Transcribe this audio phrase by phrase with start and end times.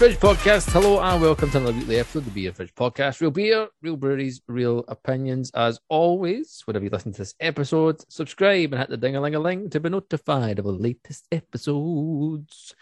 [0.00, 0.72] Fridge Podcast.
[0.72, 3.20] Hello and welcome to another weekly episode of the Beer Fridge Podcast.
[3.20, 5.50] Real beer, real breweries, real opinions.
[5.50, 9.34] As always, whenever you listen to this episode, subscribe and hit the ding a ling
[9.34, 12.74] a ling to be notified of the latest episodes.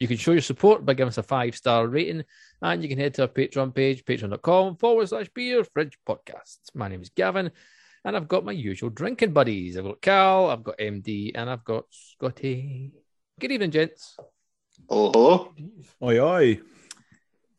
[0.00, 2.24] You can show your support by giving us a five star rating,
[2.60, 6.58] and you can head to our Patreon page, patreon.com forward slash beer fridge podcast.
[6.74, 7.52] My name is Gavin,
[8.04, 9.78] and I've got my usual drinking buddies.
[9.78, 12.90] I've got Cal, I've got MD, and I've got Scotty.
[13.38, 14.16] Good evening, gents.
[14.88, 15.52] Hello.
[16.02, 16.60] Oi, oi.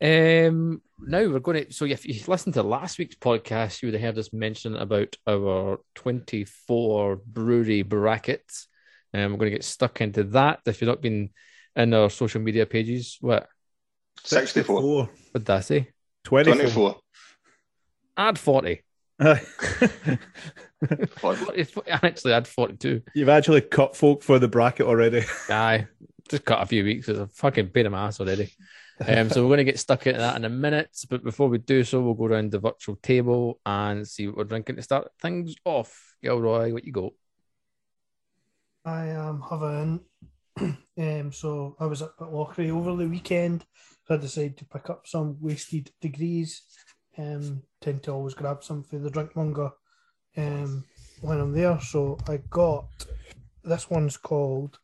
[0.00, 1.72] Um, now we're going to.
[1.72, 5.16] So, if you listened to last week's podcast, you would have heard us mention about
[5.26, 8.68] our 24 brewery brackets.
[9.12, 10.60] And um, we're going to get stuck into that.
[10.66, 11.30] If you've not been
[11.74, 13.48] in our social media pages, what?
[14.24, 14.82] 64.
[14.82, 15.88] What did I say?
[16.24, 16.54] 24.
[16.54, 16.96] 24.
[18.16, 18.82] Add 40.
[19.20, 19.40] Aye.
[21.22, 23.02] I actually add 42.
[23.14, 25.22] You've actually cut folk for the bracket already.
[25.48, 25.86] Aye,
[26.26, 27.08] just cut a few weeks.
[27.08, 28.52] It's a fucking pain in my ass already.
[29.06, 30.96] Um, so we're going to get stuck into that in a minute.
[31.10, 34.44] But before we do so, we'll go around the virtual table and see what we're
[34.44, 36.16] drinking to start things off.
[36.22, 37.12] Gilroy, what you got?
[38.84, 40.00] I am having.
[40.98, 43.66] um, so I was at Lockery over the weekend.
[44.06, 46.62] So I decided to pick up some wasted degrees.
[47.18, 49.72] Um, tend to always grab some for the drink drinkmonger
[50.36, 50.84] um,
[51.20, 51.80] when I'm there.
[51.80, 52.86] So I got
[53.64, 54.78] this one's called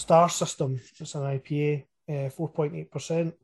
[0.00, 0.80] Star System.
[0.98, 3.34] It's an IPA, uh, four point eight percent.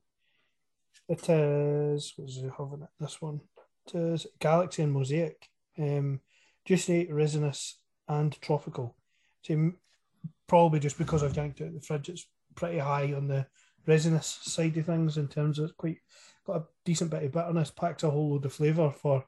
[1.09, 2.89] It is what is it having it?
[2.99, 3.41] This one.
[3.87, 5.49] It is Galaxy and Mosaic.
[5.78, 6.21] Um,
[6.65, 7.78] juicy, resinous,
[8.09, 8.97] and tropical.
[9.43, 9.72] So
[10.47, 13.47] probably just because I've yanked it out the fridge, it's pretty high on the
[13.87, 15.99] resinous side of things in terms of quite
[16.47, 19.25] got a decent bit of bitterness, packs a whole load of flavour for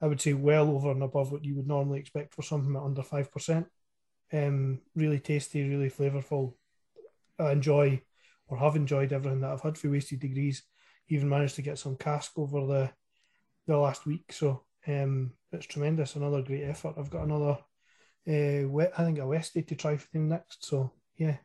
[0.00, 2.82] I would say well over and above what you would normally expect for something at
[2.82, 3.66] under five percent.
[4.32, 6.54] Um, really tasty, really flavourful.
[7.38, 8.02] I enjoy
[8.48, 10.62] or have enjoyed everything that I've had for wasted degrees.
[11.08, 12.90] Even managed to get some cask over the
[13.66, 16.16] the last week, so um, it's tremendous.
[16.16, 16.94] Another great effort.
[16.98, 17.58] I've got another
[18.28, 20.64] uh, wet, I think a Westie to try for them next.
[20.64, 21.36] So yeah,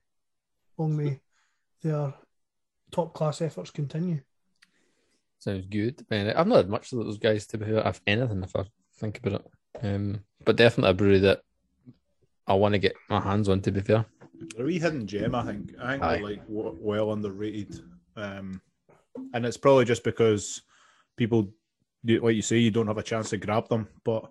[0.78, 1.20] long may
[1.82, 2.14] their
[2.92, 4.22] top class efforts continue.
[5.40, 6.06] Sounds good.
[6.10, 8.66] Man, I've not had much of those guys to be fair, if anything, if I
[8.98, 9.86] think about it.
[9.86, 11.42] Um, but definitely a brewery that
[12.48, 13.62] I want to get my hands on.
[13.62, 14.06] To be fair,
[14.60, 15.74] A wee hidden gem, I think.
[15.80, 16.16] I think Aye.
[16.16, 17.80] they're like w- well underrated,
[18.16, 18.62] um,
[19.34, 20.62] and it's probably just because
[21.18, 21.54] people,
[22.04, 23.88] you- like you say, you don't have a chance to grab them.
[24.04, 24.30] But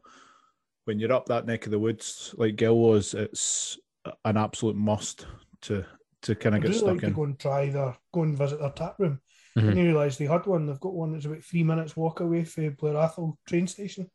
[0.84, 3.78] when you're up that neck of the woods, like Gil was, it's
[4.24, 5.26] an absolute must
[5.62, 5.84] to
[6.22, 7.12] to kind of get really stuck like to in.
[7.14, 9.20] go and try their go and visit their tap room.
[9.56, 9.66] I Mhm.
[9.74, 10.66] didn't realise they had one.
[10.66, 14.08] They've got one that's about three minutes walk away from Blair Atholl train station.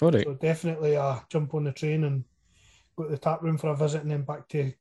[0.00, 0.24] all right.
[0.24, 2.24] So definitely uh jump on the train and
[2.96, 4.72] go to the tap room for a visit and then back to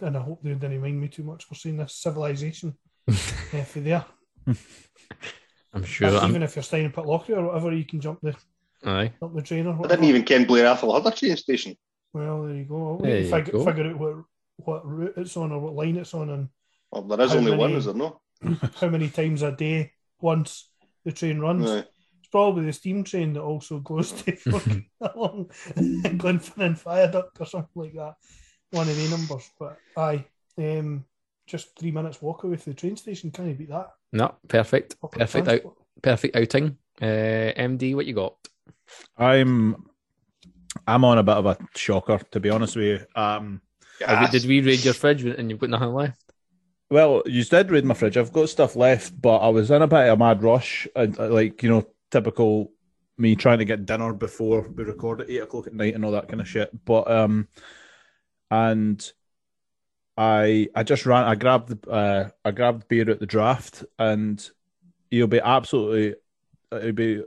[0.00, 2.74] and I hope they didn't mind me too much for seeing this civilization
[3.08, 3.12] uh,
[3.64, 4.04] for there.
[5.74, 6.10] I'm sure.
[6.10, 8.34] But I'm, even if you're staying in Pitlochry or whatever, you can jump the
[8.84, 9.12] aye.
[9.20, 11.76] jump the train or I didn't even ken Blair Atholl had a train station.
[12.12, 12.88] Well, there you go.
[12.92, 13.64] I'll There need to you figure, go.
[13.64, 14.14] figure out what
[14.58, 16.48] what route it's on or what line it's on and
[16.90, 18.20] Well, there is only many- one, is there no?
[18.80, 20.70] how many times a day once
[21.04, 21.70] the train runs.
[21.70, 21.84] Aye.
[22.20, 27.70] It's probably the steam train that also goes to fucking along Glenfinnan Viaduct or something
[27.82, 28.14] like that.
[28.70, 29.50] One of the numbers.
[29.58, 30.24] But aye,
[30.58, 31.04] um,
[31.46, 33.30] just three minutes walk away from the train station.
[33.30, 33.90] Can you beat that?
[34.12, 35.00] No, perfect.
[35.00, 35.60] Public Perfect out,
[36.02, 36.76] perfect outing.
[37.00, 38.34] Uh, MD, what you got?
[39.18, 39.76] I'm
[40.86, 43.06] I'm on a bit of a shocker, to be honest with you.
[43.20, 43.60] Um,
[44.04, 46.22] Have you- did we raid your fridge and you've got nothing left?
[46.90, 48.16] Well, you did raid my fridge.
[48.16, 51.18] I've got stuff left, but I was in a bit of a mad rush, and
[51.18, 52.70] uh, like you know, typical
[53.18, 56.12] me trying to get dinner before we record at eight o'clock at night and all
[56.12, 56.70] that kind of shit.
[56.84, 57.48] But um,
[58.50, 59.12] and
[60.16, 61.24] I I just ran.
[61.24, 64.48] I grabbed the uh I grabbed beer at the draft, and
[65.10, 66.14] you'll be absolutely
[66.72, 67.22] you'll be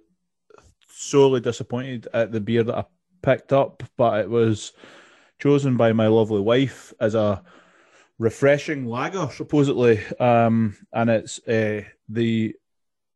[0.88, 2.86] sorely disappointed at the beer that I
[3.21, 4.74] picked up, but it was
[5.39, 7.42] chosen by my lovely wife as a
[8.18, 12.56] refreshing lager, supposedly, um, and it's uh, the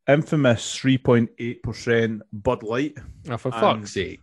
[0.08, 2.98] infamous three point eight percent Bud Light.
[3.30, 4.22] Oh, for fuck's sake.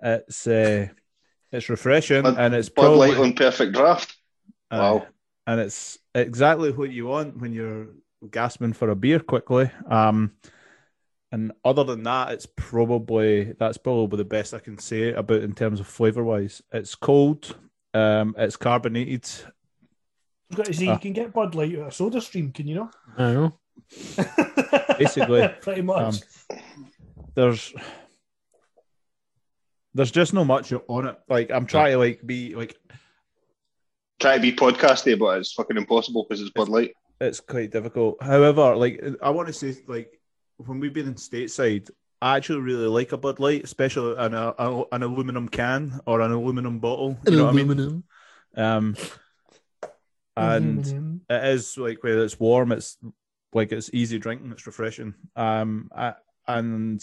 [0.00, 0.88] It's uh,
[1.52, 4.16] it's refreshing, Bud- and it's Bud probably Light on perfect draft.
[4.70, 5.06] uh, Wow.
[5.46, 7.88] and it's exactly what you want when you're
[8.30, 9.70] gasping for a beer quickly.
[9.88, 10.32] Um,
[11.30, 15.52] and other than that, it's probably that's probably the best I can say about in
[15.54, 16.62] terms of flavor wise.
[16.72, 17.54] It's cold,
[17.94, 19.28] um, it's carbonated.
[20.50, 20.94] I've got to say, Ah.
[20.94, 22.94] you can get Bud Light out of Soda Stream, can you not?
[23.18, 23.58] I know.
[24.98, 26.22] Basically, pretty much.
[26.50, 26.58] um,
[27.34, 27.72] There's
[29.94, 31.16] there's just no much on it.
[31.28, 32.76] Like I'm trying to like be like
[34.20, 36.92] Try to be podcasty, but it's fucking impossible because it's Bud Light.
[37.20, 38.20] it's quite difficult.
[38.22, 40.10] However, like I want to say, like
[40.56, 41.88] when we've been in stateside,
[42.20, 46.20] I actually really like a Bud Light, especially in a, a- an aluminum can or
[46.20, 47.16] an aluminum bottle.
[47.28, 48.02] You know what I mean?
[48.56, 48.96] Um,
[50.36, 51.20] and Aluminum.
[51.30, 52.96] it is like when it's warm, it's
[53.52, 55.14] like it's easy drinking, it's refreshing.
[55.36, 56.14] Um, I,
[56.48, 57.00] and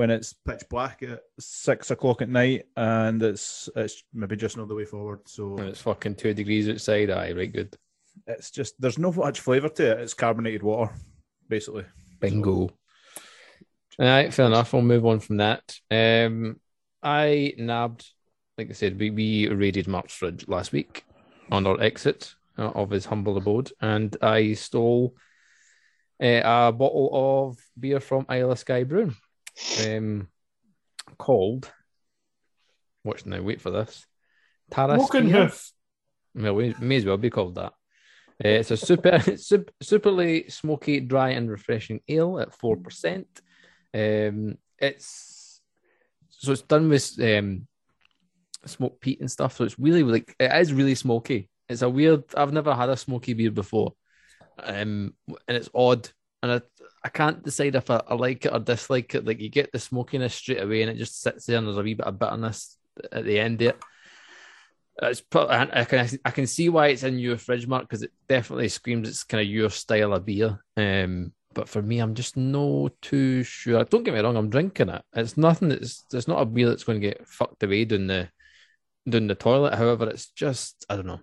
[0.00, 4.66] when it's pitch black at six o'clock at night, and it's it's maybe just not
[4.66, 5.20] the way forward.
[5.26, 7.10] So And it's fucking two degrees outside.
[7.10, 7.76] Aye, right, good.
[8.26, 10.00] it's just there's no much flavour to it.
[10.00, 10.90] It's carbonated water,
[11.48, 11.84] basically.
[12.18, 12.50] Bingo.
[12.50, 12.70] All
[13.98, 14.72] right, fair enough.
[14.72, 15.78] We'll move on from that.
[15.90, 16.58] Um,
[17.02, 18.06] I nabbed,
[18.56, 21.04] like I said, we, we raided Mark's fridge last week
[21.52, 25.14] on our exit uh, of his humble abode, and I stole
[26.22, 29.14] uh, a bottle of beer from Isle of Skye Brewing,
[29.86, 30.28] um,
[31.18, 31.70] called.
[33.04, 34.06] Watch now, wait for this.
[34.70, 35.42] Tara Smoking Spear.
[35.42, 35.72] hoof.
[36.34, 37.72] Well, we may as well be called that.
[38.42, 43.26] Uh, it's a super, super, superly smoky, dry, and refreshing ale at four percent.
[43.92, 45.60] Um, it's
[46.30, 47.66] so it's done with um,
[48.64, 49.56] smoked peat and stuff.
[49.56, 51.50] So it's really like it is really smoky.
[51.68, 52.24] It's a weird.
[52.34, 53.94] I've never had a smoky beer before,
[54.62, 56.08] um, and it's odd.
[56.42, 56.60] And I,
[57.04, 59.26] I can't decide if I, I like it or dislike it.
[59.26, 61.82] Like you get the smokiness straight away, and it just sits there, and there's a
[61.82, 62.76] wee bit of bitterness
[63.12, 63.74] at the end there.
[65.02, 68.02] It's pro- I I can I can see why it's in your fridge, Mark, because
[68.02, 70.62] it definitely screams it's kind of your style of beer.
[70.76, 73.84] Um, but for me, I'm just no too sure.
[73.84, 75.02] Don't get me wrong, I'm drinking it.
[75.14, 78.28] It's nothing that's it's not a beer that's going to get fucked away down the
[79.08, 79.74] down the toilet.
[79.74, 81.20] However, it's just I don't know.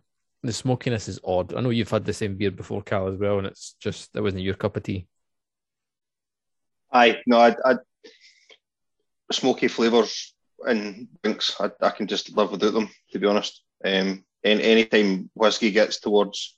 [0.47, 1.53] The smokiness is odd.
[1.53, 4.21] I know you've had the same beer before, Cal, as well, and it's just it
[4.21, 5.05] wasn't your cup of tea.
[6.89, 7.75] Aye, no, I, I
[9.29, 10.33] smoky flavours
[10.65, 11.53] in drinks.
[11.59, 13.61] I, I can just live without them, to be honest.
[13.83, 16.55] Um, and anytime whiskey gets towards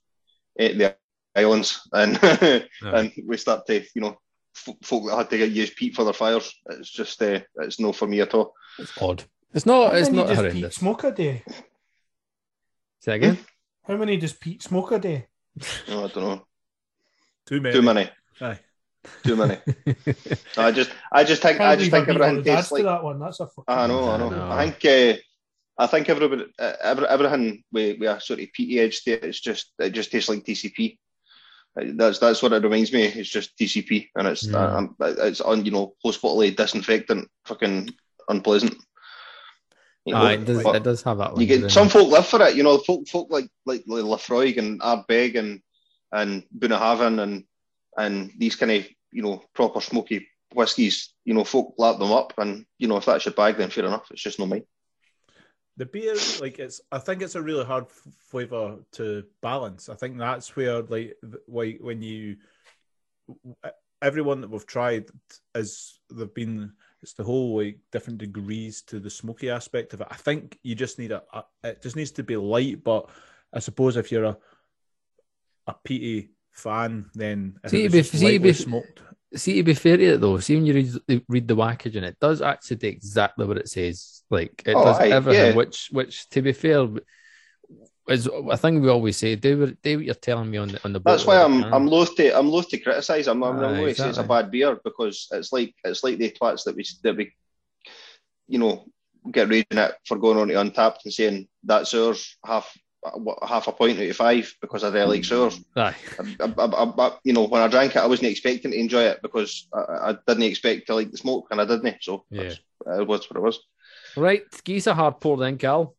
[0.59, 0.95] eh, the
[1.35, 2.19] islands and
[2.81, 4.19] and we start to, you know,
[4.55, 7.79] f- folk that had to get use peat for their fires, it's just uh, it's
[7.79, 8.53] no for me at all.
[8.77, 9.23] It's odd.
[9.51, 9.93] It's not.
[9.93, 10.75] How It's many not does Pete horrendous.
[10.75, 11.43] smoke a day?
[12.99, 13.39] Say again.
[13.89, 15.25] How many does Pete smoke a day?
[15.87, 16.45] No, I don't know.
[17.47, 17.73] Too many.
[17.75, 18.09] Too many.
[18.39, 18.59] Aye.
[19.25, 19.57] Too many.
[20.57, 22.71] I just I just think I Can't just believe think everything all the dads tastes
[22.71, 23.19] like that one.
[23.19, 24.29] That's a fucking I know, I know.
[24.29, 24.63] I.
[24.63, 28.79] I think uh, I think everybody, uh, every, everything with, with a sort of peaty
[28.79, 30.97] edge to it, it's just it just tastes like TCP.
[31.79, 33.05] Uh, That's that's what it reminds me.
[33.05, 34.75] It's just TCP, and it's Yeah.
[34.75, 37.89] um, it's on you know post bodily disinfectant, fucking
[38.27, 38.75] unpleasant.
[40.05, 40.65] You know, Aye, it does.
[40.65, 41.37] It does have that.
[41.37, 41.91] you get some it?
[41.91, 42.55] folk live for it.
[42.55, 45.61] You know, folk folk like like, like Laphroaig and Ardbeg and
[46.11, 47.43] and Bunnahabhain and
[47.97, 51.13] and these kind of you know proper smoky whiskies.
[51.25, 53.85] You know, folk lap them up, and you know if that's your bag, then fair
[53.85, 54.09] enough.
[54.11, 54.63] It's just not mine.
[55.77, 59.87] The beer, like it's, I think it's a really hard f- flavor to balance.
[59.87, 62.35] I think that's where, like, th- like when you,
[64.01, 65.05] everyone that we've tried
[65.55, 70.07] is they've been, it's the whole like different degrees to the smoky aspect of it.
[70.11, 72.83] I think you just need a, a it just needs to be light.
[72.83, 73.09] But
[73.53, 74.37] I suppose if you're a,
[75.67, 79.01] a peaty fan, then if See, it was be- see, lightly be- smoked.
[79.35, 82.11] See, to be fair to it though, see when you read, read the packaging, and
[82.13, 84.23] it does actually do exactly what it says.
[84.31, 85.49] Like it Oh, does aye, everything.
[85.51, 85.55] yeah.
[85.55, 86.87] Which, which, to be fair,
[88.09, 89.35] is a thing we always say.
[89.35, 90.99] Do what, do what you're telling me on the on the.
[90.99, 91.63] That's why I'm.
[91.73, 93.27] I'm loath to I'm loath to criticise.
[93.27, 96.17] I'm I'm not going to say it's a bad beer because it's like it's like
[96.17, 97.31] the twats that we that we,
[98.47, 98.85] you know,
[99.31, 102.75] get raging at for going on to Untappd and saying that's ours half
[103.47, 105.59] half a point out of five because I really like mm, sours.
[105.75, 105.95] Aye.
[106.19, 109.03] I, I, I, I- you know, when I drank it, I wasn't expecting to enjoy
[109.03, 111.97] it because I, I didn't expect to like the smoke, and I didn't.
[112.01, 112.43] So Yeah.
[112.43, 112.59] that's,
[112.99, 113.59] it was what it was.
[114.17, 115.95] Right, geese a hard pour then, Cal.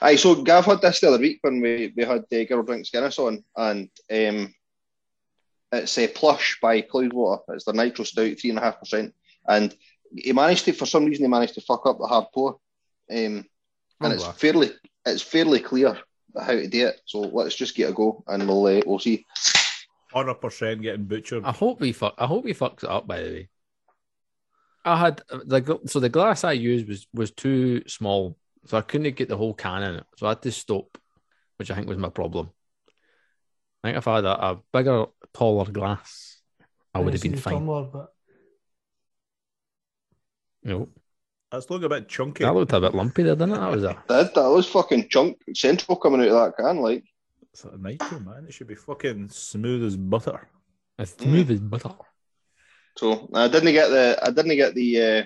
[0.00, 2.90] Aye, so Gav had this the other week when we, we had uh, Girl Drinks
[2.90, 4.54] Guinness on, and um,
[5.72, 7.40] it's a plush by Cloudwater.
[7.48, 9.14] It's the nitro stout, three and a half percent,
[9.46, 9.74] and
[10.16, 12.52] he managed to, for some reason, he managed to fuck up the hard pour,
[13.10, 13.44] um,
[14.00, 14.32] and it's Oh, wow.
[14.32, 14.70] fairly
[15.06, 15.98] it's fairly clear
[16.40, 17.00] how to do it.
[17.04, 19.24] So let's just get a go, and we'll uh, we'll see.
[20.12, 21.44] Hundred percent getting butchered.
[21.44, 22.14] I hope we fuck.
[22.18, 23.06] I hope he fucks it up.
[23.06, 23.48] By the way,
[24.84, 28.82] I had the gl- so the glass I used was was too small, so I
[28.82, 30.04] couldn't get the whole can in it.
[30.16, 30.98] So I had to stop,
[31.56, 32.50] which I think was my problem.
[33.82, 36.40] I think if I had a, a bigger, taller glass,
[36.94, 37.54] I would have been fine.
[37.54, 38.14] tumbler, but
[40.62, 40.88] No,
[41.50, 42.44] That's looking a bit chunky.
[42.44, 43.60] that looked a bit lumpy there, didn't it?
[43.60, 47.04] That was a That that was fucking chunk central coming out of that can, like.
[47.52, 48.46] It's a nitro, man.
[48.48, 50.48] It should be fucking smooth as butter.
[50.98, 51.90] as smooth as butter.
[52.96, 55.22] So I didn't get the I didn't get the uh,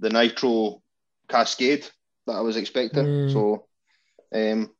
[0.00, 0.82] the nitro
[1.28, 1.88] cascade
[2.28, 3.04] that I was expecting.
[3.04, 3.32] Mm.
[3.32, 3.66] So,
[4.32, 4.70] um,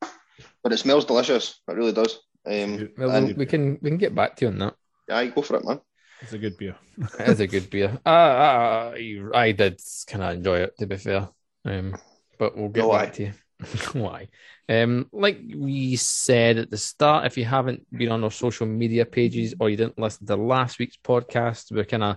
[0.62, 1.61] but it smells delicious.
[1.69, 2.21] It really does.
[2.47, 4.75] Um, Well, and we can we can get back to you on that.
[5.11, 5.81] I go for it, man.
[6.21, 6.76] It's a good beer.
[7.19, 7.99] It is a good beer.
[8.05, 8.95] Uh, uh,
[9.35, 11.28] I did kind of enjoy it, to be fair.
[11.64, 11.97] Um,
[12.38, 13.11] but we'll get No, back why?
[13.11, 13.33] to you.
[13.93, 14.28] Why?
[14.69, 19.05] Um, like we said at the start, if you haven't been on our social media
[19.05, 22.17] pages or you didn't listen to last week's podcast, we're kind of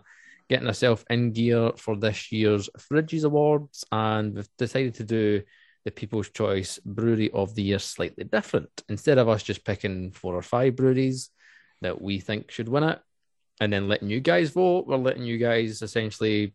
[0.52, 5.42] getting ourselves in gear for this year's Fridges Awards, and we've decided to do
[5.86, 8.70] the People's Choice Brewery of the Year slightly different.
[8.90, 11.30] Instead of us just picking four or five breweries
[11.80, 13.00] that we think should win it,
[13.62, 16.54] and then letting you guys vote, we're letting you guys essentially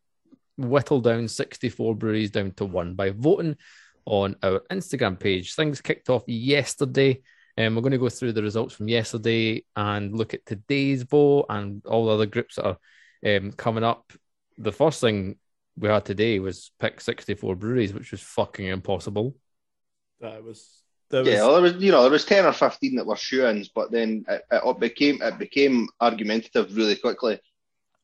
[0.59, 3.57] whittle down 64 breweries down to one by voting
[4.05, 5.55] on our Instagram page.
[5.55, 7.23] Things kicked off yesterday.
[7.57, 11.47] And we're going to go through the results from yesterday and look at today's vote
[11.49, 12.79] and all the other groups that are
[13.25, 14.13] um, coming up.
[14.59, 15.37] The first thing
[15.77, 19.37] we had today was pick 64 breweries, which was fucking impossible.
[20.21, 20.83] That was.
[21.11, 23.17] That was Yeah, well, there was you know there was ten or fifteen that were
[23.17, 27.39] shoe-ins, but then it, it became it became argumentative really quickly.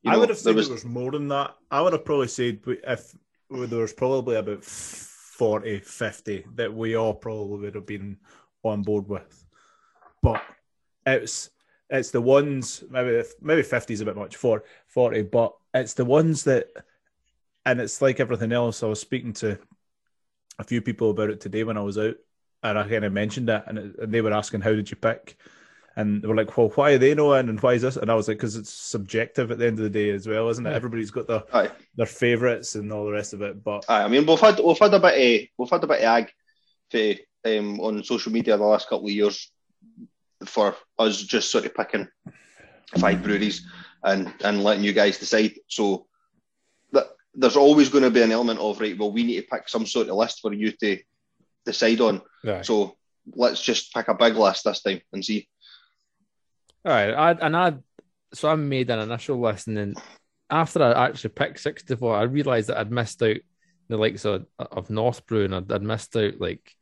[0.03, 1.53] You I know, would have said there was, there was more than that.
[1.69, 3.13] I would have probably said we- if
[3.49, 8.17] there was probably about 40, 50 that we all probably would have been
[8.63, 9.45] on board with.
[10.21, 10.41] But
[11.05, 11.49] it's
[11.93, 16.03] it's the ones maybe maybe 50 is a bit much for 40, but it's the
[16.03, 16.67] ones that
[17.65, 18.81] and it's like everything else.
[18.81, 19.59] I was speaking to
[20.59, 22.15] a few people about it today when I was out,
[22.63, 24.97] and I kind of mentioned it, and, it, and they were asking, "How did you
[24.97, 25.37] pick?"
[25.95, 28.15] And they were like, "Well, why are they knowing, and why is this?" And I
[28.15, 30.71] was like, "Because it's subjective at the end of the day as well, isn't it?
[30.71, 30.75] Yeah.
[30.75, 34.03] Everybody's got their aye, their favourites and all the rest of it." But aye.
[34.03, 36.31] I mean, we've had we've had a bit of we've had a bit of ag
[36.89, 37.13] for,
[37.45, 39.51] um, on social media the last couple of years
[40.49, 42.07] for us just sort of picking
[42.97, 43.67] five breweries
[44.03, 45.53] and and letting you guys decide.
[45.67, 46.07] So
[46.91, 48.97] that there's always going to be an element of right.
[48.97, 50.99] Well, we need to pick some sort of list for you to
[51.65, 52.21] decide on.
[52.43, 52.65] Right.
[52.65, 52.97] So
[53.35, 55.47] let's just pick a big list this time and see.
[56.85, 57.73] All right, I, and I
[58.33, 59.95] so I made an initial list, and then
[60.49, 63.37] after I actually picked sixty four, I realised that I'd missed out
[63.87, 66.75] the likes of of North Brew, and I'd, I'd missed out like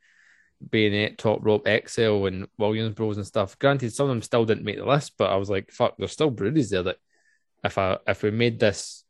[0.70, 3.58] Bayonet, Top Rope, Excel, and Williams Bros and stuff.
[3.58, 6.12] Granted, some of them still didn't make the list, but I was like, fuck, there's
[6.12, 6.96] still breweries there that
[7.64, 9.04] if I if we made this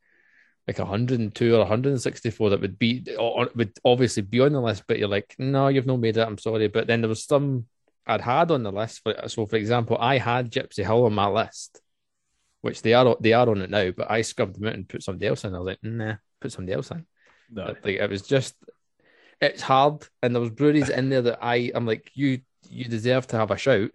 [0.67, 4.97] like 102 or 164 that would be or would obviously be on the list, but
[4.99, 6.25] you're like, no, you've not made it.
[6.25, 7.65] I'm sorry, but then there was some
[8.05, 9.01] I'd had on the list.
[9.03, 11.81] For, so, for example, I had Gypsy Hill on my list,
[12.61, 15.03] which they are they are on it now, but I scrubbed them out and put
[15.03, 15.55] somebody else in.
[15.55, 17.05] I was like, nah, put somebody else in.
[17.49, 18.55] no, Like it was just,
[19.43, 23.27] it's hard, and there was breweries in there that I I'm like, you you deserve
[23.27, 23.91] to have a shout.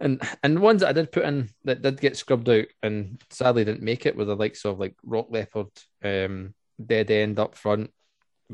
[0.00, 3.20] And and the ones that I did put in that did get scrubbed out and
[3.30, 5.70] sadly didn't make it were the likes of like Rock Leopard,
[6.04, 7.90] um, Dead End up front,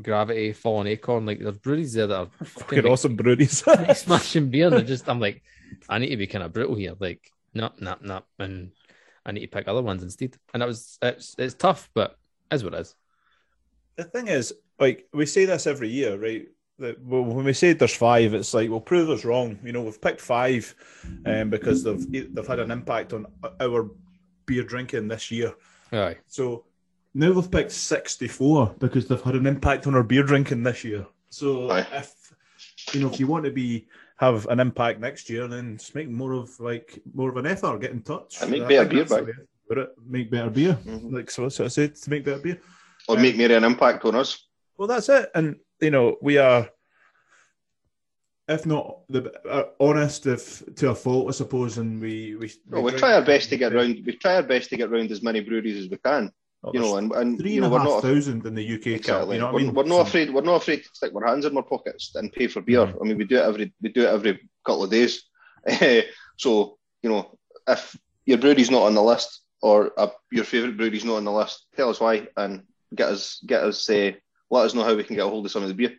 [0.01, 1.25] Gravity, Fallen Acorn.
[1.25, 3.63] Like there's breweries there that are fucking like, awesome breweries.
[3.95, 4.67] smashing beer.
[4.67, 5.43] And they're just I'm like,
[5.87, 6.95] I need to be kind of brutal here.
[6.99, 8.71] Like, no, no, no, and
[9.25, 10.35] I need to pick other ones instead.
[10.53, 12.17] And it was it's it's tough, but
[12.51, 12.95] is what it is.
[13.97, 16.47] the thing is, like we say this every year, right?
[16.79, 19.57] That when we say there's five, it's like well, prove us wrong.
[19.63, 20.75] You know, we've picked five,
[21.25, 23.25] um, because they've they've had an impact on
[23.61, 23.89] our
[24.45, 25.53] beer drinking this year.
[25.93, 26.17] Aye.
[26.27, 26.65] So
[27.13, 31.05] now we've picked sixty-four because they've had an impact on our beer drinking this year.
[31.29, 31.87] So Aye.
[31.93, 32.33] if
[32.93, 36.09] you know, if you want to be have an impact next year, then just make
[36.09, 37.79] more of like more of an effort.
[37.79, 38.41] Get in touch.
[38.41, 39.25] And make better beer that's back.
[39.25, 39.89] way to put it.
[40.05, 40.77] Make better beer.
[40.85, 41.13] Mhm.
[41.13, 42.59] Like so, that's what I said to make better beer.
[43.07, 44.47] Or make more an impact on us.
[44.77, 45.29] Well, that's it.
[45.35, 46.69] And you know, we are,
[48.47, 52.83] if not the uh, honest, if to a fault, I suppose, and we we Well,
[52.83, 54.03] we drink- try our best to get round.
[54.05, 56.31] We try our best to get round as many breweries as we can.
[56.63, 58.55] Oh, You know, and, and three you and know a we're half not thousand in
[58.55, 58.81] the UK.
[58.83, 59.35] Cap, exactly.
[59.35, 59.73] you know what we're, I mean?
[59.73, 60.33] we're not afraid.
[60.33, 62.85] We're not afraid to stick our hands in our pockets and pay for beer.
[62.87, 62.97] Mhm.
[63.01, 65.23] I mean, we do it every we do it every couple of days.
[66.37, 71.05] so you know, if your brewery's not on the list or uh, your favourite brewery's
[71.05, 72.63] not on the list, tell us why and
[72.93, 74.11] get us get us uh,
[74.49, 75.93] let us know how we can get a hold of some of the beer.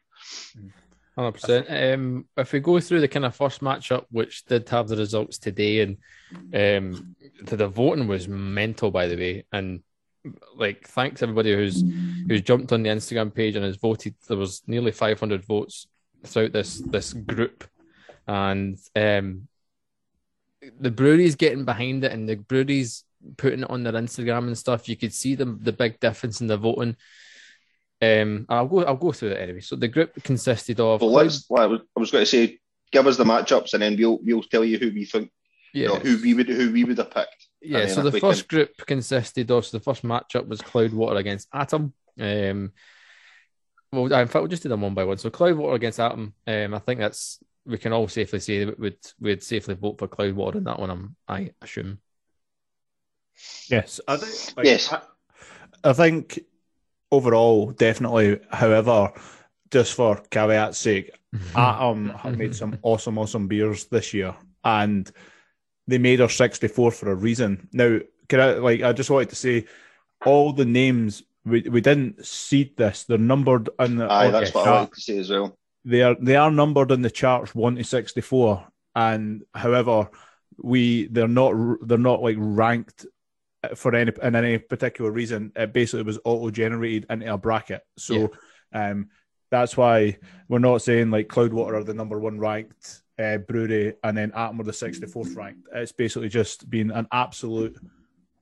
[1.17, 1.67] Hundred percent.
[1.71, 5.39] Um, if we go through the kind of first matchup, which did have the results
[5.39, 5.97] today, and
[6.53, 9.83] um, the, the voting was mental, by the way, and
[10.57, 11.83] like thanks everybody who's
[12.29, 14.15] who's jumped on the Instagram page and has voted.
[14.29, 15.87] There was nearly five hundred votes
[16.25, 17.65] throughout this this group,
[18.27, 19.49] and um,
[20.79, 23.05] the breweries getting behind it, and the breweries
[23.39, 24.87] putting it on their Instagram and stuff.
[24.87, 26.97] You could see the the big difference in the voting.
[28.03, 28.85] Um, I'll go.
[28.85, 29.61] I'll go through it anyway.
[29.61, 31.01] So the group consisted of.
[31.01, 31.47] Well, let's.
[31.49, 32.59] Well, I was, I was going to say,
[32.93, 35.31] give us the matchups and then we'll we'll tell you who we think,
[35.73, 37.47] you yeah, know, who we would who we would have picked.
[37.63, 37.87] yeah.
[37.87, 39.65] So the we first group consisted of.
[39.67, 41.95] So the first matchup was Cloudwater against Atom.
[42.21, 42.73] Um,
[43.93, 45.17] well, in fact, we'll just do them one by one.
[45.19, 46.35] So Cloudwater against Atom.
[46.47, 50.07] Um, I think that's we can all safely say that we'd we'd safely vote for
[50.07, 50.91] Cloudwater in that one.
[50.91, 51.99] I'm, I assume.
[53.69, 54.57] Yes, I think.
[54.57, 54.93] Like, Yes.
[54.93, 55.01] I,
[55.85, 56.41] I think
[57.11, 58.41] overall, definitely.
[58.51, 59.13] However,
[59.71, 61.59] just for caveat's sake, mm-hmm.
[61.59, 62.81] Atom have made some mm-hmm.
[62.83, 64.35] awesome, awesome beers this year,
[64.65, 65.11] and
[65.87, 67.69] they made our 64 for a reason.
[67.73, 67.99] Now,
[68.29, 68.83] can I like?
[68.83, 69.67] I just wanted to say,
[70.25, 73.05] all the names we, we didn't seed this.
[73.05, 74.07] They're numbered in the.
[74.07, 74.77] Aye, on that's what I chart.
[74.77, 75.57] wanted to say as well.
[75.85, 80.11] They are they are numbered in the charts one to 64, and however,
[80.59, 83.07] we they're not they're not like ranked
[83.75, 85.53] for any and any particular reason.
[85.57, 87.83] It basically was auto generated into a bracket.
[87.97, 88.33] So,
[88.73, 89.09] um,
[89.51, 90.19] that's why
[90.49, 94.61] we're not saying like Cloudwater are the number one ranked uh, brewery and then Atom
[94.61, 95.69] are the 64th ranked.
[95.73, 97.79] It's basically just been an absolute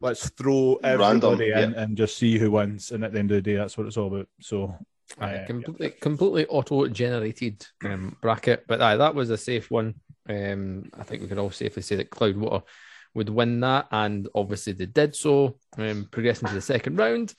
[0.00, 2.90] let's throw Random, everybody in and just see who wins.
[2.90, 4.28] And at the end of the day, that's what it's all about.
[4.40, 4.76] So,
[5.21, 9.95] uh, completely, completely auto-generated um, bracket, but aye, that was a safe one.
[10.28, 12.62] Um, I think we can all safely say that Cloudwater
[13.14, 17.35] would win that, and obviously they did so, um, progressing to the second round.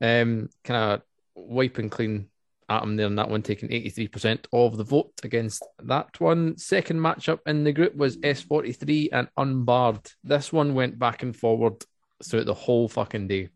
[0.00, 1.02] Um, kind of
[1.34, 2.28] wiping clean
[2.70, 6.56] Atom there in that one, taking 83% of the vote against that one.
[6.56, 10.08] Second matchup in the group was S43 and Unbarred.
[10.22, 11.84] This one went back and forward
[12.24, 13.48] throughout the whole fucking day.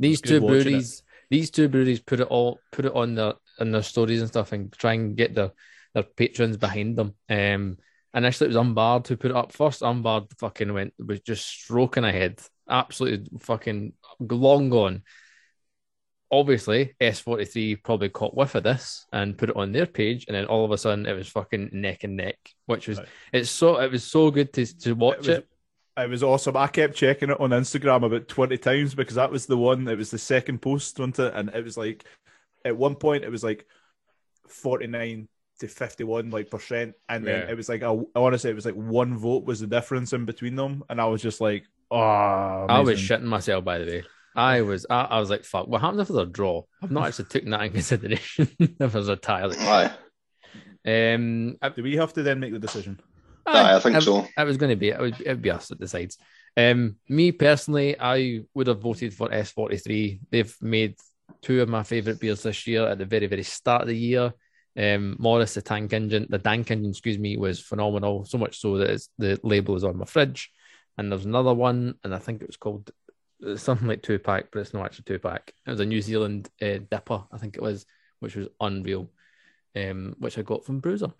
[0.00, 3.82] These two breweries, these two breweries put it all put it on their in their
[3.82, 5.52] stories and stuff and try and get their
[5.94, 7.14] their patrons behind them.
[7.30, 7.76] Um
[8.14, 9.82] initially it was Unbarred who put it up first.
[9.82, 12.40] Unbarred fucking went was just stroking ahead.
[12.68, 15.02] Absolutely fucking long gone.
[16.30, 20.46] Obviously, S43 probably caught whiff of this and put it on their page, and then
[20.46, 23.08] all of a sudden it was fucking neck and neck, which was Right.
[23.34, 25.48] it's so it was so good to to watch was- it.
[25.94, 26.56] It was awesome.
[26.56, 29.98] I kept checking it on Instagram about 20 times because that was the one, it
[29.98, 31.34] was the second post, wasn't it?
[31.34, 32.02] And it was like,
[32.64, 33.66] at one point, it was like
[34.48, 35.28] 49
[35.60, 36.94] to 51 like percent.
[37.08, 37.50] And then Yeah.
[37.52, 39.66] it was like, I, I want to say it was like one vote was the
[39.66, 40.82] difference in between them.
[40.88, 43.18] And I was just like, oh, I was amazing.
[43.18, 44.04] shitting myself, by the way.
[44.34, 45.68] I was, I, I was like, "Fuck!
[45.68, 48.48] What happens if there's a draw?" I've not actually taken that in consideration.
[48.58, 49.90] if there's a tie, like, Aye,
[50.86, 52.98] um, I, Do we have to then make the decision?
[53.46, 54.26] aye, I think I, so.
[54.36, 56.16] I was going to be, it would, it would be us that decides.
[56.56, 60.20] Um, me personally, I would have voted for S43.
[60.30, 60.96] They've made
[61.42, 64.32] two of my favourite beers this year at the very, very start of the year.
[64.76, 68.24] Um, Morris, the tank engine, the dank engine, excuse me, was phenomenal.
[68.24, 70.50] So much so that it's, the label is on my fridge.
[70.98, 72.90] And there's another one, and I think it was called
[73.46, 75.52] uh, something like two pack, but it's not actually two pack.
[75.66, 77.86] It was a New Zealand uh, dipper, I think it was,
[78.20, 79.10] which was unreal,
[79.76, 81.12] um, which I got from Bruiser.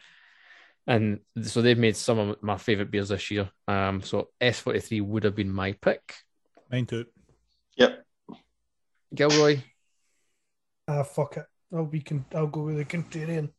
[0.86, 3.48] And so they've made some of my favorite beers this year.
[3.68, 6.16] Um, so S43 would have been my pick.
[6.70, 7.06] Mine too.
[7.76, 8.04] Yep.
[9.14, 9.60] Gilroy,
[10.88, 11.46] Ah, fuck it.
[11.74, 12.00] I'll be.
[12.00, 13.50] Con- I'll go with the contrarian.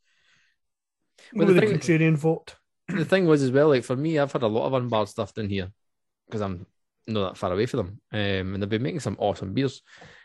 [1.34, 2.56] Well, the with the contrarian vote.
[2.88, 5.34] the thing was as well, like for me, I've had a lot of unbarred stuff
[5.34, 5.72] down here
[6.28, 6.66] because I'm
[7.08, 9.82] not that far away from them, um, and they've been making some awesome beers.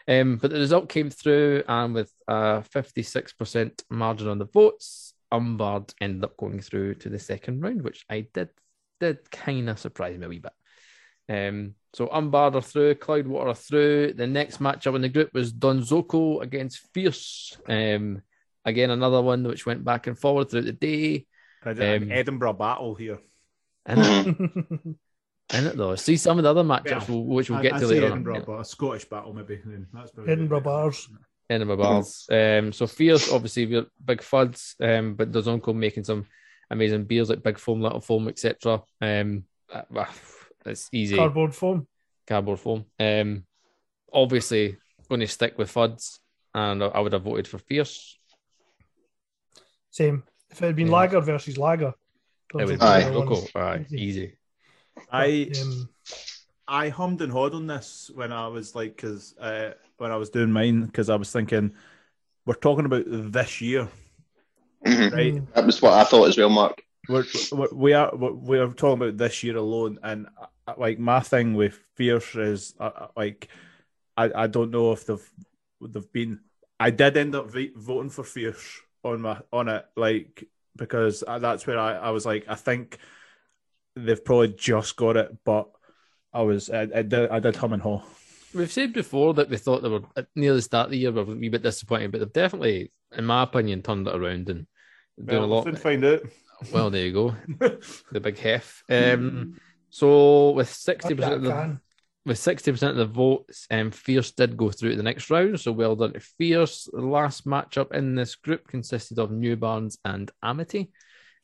[0.06, 5.92] Um, but the result came through, and with a 56% margin on the votes, unbarred
[6.00, 8.48] ended up going through to the second round, which I did
[9.00, 10.52] did kind of surprise me a wee bit.
[11.28, 14.12] Um, so unbarred are through, Cloudwater are through.
[14.12, 17.56] The next matchup in the group was Donzoko against Fierce.
[17.68, 18.22] Um,
[18.64, 21.26] again, another one which went back and forward throughout the day.
[21.64, 23.18] Um, an Edinburgh battle here.
[23.84, 24.94] And Mhm.
[25.54, 25.96] in it though.
[25.96, 27.04] See some of the other matchups, Yeah.
[27.08, 28.44] we'll- which we'll I- get I to say later Edinburgh, on.
[28.46, 29.60] but a Scottish battle maybe.
[29.64, 31.08] then That's probably Edinburgh bars.
[31.50, 32.26] Edinburgh Bars.
[32.30, 36.26] Um, so Fierce, obviously, we're big fuds, um, but there's Uncle making some
[36.70, 38.82] amazing beers like Big Foam, Little Foam, etc.
[39.00, 40.06] Um, uh, well,
[40.68, 41.86] it's easy Cardboard foam.
[42.26, 42.84] cardboard foam.
[43.00, 43.44] Um,
[44.12, 44.76] obviously,
[45.08, 46.18] going to stick with fuds,
[46.54, 48.18] and I would have voted for Fierce.
[49.90, 50.22] Same.
[50.50, 50.92] If it had been Yeah.
[50.92, 51.94] lager versus lager,
[52.58, 53.02] It was Aye.
[53.04, 53.46] Uncle.
[53.54, 53.98] All right, Easy.
[54.02, 54.38] easy.
[55.12, 55.88] I Um,
[56.66, 60.30] I hummed and hawed on this when I was like, because uh, when I was
[60.30, 61.74] doing mine, because I was thinking,
[62.46, 63.88] we're talking about this year,
[64.86, 65.12] Mhm.
[65.12, 65.54] right?
[65.54, 66.82] That was what I thought as well, Mark.
[67.08, 71.20] We're, we're we are we're, we're talking about this year alone, and uh, like my
[71.20, 73.48] thing with Fierce is uh, like,
[74.16, 75.32] I, I don't know if they've
[75.80, 76.40] they've been.
[76.80, 81.38] I did end up v- voting for Fierce on my on it, like because I,
[81.38, 82.98] that's where I, I was like, I think
[83.96, 85.68] they've probably just got it, but
[86.32, 88.02] I was I, I did I did hum and haw.
[88.54, 91.12] We've said before that we thought they were at near the start of the year,
[91.12, 94.48] we were a wee bit disappointed, but they've definitely, in my opinion, turned it around
[94.48, 94.66] and
[95.22, 95.64] doing a lot.
[95.64, 96.22] we'll soon find out.
[96.72, 97.34] Well, there you go,
[98.10, 98.82] the big hef.
[98.88, 99.60] Um,
[99.98, 101.80] so with sixty percent of the
[102.24, 105.58] with sixty percent of the votes, um, Fierce did go through to the next round.
[105.58, 106.88] So well done to Fierce.
[106.92, 110.92] The last matchup in this group consisted of New Barns and Amity.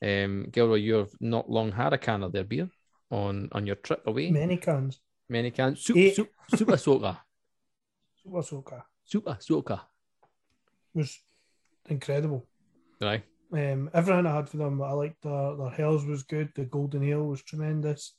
[0.01, 2.69] Um, Gilroy, you've not long had a can of their beer
[3.11, 4.31] on on your trip away.
[4.31, 5.01] Many cans.
[5.29, 5.81] Many cans.
[5.83, 6.15] Soup, Eight.
[6.15, 7.19] soup, Super Soca.
[8.23, 9.81] Super Soca Super Soca.
[10.95, 11.19] was
[11.89, 12.47] incredible.
[13.01, 13.25] Right.
[13.53, 16.51] Um, everything I had for them, I liked their, their Hells was good.
[16.55, 18.15] The Golden Ale was tremendous.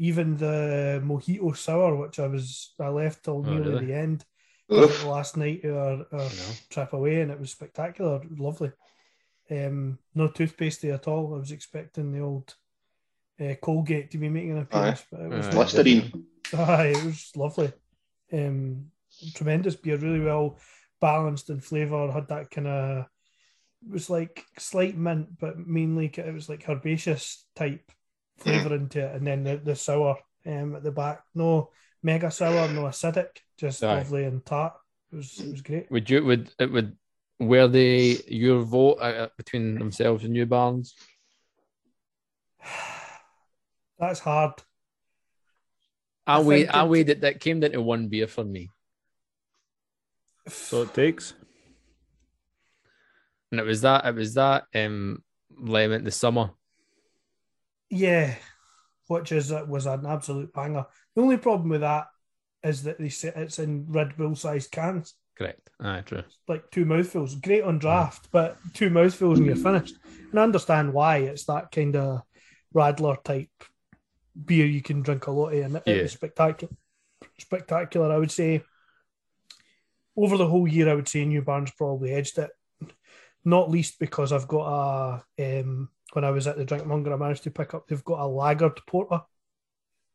[0.00, 3.86] Even the Mojito Sour, which I was I left till Oh, nearly really?
[3.86, 4.24] the end
[4.70, 6.54] last night of our, our know.
[6.70, 8.16] trip away, and it was spectacular.
[8.16, 8.72] It was lovely.
[9.50, 11.34] Um, no toothpasty at all.
[11.34, 12.54] I was expecting the old
[13.38, 15.54] uh, Colgate to be making an appearance, but it was Aye.
[15.58, 16.24] Listerine.
[16.56, 17.72] Aye, it was lovely.
[18.32, 18.86] Um,
[19.34, 20.56] tremendous beer, really well
[21.00, 22.10] balanced in flavour.
[22.10, 23.06] Had that kind of
[23.86, 27.90] it was like slight mint, but mainly it was like herbaceous type
[28.40, 31.22] flavour into it, and then the, the sour um, at the back.
[31.34, 31.70] No
[32.02, 33.96] mega sour, no acidic, just Aye.
[33.98, 34.74] lovely and tart.
[35.12, 35.90] It was it was great.
[35.90, 36.96] Would you would it would
[37.38, 40.94] were they your vote uh, between themselves and New Barns?
[43.98, 44.52] That's hard.
[46.26, 48.44] I, I weighed think I it- weighed it that came down to one beer for
[48.44, 48.70] me.
[50.48, 51.34] So it takes.
[53.50, 55.22] And it was that it was that um
[55.58, 56.50] lemon the summer.
[57.90, 58.34] Yeah,
[59.08, 60.86] which is uh, was an absolute banger.
[61.14, 62.06] The only problem with that
[62.62, 65.14] is that they say it's in Red Bull sized cans.
[65.36, 65.70] Correct.
[65.80, 66.22] Aye, true.
[66.48, 67.34] like two mouthfuls.
[67.36, 69.94] Great on draft, but two mouthfuls and you're finished.
[70.30, 72.22] And I understand why it's that kind of
[72.74, 73.48] Radler type
[74.44, 76.02] beer you can drink a lot of, and it, Yeah.
[76.02, 76.72] was spectacular.
[77.38, 78.62] Spectacular, I would say.
[80.16, 82.50] Over the whole year, I would say New Barns probably edged it.
[83.44, 87.44] Not least because I've got a um, when I was at the Drinkmonger, I managed
[87.44, 87.86] to pick up.
[87.86, 89.20] They've got a lagered porter,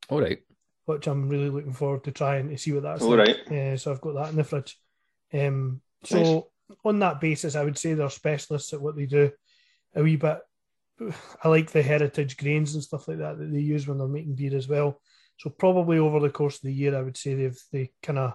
[0.09, 0.39] All right.
[0.85, 3.37] which I'm really looking forward to trying to see what that's All like.
[3.49, 3.51] right.
[3.73, 4.77] Uh, so I've got that in the fridge.
[5.33, 6.49] Um, so
[6.83, 9.31] on that basis, I would say they're specialists at what they do.
[9.95, 10.39] A wee bit.
[11.43, 14.35] I like the heritage grains and stuff like that that they use when they're making
[14.35, 15.01] beer as well.
[15.37, 18.33] So probably over the course of the year, I would say they've they kind of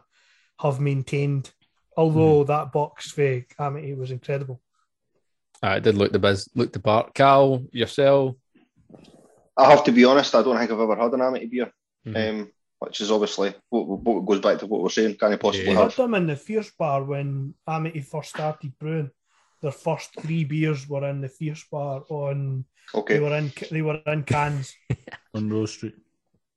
[0.59, 1.51] have maintained.
[1.97, 4.61] Although that box for Amity was incredible.
[5.63, 7.15] Uh, it did look the biz look the part.
[7.15, 8.37] Cal, yourself.
[9.57, 11.71] I have to be honest, I don't think I've ever had an Amity beer,
[12.07, 12.31] Mhm.
[12.31, 15.17] um, which is obviously what, what goes back to what we're saying.
[15.17, 15.81] Can I possibly We Yeah.
[15.81, 15.97] had have?
[15.97, 19.11] them in the Fierce Bar when Amity first started brewing.
[19.61, 22.65] Their first three beers were in the Fierce Bar on.
[22.95, 23.19] Okay.
[23.19, 23.53] They Okay, were in.
[23.71, 24.75] They were in cans.
[25.35, 25.95] on Rose Street.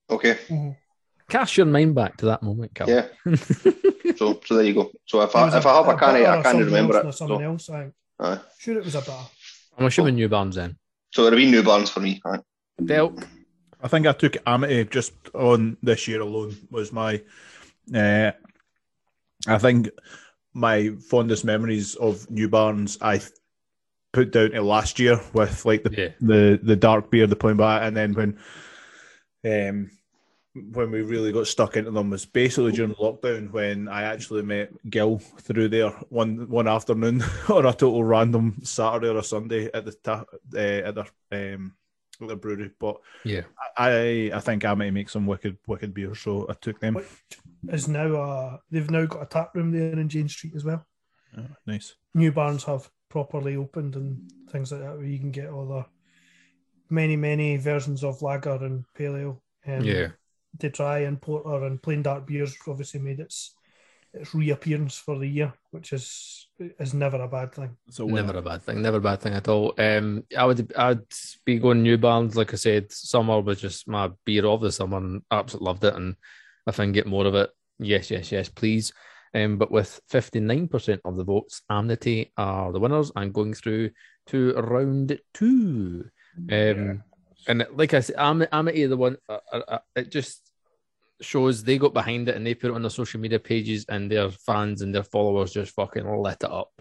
[0.10, 0.38] okay,
[1.30, 2.90] Cast your mind back to that moment, Cal.
[2.90, 3.08] yeah.
[4.16, 4.92] So, so there you go.
[5.06, 7.10] So if It I if I have a can, bitter I can't remember else or
[7.10, 7.14] it.
[7.14, 7.94] Something So, else, I think.
[8.24, 8.40] Aye.
[8.60, 9.28] Sure, it was a bar.
[9.78, 10.78] I'm assuming New Barns then.
[11.14, 12.22] so it'll be New Barns for me.
[12.26, 12.40] Aye.
[12.84, 13.16] Del,
[13.82, 17.22] I think I took Amity just on this year alone was my.
[17.94, 18.32] Uh,
[19.48, 19.90] I think
[20.54, 23.20] my fondest memories of New Barns I
[24.14, 26.10] put down to last year with like the Yeah.
[26.22, 28.38] the the dark beer, the plain bar, and then when
[29.46, 29.90] um
[30.56, 34.72] when we really got stuck into them was basically during lockdown when I actually met
[34.90, 39.86] Gil through there one one afternoon on a total random Saturday or a Sunday at
[39.86, 41.74] the ta- uh, at their um
[42.22, 42.72] at their brewery.
[42.80, 43.42] But yeah.
[43.78, 46.94] I I think Amity makes some wicked wicked beer, so I took them.
[46.96, 47.08] Which
[47.70, 50.86] is now uh they've now got a tap room there in Jane Street as well.
[51.36, 51.96] Yeah, nice.
[52.14, 55.86] New barns have properly opened and things like that where you can get all the
[56.92, 59.42] many many versions of lager and pale ale.
[59.66, 60.10] Um, Yeah.
[60.60, 63.56] To try and porter and plain dark beers obviously made its
[64.14, 67.76] its reappearance for the year, which is is never a bad thing.
[67.90, 68.82] So Never a bad thing.
[68.82, 69.74] Never a bad thing at all.
[69.78, 71.00] Um, I would I'd
[71.46, 72.36] be going New Barns.
[72.36, 75.96] Like I said, summer was just my beer of the summer, and absolutely loved it.
[75.96, 76.16] And
[76.68, 78.94] if I can get more of it, yes, yes, yes, please.
[79.34, 83.12] Um, but with fifty nine percent of the votes, Amity are the winners.
[83.16, 83.90] I'm going through
[84.28, 86.06] to round two.
[86.52, 87.04] Um,
[87.48, 89.18] and like I said, I'm are the one.
[89.28, 90.50] Uh, uh, uh, it just
[91.22, 94.12] shows they got behind it and they put it on their social media pages, and
[94.12, 96.72] their fans and their followers just fucking lit it up.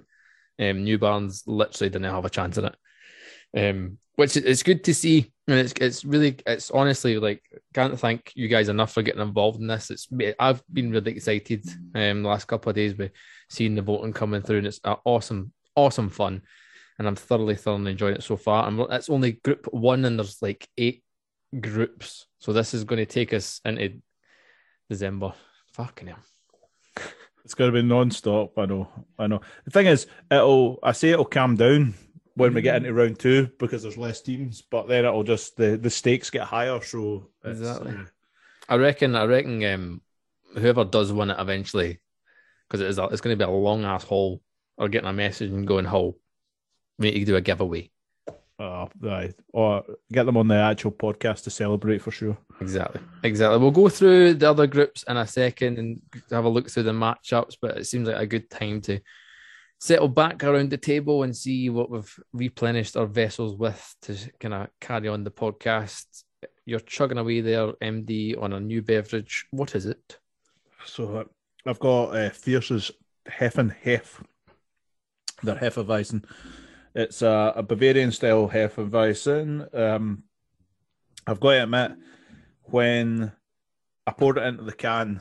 [0.59, 2.77] Um, New Barns literally didn't have a chance at it.
[3.55, 8.33] Um, which it's good to see, and it's it's really it's honestly like can't thank
[8.35, 9.91] you guys enough for getting involved in this.
[9.91, 13.13] It's I've been really excited um the last couple of days with
[13.49, 16.43] seeing the voting coming through, and it's uh, awesome, awesome fun,
[17.03, 18.69] and I'm thoroughly thoroughly enjoying it so far.
[18.69, 21.03] And it's only group one, and there's like eight
[21.61, 24.01] groups, so this is going to take us into
[24.89, 25.33] December.
[25.73, 26.19] Fucking hell.
[27.45, 28.57] It's going to be non-stop.
[28.57, 28.89] I know.
[29.19, 29.41] I know.
[29.65, 30.79] The thing is, it'll.
[30.81, 31.95] I say it'll calm down
[32.35, 35.77] when we get into round two because there's less teams, but then it'll just the
[35.77, 36.81] the stakes get higher.
[36.83, 37.91] So Exactly.
[37.91, 38.05] uh,
[38.69, 39.17] I reckon.
[39.17, 39.65] I reckon.
[39.65, 40.03] Um,
[40.55, 41.99] whoever does win it eventually,
[42.69, 42.99] because it is.
[42.99, 44.41] A, it's going to be a long ass haul,
[44.77, 46.17] or getting a message and going, "Ho,
[46.99, 47.91] we need to do a giveaway."
[48.63, 49.33] uh, aye.
[49.53, 52.37] or get them on the actual podcast to celebrate for sure.
[52.61, 53.01] Exactly.
[53.23, 53.59] Exactly.
[53.59, 56.01] We'll go through the other groups in a second and
[56.31, 59.01] have a look through the matchups, but it seems like a good time to
[59.81, 64.55] settle back around the table and see what we've replenished our vessels with to kind
[64.55, 66.23] of carry on the podcast.
[66.65, 69.47] You're chugging away there, MD, on a new beverage.
[69.51, 70.19] What is it?
[70.85, 71.25] So uh,
[71.67, 72.93] I've got uh, Fierce's
[73.29, 74.23] Heffen Hef.
[75.43, 76.25] They're Hefeweizen.
[76.95, 79.75] It's a, a Bavarian style Hefeweizen.
[79.75, 80.25] Um,
[81.27, 81.93] I've got to admit,
[82.65, 83.33] when
[84.07, 85.21] I poured it into the can,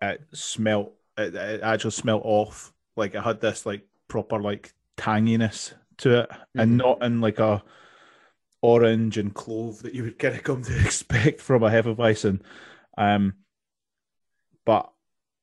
[0.00, 0.92] it smelt.
[1.16, 2.72] It, it actually smelt off.
[2.96, 6.76] Like it had this like proper like tanginess to it, and Mhm.
[6.76, 7.62] not in like a
[8.62, 12.40] orange and clove that you would kind of come to expect from a Hefeweizen.
[12.96, 13.34] Um,
[14.64, 14.92] but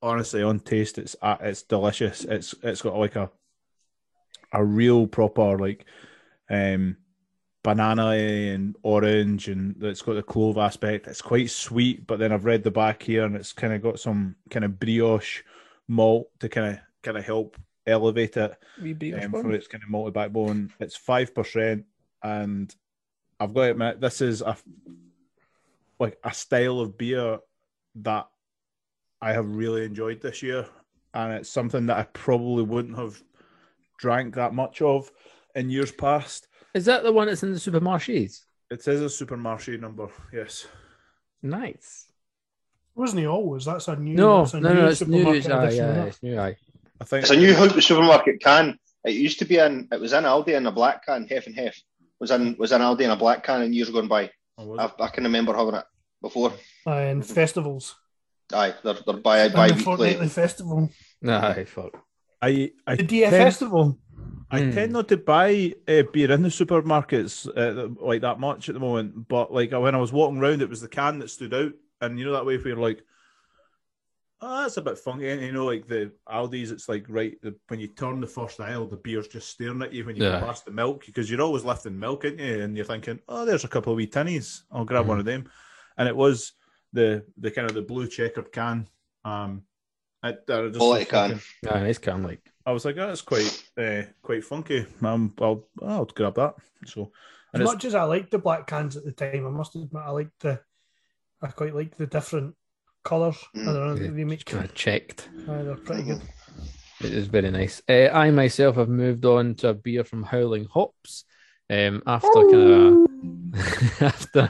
[0.01, 2.23] honestly, on taste, it's uh, it's delicious.
[2.25, 3.31] It's it's got like a
[4.51, 5.85] a real proper like
[6.49, 6.97] um
[7.63, 11.07] banana and orange and it's got the clove aspect.
[11.07, 13.99] It's quite sweet, but then I've read the back here and it's kind of got
[13.99, 15.43] some kind of brioche
[15.87, 18.57] malt to kind of kind of help elevate it
[19.25, 20.71] um, for its kind of malty backbone.
[20.79, 21.85] It's five percent,
[22.23, 22.73] and
[23.39, 24.55] I've got to admit, this is a
[25.99, 27.39] like a style of beer
[27.95, 28.27] that
[29.21, 30.65] I have really enjoyed this year,
[31.13, 33.21] and it's something that I probably wouldn't have
[33.99, 35.11] drank that much of
[35.55, 36.47] in years past.
[36.73, 38.43] Is that the one that's in the supermarchés?
[38.71, 40.67] It says a supermarché number, yes.
[41.41, 42.05] Nice.
[42.95, 43.65] Wasn't he always?
[43.65, 44.15] That's a new.
[44.15, 45.19] No, that's a no, no, it's new.
[45.19, 46.39] supermarket It's, edition, yeah, isn't it's new.
[46.39, 46.57] Aye.
[47.01, 48.77] I think It's a new Hope supermarket can.
[49.05, 49.87] It used to be in.
[49.91, 51.25] It was in Aldi in a black can.
[51.25, 51.75] Hef and Hef
[52.19, 54.29] was in was in Aldi in a black can in years gone by.
[54.57, 54.91] Oh, I.
[54.99, 55.85] I can remember having it
[56.21, 56.51] before.
[56.85, 57.95] Aye, and festivals.
[58.53, 60.27] Aye, they're they're bi And bi weekly.
[60.27, 60.89] festival.
[61.25, 62.03] Aye, fuck.
[62.41, 63.99] I I The DF tend- festival.
[64.51, 64.71] I Hmm.
[64.71, 68.79] tend not to buy uh, beer in the supermarkets uh, like that much at the
[68.79, 71.73] moment, but like when I was walking around, it was the can that stood out,
[72.01, 73.03] and you know that way where you're like,
[74.41, 77.55] oh, that's a bit funky, and you know, like the Aldi's, it's like right the,
[77.67, 80.39] when you turn the first aisle, the beer's just staring at you when you Yeah.
[80.39, 82.61] go past the milk because you're always lifting milk, aren't you?
[82.61, 85.09] And you're thinking, oh, there's a couple of wee tinnies, I'll grab Hmm.
[85.09, 85.47] one of them,
[85.97, 86.53] and it was
[86.91, 88.87] the the kind of the blue checkered can.
[89.25, 89.63] Um,
[90.21, 90.33] I, I
[90.67, 91.41] just Quality can.
[91.69, 92.41] Aye, nice can like.
[92.65, 94.85] I was like, oh, that's quite uh, quite funky.
[95.01, 96.55] Um, I'll I'll grab that.
[96.85, 97.09] So, As
[97.53, 100.03] and it's, much as I liked the black cans at the time, I must admit
[100.05, 100.59] I liked the.
[101.41, 102.55] I quite like the different
[103.03, 103.37] colours.
[103.55, 104.03] I don't know.
[104.05, 105.29] Yeah, They make Kind of checked.
[105.47, 106.21] Aye, they're pretty good.
[107.01, 107.81] It is very nice.
[107.87, 111.23] Uh, I myself have moved on to a beer from Howling Hops.
[111.69, 113.07] Um, after kind
[113.53, 114.49] of after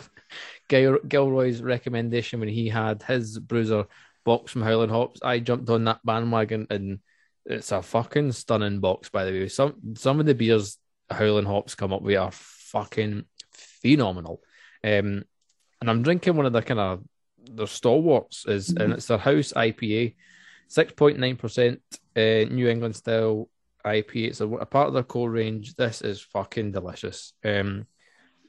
[0.68, 3.86] Gil- Gilroy's recommendation when he had his bruiser
[4.30, 7.00] box from Howling Hops, I jumped on that bandwagon and
[7.48, 9.10] it's a fucking stunning box.
[9.10, 10.78] By the way, some some of the beers
[11.10, 14.44] Howling Hops come up with are fucking phenomenal.
[14.84, 15.24] Um,
[15.82, 17.04] and I'm drinking one of the kind of
[17.40, 20.14] their stalwarts is, and it's their house IPA,
[20.68, 21.82] six point nine percent,
[22.16, 23.50] uh, New England style
[23.84, 24.28] IPA.
[24.28, 25.74] It's a, a part of their core range.
[25.74, 27.34] This is fucking delicious.
[27.44, 27.88] Um,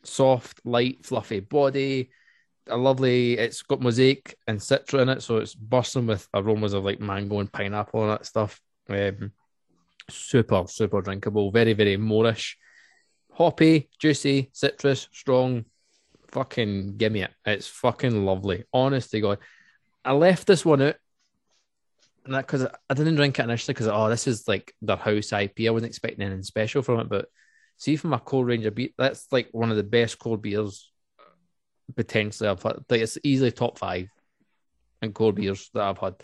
[0.04, 2.10] soft, light, fluffy body.
[2.68, 3.38] A lovely.
[3.38, 7.40] It's got mosaic and citra in it, so it's bursting with aromas of like mango
[7.40, 8.60] and pineapple and that stuff.
[8.88, 9.32] Um,
[10.08, 11.50] super, super drinkable.
[11.50, 12.54] Very, very moreish,
[13.32, 15.64] Hoppy, juicy, citrus, strong.
[16.28, 17.30] Fucking give me it.
[17.46, 18.64] It's fucking lovely.
[18.72, 19.38] Honest to God.
[20.04, 20.96] I left this one out
[22.24, 25.32] and that because I didn't drink it initially because oh this is like their house
[25.32, 25.60] IP.
[25.66, 27.26] I wasn't expecting anything special from it, but
[27.76, 30.89] see from my cold range of beer, that's like one of the best cold beers
[31.96, 32.84] potentially I've had.
[32.88, 34.08] Like it's easily top five
[35.02, 36.16] in core beers that I've had.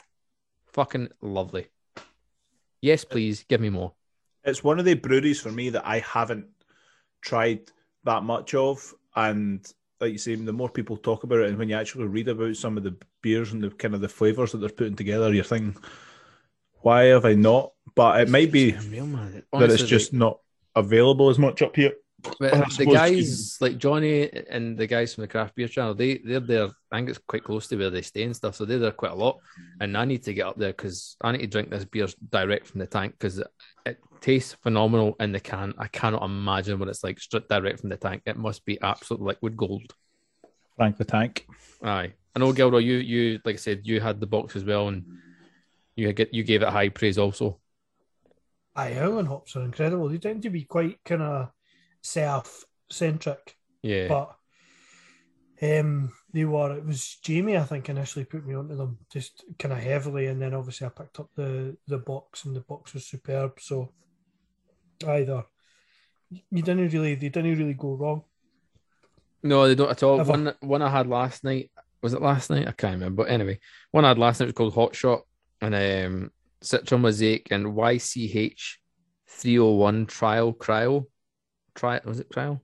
[0.72, 1.68] Fucking lovely.
[2.82, 3.92] Yes, please give me more.
[4.44, 6.46] it's one of the breweries for me that I haven't
[7.22, 7.70] tried
[8.04, 9.66] that much of, and
[10.00, 12.54] like you say, the more people talk about it, and when you actually read about
[12.56, 15.42] some of the beers and the kind of the flavors that they're putting together, you're
[15.42, 15.76] thinking,
[16.82, 17.72] why have I not?
[17.94, 19.32] But it might be It's real, man.
[19.32, 20.38] that it's Honestly, just not
[20.76, 21.94] available as much up here.
[22.38, 26.18] But the suppose guys like Johnny and the guys from the craft beer channel, they
[26.18, 26.68] they're there.
[26.90, 29.12] I think it's quite close to where they stay and stuff, so they're there quite
[29.12, 29.38] a lot.
[29.80, 32.66] And I need to get up there because I need to drink this beer direct
[32.66, 33.48] from the tank because it,
[33.84, 35.74] it tastes phenomenal in the can.
[35.78, 38.22] I cannot imagine what it's like straight direct from the tank.
[38.26, 39.94] It must be absolute liquid gold.
[40.76, 41.46] Frank the Tank.
[41.82, 42.78] Aye, I know, Gilroy.
[42.78, 45.04] You you like I said, you had the box as well, and
[45.96, 47.58] you get you gave it high praise also.
[48.74, 50.08] Aye, Howling hops are incredible.
[50.08, 51.48] They tend to be quite kind of
[52.06, 54.36] self-centric, Yeah, but
[55.62, 56.76] um, they were.
[56.76, 60.40] It was Jamie, I think, initially put me onto them just kind of heavily, and
[60.40, 63.60] then obviously I picked up the the box, and the box was superb.
[63.60, 63.92] So
[65.06, 65.44] either
[66.30, 68.22] you didn't really they didn't really go wrong.
[69.42, 70.20] No, they don't at all.
[70.20, 70.30] Ever.
[70.30, 71.70] One one I had last night
[72.02, 72.68] was it last night?
[72.68, 73.24] I can't remember.
[73.24, 73.58] But anyway,
[73.90, 75.22] one I had last night was called Hot Shot,
[75.60, 76.30] and um,
[76.62, 78.76] Citron Mosaic and YCH
[79.28, 81.06] three hundred one Trial Cryo,
[81.76, 82.60] Trial was it Trial?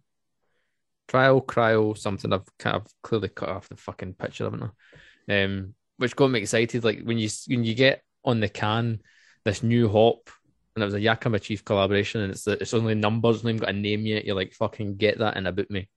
[1.07, 2.33] Trial Cryo something.
[2.33, 5.45] I've kind of clearly cut off the fucking picture of it now.
[5.45, 6.83] Um, which got me excited.
[6.83, 9.01] Like when you when you get on the can
[9.45, 10.31] this new hop,
[10.75, 13.61] and it was a Yakima Chief collaboration, and it's it's only numbers, it's not even
[13.61, 14.25] got a name yet.
[14.25, 15.89] You're like fucking get that and about me,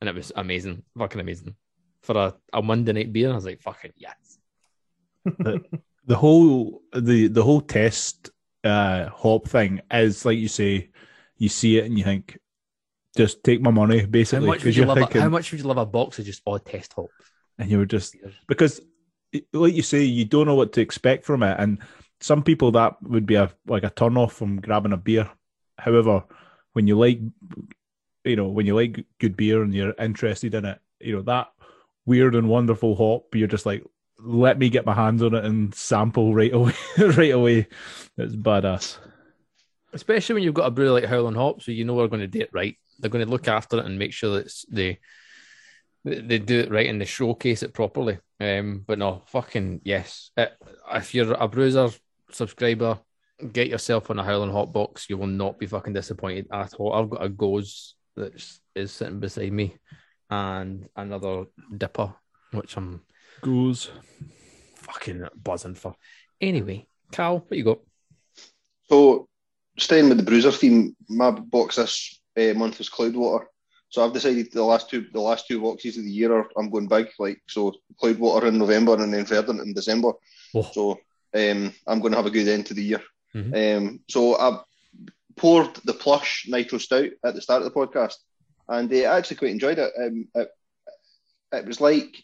[0.00, 1.56] and it was amazing, fucking amazing
[2.02, 3.30] for a, a Monday night beer.
[3.30, 4.38] I was like fucking yes.
[5.24, 8.30] the whole the the whole test
[8.64, 10.90] uh hop thing is like you say,
[11.36, 12.38] you see it and you think,
[13.18, 14.98] just take my money How basically much would you love?
[14.98, 17.12] A, how much would you love a box of just odd test hops?
[17.58, 18.80] and you were just because
[19.52, 21.78] like you say you don't know what to expect from it and
[22.20, 25.28] some people that would be a like a turn off from grabbing a beer
[25.76, 26.22] however
[26.72, 27.20] when you like
[28.24, 31.48] you know when you like good beer and you're interested in it you know that
[32.06, 33.84] weird and wonderful hop you're just like
[34.20, 37.66] let me get my hands on it and sample right away right away
[38.16, 38.98] it's badass
[39.92, 42.26] Especially when you've got a brewer like Howlin' Hop, so you know we're going to
[42.26, 42.76] do it right.
[42.98, 44.98] They're going to look after it and make sure that it's, they
[46.04, 48.18] they do it right and they showcase it properly.
[48.40, 50.30] Um, but no, fucking yes.
[50.36, 50.46] Uh,
[50.94, 51.90] if you're a bruiser
[52.30, 52.98] subscriber,
[53.52, 55.08] get yourself on a Howlin' Hot box.
[55.08, 56.92] You will not be fucking disappointed at all.
[56.92, 58.32] I've got a Goes that
[58.74, 59.76] is sitting beside me,
[60.30, 61.44] and another
[61.76, 62.14] Dipper,
[62.52, 63.02] which I'm
[63.40, 63.90] goes
[64.76, 65.94] fucking buzzing for.
[66.40, 67.78] Anyway, Cal, what you got?
[68.88, 69.28] So,
[69.78, 73.46] staying with the Bruiser theme, my box this uh, month was Cloudwater.
[73.90, 76.70] So I've decided the last two the last two boxes of the year are I'm
[76.70, 77.08] going big.
[77.18, 80.12] Like so, Cloudwater in November and then Verdant in December.
[80.54, 80.70] Oh.
[80.72, 80.90] So
[81.34, 83.02] um, I'm going to have a good end to the year.
[83.34, 83.76] Mhm.
[83.76, 84.60] Um, so I
[85.36, 88.16] poured the plush nitro stout at the start of the podcast,
[88.68, 89.92] and uh, I actually quite enjoyed it.
[89.98, 90.48] Um, it.
[91.50, 92.14] It was like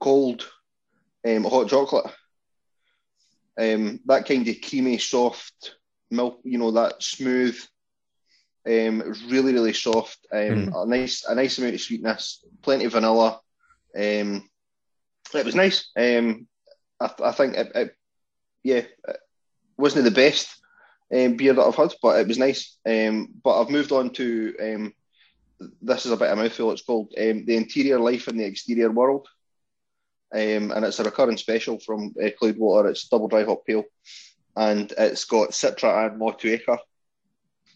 [0.00, 0.48] cold
[1.26, 2.12] um, hot chocolate.
[3.60, 5.76] Um, that kind of creamy, soft
[6.10, 7.58] milk, you know, that smooth.
[8.68, 10.18] Um, it was really, really soft.
[10.30, 13.40] Um, A nice, a nice amount of sweetness, plenty of vanilla.
[13.96, 14.48] Um,
[15.34, 15.90] it was nice.
[15.96, 16.46] Um,
[17.00, 17.96] I, I think it, it,
[18.62, 19.20] yeah, it
[19.78, 20.48] wasn't the best
[21.14, 22.76] um, beer that I've had, but it was nice.
[22.86, 24.94] Um, but I've moved on to um,
[25.80, 26.72] this is a bit of a mouthful.
[26.72, 29.26] It's called um, the Interior Life in the Exterior World.
[30.30, 32.90] Um, and it's a recurring special from uh, Cloudwater.
[32.90, 33.84] It's double dry hop pale,
[34.54, 36.78] and it's got Citra and Motueka,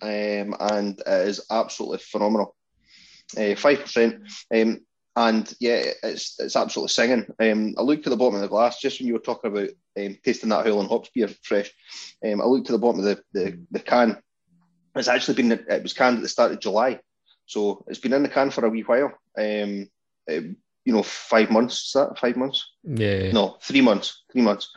[0.02, 2.54] um, and it is absolutely phenomenal.
[3.38, 4.22] Uh, Five percent,
[4.54, 4.80] um,
[5.16, 7.26] and yeah, it's it's absolutely singing.
[7.40, 9.70] Um, I looked at the bottom of the glass just when you were talking about
[9.98, 11.70] um, tasting that Howlin' Hops beer fresh.
[12.24, 14.18] Um, I looked at the bottom of the, the, the can.
[14.94, 17.00] It's actually been it was canned at the start of July,
[17.46, 19.12] so it's been in the can for a wee while.
[19.38, 19.88] Um,
[20.26, 21.86] it- you know, five months.
[21.86, 22.72] Is that five months?
[22.82, 23.30] Yeah.
[23.32, 24.24] No, three months.
[24.32, 24.70] Three months.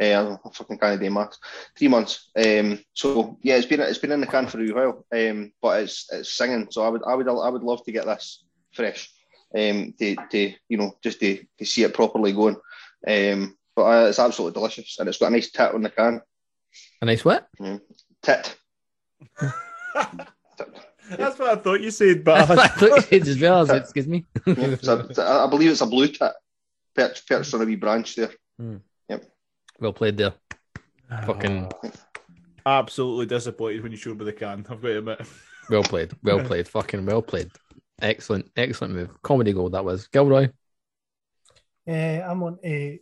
[0.00, 1.38] Uh, I fucking can't do maths.
[1.76, 2.30] Three months.
[2.36, 5.06] Um, so yeah, it's been it's been in the can for a while.
[5.14, 6.68] Um, but it's it's singing.
[6.70, 9.10] So I would I would I would love to get this fresh.
[9.54, 12.56] Um, to to you know just to, to see it properly going.
[13.06, 16.20] Um, but uh, it's absolutely delicious, and it's got a nice tit on the can.
[17.00, 17.48] A nice what?
[18.22, 18.56] Tit.
[21.10, 23.56] that's what i thought you said but I thought you said as well.
[23.56, 24.24] I was Excuse me.
[24.46, 26.32] Yeah, it's a- it's a- I believe it's a blue tit.
[26.94, 28.30] Perched, perched on a wee branch there.
[29.08, 29.24] Yep.
[29.80, 30.34] Well played there.
[31.26, 31.70] Fucking
[32.64, 35.20] absolutely disappointed when you showed me the can i've got to admit
[35.70, 36.12] well played.
[36.22, 36.68] Well played.
[36.68, 37.50] Fucking well played.
[38.00, 38.50] Excellent.
[38.56, 39.10] Excellent move.
[39.22, 40.06] Comedy gold that was.
[40.08, 40.48] Gilroy.
[41.86, 42.96] Uh, I'm on uh,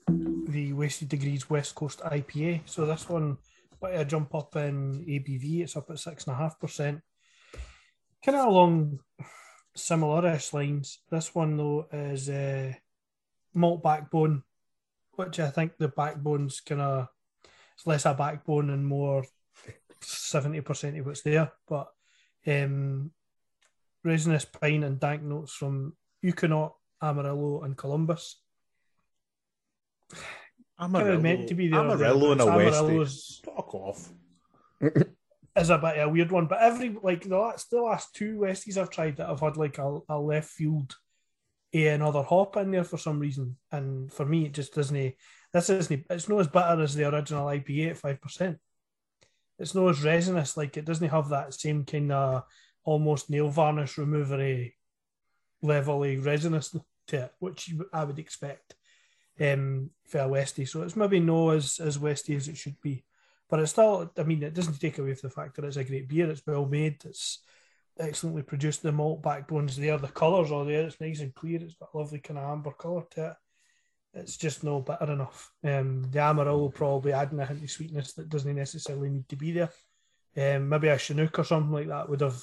[0.51, 2.63] the Wasted Degrees West Coast IPA.
[2.65, 3.37] So this one,
[3.79, 5.61] quite a jump up in ABV.
[5.63, 7.01] It's up at six and a half percent.
[8.25, 9.01] Kind of along
[9.75, 10.99] similar-ish lines.
[11.11, 12.73] This one though is uh,
[13.55, 14.43] malt backbone,
[15.13, 17.09] which I think the backbone's kind of
[17.75, 19.25] it's less a backbone and more
[20.03, 21.53] seventy percent of what's there.
[21.67, 21.89] But
[22.47, 23.13] um,
[24.05, 28.37] resinous pine and dank notes from Ekuanot, Amarillo, and Columbus.
[30.79, 33.41] Amarillo, Kinda meant to be there Amarillo and a thereabouts.
[33.43, 33.45] Westie.
[33.45, 34.09] Fuck off.
[35.57, 36.47] is a bit of a weird one.
[36.47, 39.79] But every like the last the last two Westies I've tried that I've had like
[39.79, 40.95] a, a left field
[41.73, 43.57] a another hop in there for some reason.
[43.73, 45.15] And for me it just doesn't
[45.53, 48.59] this isn't it's not as bitter as the original IPA at five percent.
[49.59, 52.45] It's not as resinous, like it doesn't have that same kind of
[52.85, 54.77] almost nail varnish removery
[55.63, 56.75] level of resinous
[57.09, 58.75] to it, which I would expect
[59.39, 60.67] um, for a Westie.
[60.67, 63.05] So it's maybe no as as Westie as it should be
[63.51, 65.85] but it's still i mean it doesn't take away from the fact that it's a
[65.85, 67.41] great beer it's well made it's
[68.01, 68.83] excellently produced.
[68.83, 70.87] The malt backbones there, the colours are there.
[70.87, 71.61] It's nice and clear.
[71.61, 73.37] It's got a lovely kind of amber colour to it.
[74.13, 75.53] It's just no bitter enough.
[75.63, 79.53] Um, the Amarillo probably adding a hint of sweetness that doesn't necessarily need to be
[79.53, 79.71] there.
[80.37, 82.43] Um, maybe a Chinook or something like that would have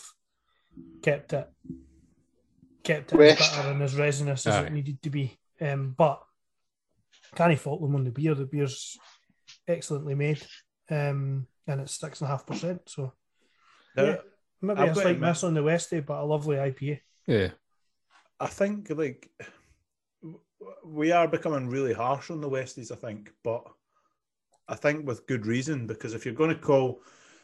[1.01, 1.49] kept it
[2.83, 3.55] kept it as West.
[3.55, 4.65] bitter and as resinous as Aye.
[4.67, 5.37] it needed to be.
[5.59, 6.21] Um, but
[7.35, 8.33] can't fault them on the beer.
[8.33, 8.97] The beer's
[9.67, 10.41] excellently made,
[10.89, 12.81] um, and it's six and a half percent.
[12.85, 13.13] So
[13.95, 14.17] yeah,
[14.61, 16.99] maybe I've a slight admit- miss on the Westie, but a lovely IPA.
[17.25, 17.49] Yeah.
[18.39, 19.29] I think like
[20.83, 22.91] we are becoming really harsh on the Westies.
[22.91, 23.63] I think, but
[24.67, 27.01] I think with good reason because if you're going to call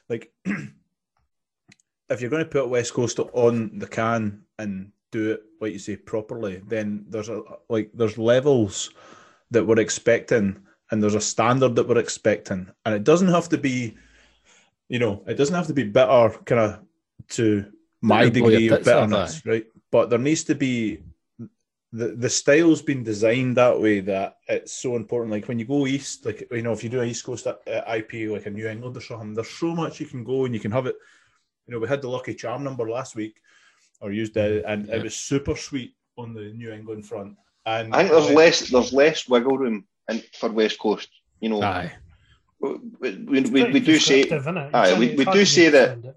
[0.09, 5.73] like if you're going to put West Coast on the can and do it like
[5.73, 8.91] you say properly, then there's a like there's levels
[9.51, 10.59] that we're expecting
[10.93, 13.95] and there's a standard that we're expecting, and it doesn't have to be,
[14.89, 16.79] you know, it doesn't have to be bitter kind of
[17.29, 17.65] to
[17.99, 19.65] my Don't blow your degree of tits off, bitterness, right?
[19.89, 20.99] But there needs to be
[21.91, 25.31] the the style's been designed that way that it's so important.
[25.31, 27.55] Like when you go east, like you know, if you do an East Coast uh,
[27.65, 30.59] IP like a New England or something, there's so much you can go and you
[30.59, 30.95] can have it.
[31.65, 33.41] You know, we had the Lucky Charm number last week,
[33.99, 34.97] or used it, and Yeah.
[34.97, 37.35] it was super sweet on the New England front.
[37.65, 41.09] And I think there's less there's less wiggle room in, for West Coast.
[41.39, 41.91] You know, Aye.
[42.59, 44.71] we, we, we, we do say descriptive, innit?
[44.71, 46.15] You aye, we- we do say that-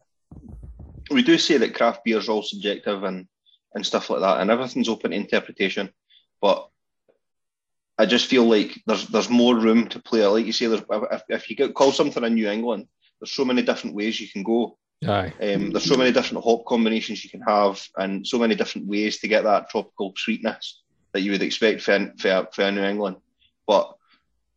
[1.10, 3.28] we do say that craft beer is all subjective and
[3.74, 5.90] and stuff like that, and everything's open to interpretation.
[6.40, 6.68] But
[7.98, 10.24] I just feel like there's there's more room to play.
[10.26, 12.88] Like you say, there's, if, if you get call something in New England,
[13.20, 14.78] there's so many different ways you can go.
[15.06, 15.32] Aye.
[15.40, 19.18] Um, there's so many different hop combinations you can have, and so many different ways
[19.20, 20.82] to get that tropical sweetness
[21.12, 23.16] that you would expect for, for, for New England.
[23.66, 23.94] But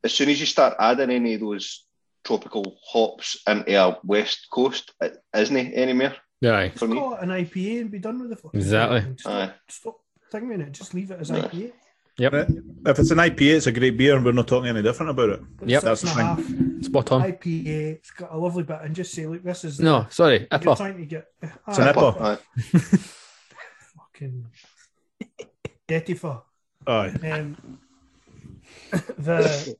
[0.03, 1.85] as soon as you start adding any of those
[2.23, 6.69] tropical hops into a West Coast, it isn't anymore Aye.
[6.75, 6.97] for Just me.
[6.97, 9.01] call it an IPA and be done with the fucking Exactly.
[9.01, 9.17] thing.
[9.17, 9.53] Stop, Aye.
[9.69, 9.97] stop
[10.31, 10.71] thinking it.
[10.71, 11.41] Just leave it as Yeah.
[11.47, 11.71] IPA.
[12.17, 12.33] Yep.
[12.87, 15.29] if it's an IPA, it's a great beer, and we're not talking any different about
[15.29, 15.41] it.
[15.61, 15.83] It's Yep.
[15.83, 17.21] That's and a the half Spot on.
[17.23, 17.65] IPA.
[17.95, 20.39] It's got a lovely bit, and just say, look, this is No, sorry.
[20.39, 20.75] You're Ipper.
[20.77, 22.21] trying to get It's an Aye, Ipper.
[22.21, 22.37] Aye.
[23.97, 24.45] fucking
[25.87, 26.41] Getifer.
[26.87, 27.09] Aye.
[27.31, 27.79] Um,
[29.17, 29.75] the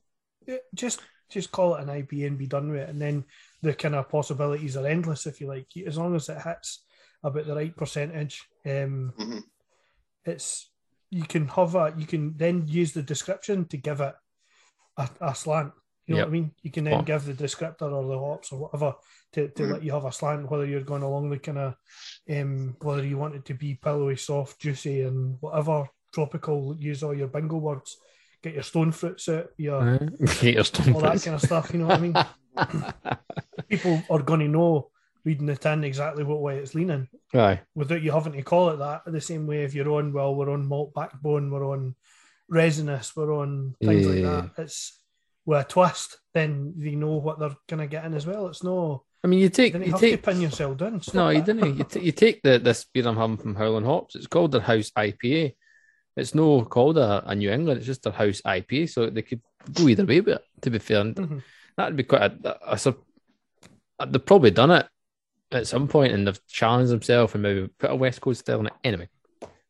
[0.74, 1.00] just
[1.30, 3.24] just call it an IPA and be done with it, and then
[3.62, 6.84] the kind of possibilities are endless if you like, as long as it hits
[7.22, 8.42] about the right percentage.
[8.66, 9.44] Um, Mhm.
[10.24, 10.70] it's
[11.10, 14.14] you can hover, you can then use the description to give it
[14.96, 15.72] a, a slant.
[16.06, 16.26] You know Yep.
[16.26, 16.54] what I mean?
[16.62, 18.94] You can then give the descriptor or the hops or whatever
[19.32, 19.72] to, to Mhm.
[19.72, 21.74] let you have a slant, whether you're going along the kind of
[22.28, 26.76] um, whether you want it to be pillowy, soft, juicy, and whatever tropical.
[26.78, 27.96] Use all your bingo words.
[28.42, 29.98] Get your stone fruits out, your
[30.40, 31.70] Get your stone all that kind of stuff.
[31.72, 32.14] You know what I mean?
[33.68, 34.90] People are going to know
[35.24, 37.60] reading the tin exactly what way it's leaning Aye.
[37.74, 39.02] without you having to call it that.
[39.06, 41.94] The same way if you're on, well, we're on malt backbone, we're on
[42.48, 44.50] resinous, we're on things like that.
[44.62, 44.98] It's
[45.44, 48.46] with a twist, then they know what they're gonna get in as well.
[48.48, 51.00] It's no, I mean, you you take you have take to pin yourself down.
[51.12, 51.76] No, you didn't.
[51.76, 54.16] You, t- you take the this beer I'm having from Howling Hops.
[54.16, 55.54] It's called their House IPA.
[56.20, 57.78] It's no called a, a New England.
[57.78, 58.90] It's just their House IPA.
[58.90, 59.40] So they could
[59.74, 60.44] go either way with it.
[60.62, 61.42] To be fair, and Mhm.
[61.76, 63.04] that'd be quite a, a, sup-
[64.06, 64.86] They've probably done it
[65.52, 68.66] at some point and they've challenged themselves and maybe put a West Coast style on
[68.66, 69.08] it anyway.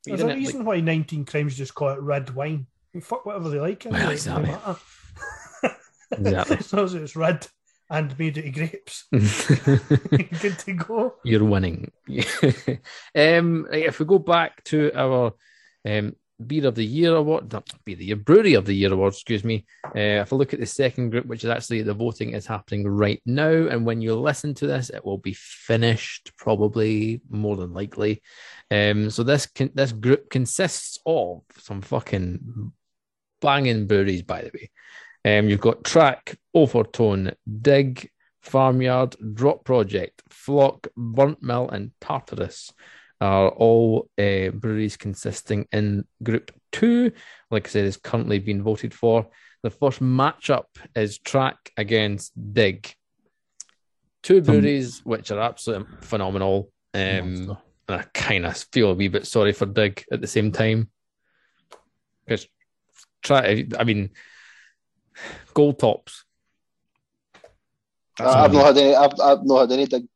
[0.05, 2.67] There's a didn't, like- reason why 19 crimes just call it red wine.
[2.93, 3.87] You fuck whatever they like.
[3.89, 4.51] Well, it exactly.
[4.51, 4.77] matter.
[6.13, 6.57] Exactly.
[6.59, 7.47] as long as it's red
[7.89, 11.15] and made out of grapes, good to go.
[11.25, 11.93] You're winning.
[13.15, 15.35] um, if we go back to our
[15.89, 18.93] um, Beer of the Year award, not Beer of the Year, Brewery of the Year
[18.93, 19.65] award, excuse me.
[19.85, 22.87] Uh, if I look at the second group, which is actually the voting is happening
[22.87, 27.73] right now, and when you listen to this, it will be finished probably more than
[27.73, 28.23] likely.
[28.71, 32.73] Um, so this con- this group consists of some fucking
[33.41, 34.71] banging breweries, by the way.
[35.25, 38.11] Um, you've got Track, Overtone, Dig,
[38.43, 42.73] Farmyard, Drop Project, Flock, Burnt Mill, and Tartarus
[43.21, 47.13] are all uh, breweries consisting in Group 2.
[47.51, 49.29] Like I said, is currently being voted for.
[49.63, 50.65] The first matchup
[50.97, 52.93] is Track against Dig.
[54.23, 56.71] Two breweries which are absolutely phenomenal.
[56.95, 57.57] Um,
[57.89, 60.91] and I kind of feel a wee bit sorry for Dig at the same time.
[62.25, 62.47] Because
[63.23, 64.11] try, I mean,
[65.53, 66.25] gold tops.
[68.19, 68.95] Uh, I've not had any.
[68.95, 70.07] I've, I've not had any dig.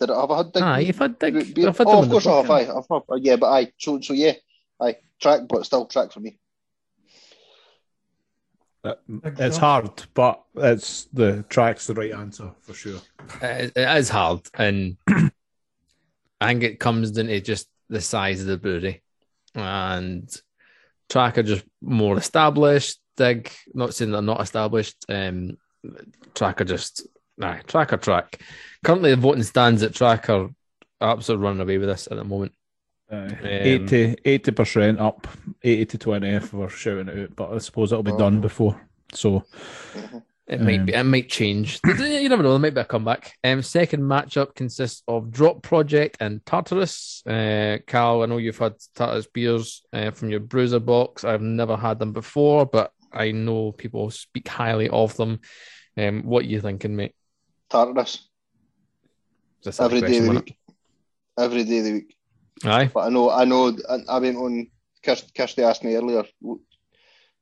[0.00, 0.62] Did I have I had dig?
[0.62, 1.54] Ah, you've had Dig.
[1.54, 1.68] beer?
[1.68, 2.50] I've had oh, of course I have.
[2.50, 4.32] Aye, I've not, yeah, but I so so yeah,
[4.80, 6.38] I track, but still track for me.
[8.82, 13.00] It's hard, but it's the track's the right answer for sure.
[13.42, 14.96] It, it is hard, and
[16.40, 19.02] I think it comes down to just the size of the brewery,
[19.54, 20.34] and
[21.10, 23.00] Track are just more established.
[23.16, 25.04] Dig, not saying they're not established.
[25.10, 25.58] Um,
[26.34, 27.06] Track are just
[27.40, 28.40] nah, Track or Track.
[28.84, 30.50] Currently, the voting stands at Track are
[31.00, 32.52] absolutely running away with this at the moment.
[33.10, 35.26] Uh, 80 percent up,
[35.64, 37.36] eighty to twenty if we're shouting it out.
[37.36, 38.40] But I suppose it'll be done Oh.
[38.40, 38.80] before.
[39.12, 39.44] So.
[40.46, 40.94] It might be.
[40.94, 41.78] It might change.
[41.86, 42.50] you never know.
[42.50, 43.36] There might be a comeback.
[43.44, 47.22] Um, second matchup consists of Drop Project and Tartarus.
[47.24, 51.22] Uh, Cal, I know you've had Tartarus beers uh, from your Bruiser box.
[51.22, 55.38] I've never had them before, but I know people speak highly of them.
[55.96, 57.14] Um, what are you thinking, mate?
[57.70, 58.28] Tartarus
[59.78, 60.56] every day of the week,
[61.38, 62.16] every day of the week.
[62.64, 62.90] Aye.
[62.92, 64.66] But I know, I know, I, I went on.
[65.02, 66.60] Kirsty, Kirsty asked me earlier, you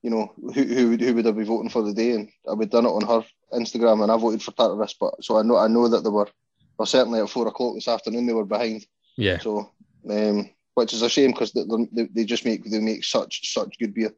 [0.03, 2.69] know, who who would who would I be voting for the day, and I would
[2.69, 4.95] done it on her Instagram, and I voted for Tartarus.
[4.99, 6.29] But so I know, I know that they were,
[6.77, 8.85] well, certainly at four o'clock this afternoon they were behind.
[9.17, 9.39] Yeah.
[9.39, 9.71] So,
[10.09, 13.77] um, which is a shame because they, they they just make they make such such
[13.77, 14.13] good beer.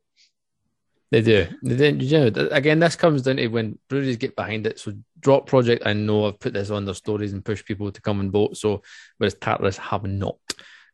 [1.12, 1.48] They do.
[1.62, 2.06] They do.
[2.06, 4.80] You know, again, this comes down to when breweries get behind it.
[4.80, 8.02] So, Drop Project, I know I've put this on their stories and pushed people to
[8.02, 8.56] come and vote.
[8.56, 8.82] So,
[9.18, 10.38] whereas Tartarus have not.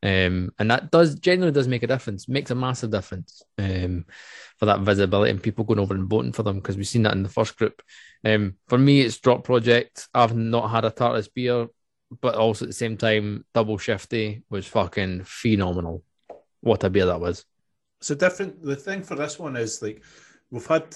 [0.03, 4.05] Um, and that does generally does make a difference, makes a massive difference um,
[4.57, 7.13] for that visibility and people going over and voting for them because we've seen that
[7.13, 7.81] in the first group.
[8.23, 10.07] Um, for me, it's Drop Project.
[10.13, 11.67] I've not had a Tartarus beer,
[12.21, 16.03] but also at the same time, Double Shifty was fucking phenomenal.
[16.61, 17.45] What a beer that was.
[18.01, 18.61] So different.
[18.63, 20.03] The thing for this one is like
[20.51, 20.95] we've had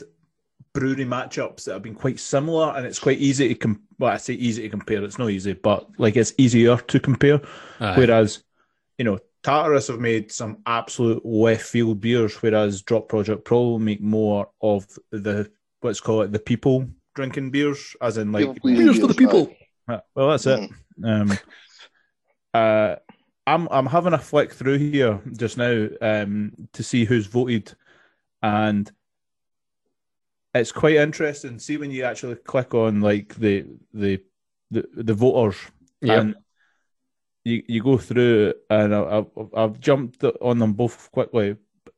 [0.73, 4.17] brewery matchups that have been quite similar, and it's quite easy to com- well, I
[4.17, 5.03] say easy to compare.
[5.03, 7.41] It's not easy, but like it's easier to compare.
[7.79, 7.97] Aye.
[7.97, 8.43] Whereas,
[8.97, 14.01] you know, Tartarus have made some absolute left field beers, whereas Drop Project Pro make
[14.01, 18.99] more of the let's call it the people drinking beers, as in like People beers
[18.99, 19.51] for the people.
[19.87, 20.69] Uh, Well, that's it.
[21.03, 21.33] Um,
[22.53, 22.95] uh,
[23.47, 27.73] I'm I'm having a flick through here just now um, to see who's voted,
[28.41, 28.91] and
[30.53, 31.59] it's quite interesting.
[31.59, 34.21] See when you actually click on like the the
[34.69, 35.57] the, the voters,
[36.01, 36.19] Yep.
[36.19, 36.35] and
[37.43, 41.57] you you go through, and I, I've, I've jumped on them both quickly.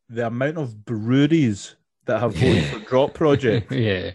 [0.10, 1.76] The amount of breweries
[2.06, 3.72] that have voted for Drop Project.
[3.72, 4.12] yeah.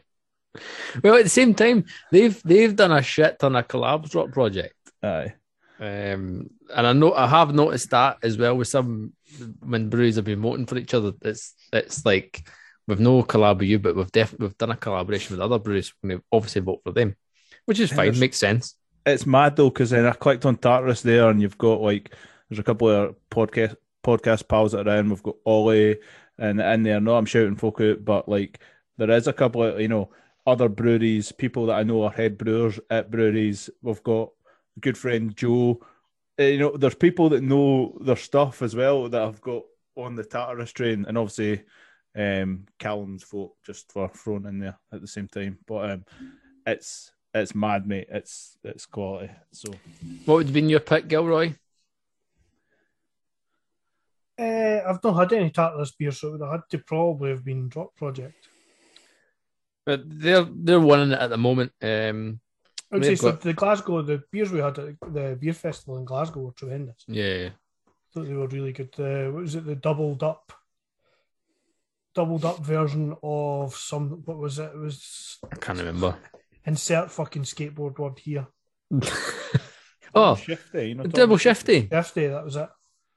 [1.03, 4.75] Well, at the same time, they've they've done a shit ton of collabs drop project.
[5.03, 5.35] Aye.
[5.79, 9.13] Um, and I know I have noticed that as well with some
[9.61, 11.13] when breweries have been voting for each other.
[11.23, 12.49] It's it's like
[12.87, 15.93] we've no collab with you, but we've definitely we've done a collaboration with other breweries.
[16.03, 17.17] We obviously vote for them,
[17.67, 18.75] which is fine, makes sense.
[19.07, 22.15] it's mad though because then I clicked on Tartarus there, and you've got like
[22.49, 25.11] there's a couple of podcast podcast pals that are in.
[25.11, 25.99] We've got Ollie
[26.39, 27.01] and in there.
[27.01, 28.61] No, I'm shouting folk out, but like
[28.97, 30.11] there is a couple of you know
[30.47, 33.69] other breweries, people that I know are head brewers at breweries.
[33.83, 34.31] We've got
[34.81, 35.81] good friend Joe.
[36.39, 39.65] Uh, You know, there's people that know their stuff as well that I've got
[39.97, 41.65] on the Tartarus train, and obviously
[42.17, 45.59] um Callum's folk just for thrown in there at the same time.
[45.67, 46.05] But um
[46.67, 48.09] it's it's mad, mate.
[48.11, 49.31] It's it's quality.
[49.53, 49.73] So
[50.25, 51.55] What would have been your pick, Gilroy?
[54.39, 57.45] Uh, I've not had any Tartarus beer, so it would have had to probably have
[57.45, 58.49] been Drop Project.
[59.85, 61.73] But they're they're winning it at the moment.
[61.83, 62.41] Um,
[62.91, 63.33] I would say so.
[63.33, 67.05] got- The Glasgow, the beers we had at the beer festival in Glasgow were tremendous.
[67.07, 67.51] yeah,
[68.13, 68.95] thought they were really good.
[68.99, 69.67] Uh, what was it?
[69.67, 70.53] The doubled up,
[72.15, 74.23] doubled up version of some.
[74.25, 74.71] What was it?
[74.75, 76.17] It was I can't remember.
[76.65, 78.47] insert fucking skateboard word here.
[80.15, 82.27] oh, shifty, you know, double shifty, Shifty.
[82.29, 82.69] that was it.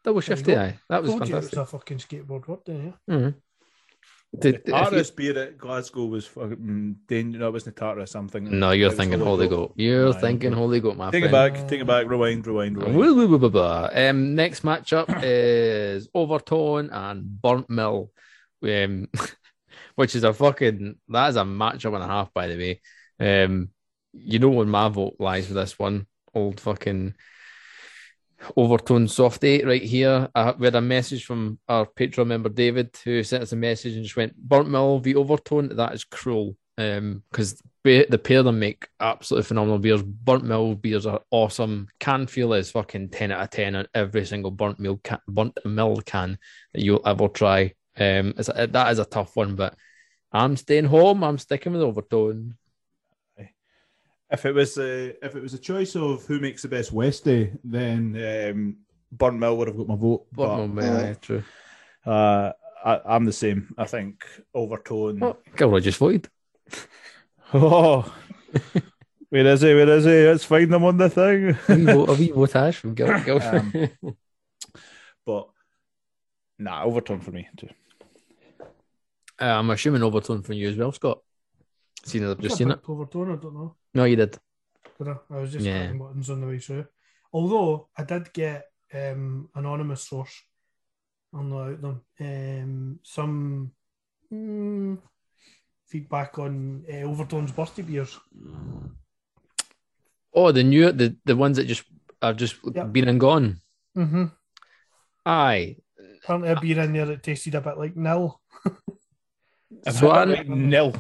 [0.04, 0.56] double shifty.
[0.56, 1.60] Aye, that was Told you it was fantastic.
[1.60, 3.36] a fucking skateboard word, didn't you?
[4.34, 7.40] The Did- you- Tartarus beer at Glasgow was fucking dangerous.
[7.42, 8.16] No, it wasn't Tartarus.
[8.16, 8.60] I'm thinking.
[8.60, 9.74] No, you're thinking Holy Goat.
[9.76, 10.54] You're Aye, thinking.
[10.54, 11.54] Holy Goat, my Take it friend.
[11.54, 11.68] back.
[11.68, 12.08] Take it back.
[12.08, 12.48] Rewind.
[12.48, 12.78] Rewind.
[12.78, 12.96] Rewind.
[12.96, 13.88] Woo, woo, woo, woo, woo.
[13.92, 18.10] Um, next matchup is Overtone and Burnt Mill,
[18.64, 19.10] um,
[19.96, 22.82] which is a fucking that is a matchup and a half, by the way.
[23.20, 23.70] Um,
[24.14, 27.16] you know when my vote lies with this one, old fucking
[28.56, 30.28] Overtone softy right here.
[30.34, 33.94] I, we had a message from our Patreon member David who sent us a message
[33.96, 35.76] and just went Burnt Mill v Overtone.
[35.76, 36.56] That is cruel.
[36.78, 40.02] Um, because the pair of them make absolutely phenomenal beers.
[40.02, 41.88] Burnt Mill beers are awesome.
[42.00, 45.58] Can feel is fucking ten out of ten on every single burnt mill can, burnt
[45.66, 46.38] mill can
[46.74, 47.74] that you'll ever try.
[47.98, 49.76] Um, a, that is a tough one, but
[50.32, 51.24] I'm staying home.
[51.24, 52.56] I'm sticking with Overtone.
[54.32, 57.58] If it was a if it was a choice of who makes the best Westie,
[57.64, 58.16] then
[58.50, 58.78] um,
[59.12, 60.32] Burnt Mill would have got my vote.
[60.32, 61.14] Burnt but, Mill, yeah.
[61.16, 61.44] true.
[62.06, 62.52] uh,
[62.84, 63.74] I, I'm the same.
[63.78, 64.24] I think
[64.56, 65.22] Overtone.
[65.22, 66.30] Oh, Gilroy just voted.
[67.54, 68.10] Oh,
[69.32, 69.74] Where is he?
[69.74, 70.28] Where is he?
[70.28, 71.58] Let's find him on the thing.
[71.70, 73.20] A wee, vo- a wee votage from Gil.
[73.26, 73.42] Gil.
[73.42, 74.18] Um,
[75.26, 75.50] but
[76.60, 77.70] nah, overturn for me too.
[79.40, 81.20] Uh, I'm assuming overtone from you as well, Scott.
[82.04, 82.76] Seen it, I've just I seen it.
[82.76, 83.76] picked Overtone, I don't know.
[83.94, 84.38] No, you did.
[84.98, 85.16] Did I?
[85.30, 85.80] I was just Yeah.
[85.84, 86.86] clicking buttons on the way through.
[87.34, 90.44] Although I did get um, anonymous source.
[91.34, 92.02] I'll know out them.
[92.20, 93.72] Um, some
[94.34, 94.98] mm,
[95.88, 98.20] feedback on uh, Overtone's birthday beers.
[100.34, 101.84] Oh, the new the the ones that just
[102.22, 102.92] have just Yep.
[102.92, 103.60] been and gone.
[103.98, 104.26] Mm-hmm.
[105.26, 105.78] Aye.
[106.24, 108.42] Apparently, a beer in there that tasted a bit like nil.
[109.92, 110.94] So I- Like nil.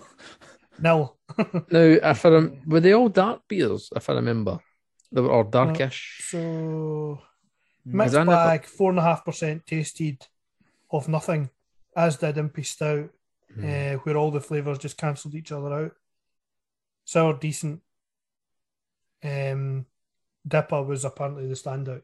[0.82, 1.18] Nil.
[1.72, 1.80] Now,
[2.12, 3.90] if I rem- were they all dark beers?
[3.96, 4.60] If I remember,
[5.12, 6.22] they were all darkish.
[6.30, 7.20] So
[7.86, 10.26] Is mixed that not- bag, four and a half percent tasted
[10.92, 11.50] of nothing,
[11.96, 13.10] as did Impy Stout,
[13.56, 13.66] Hmm.
[13.66, 15.92] uh, where all the flavors just cancelled each other out.
[17.06, 17.82] Sour decent.
[19.24, 19.86] Um,
[20.48, 22.02] Dipper was apparently the standout.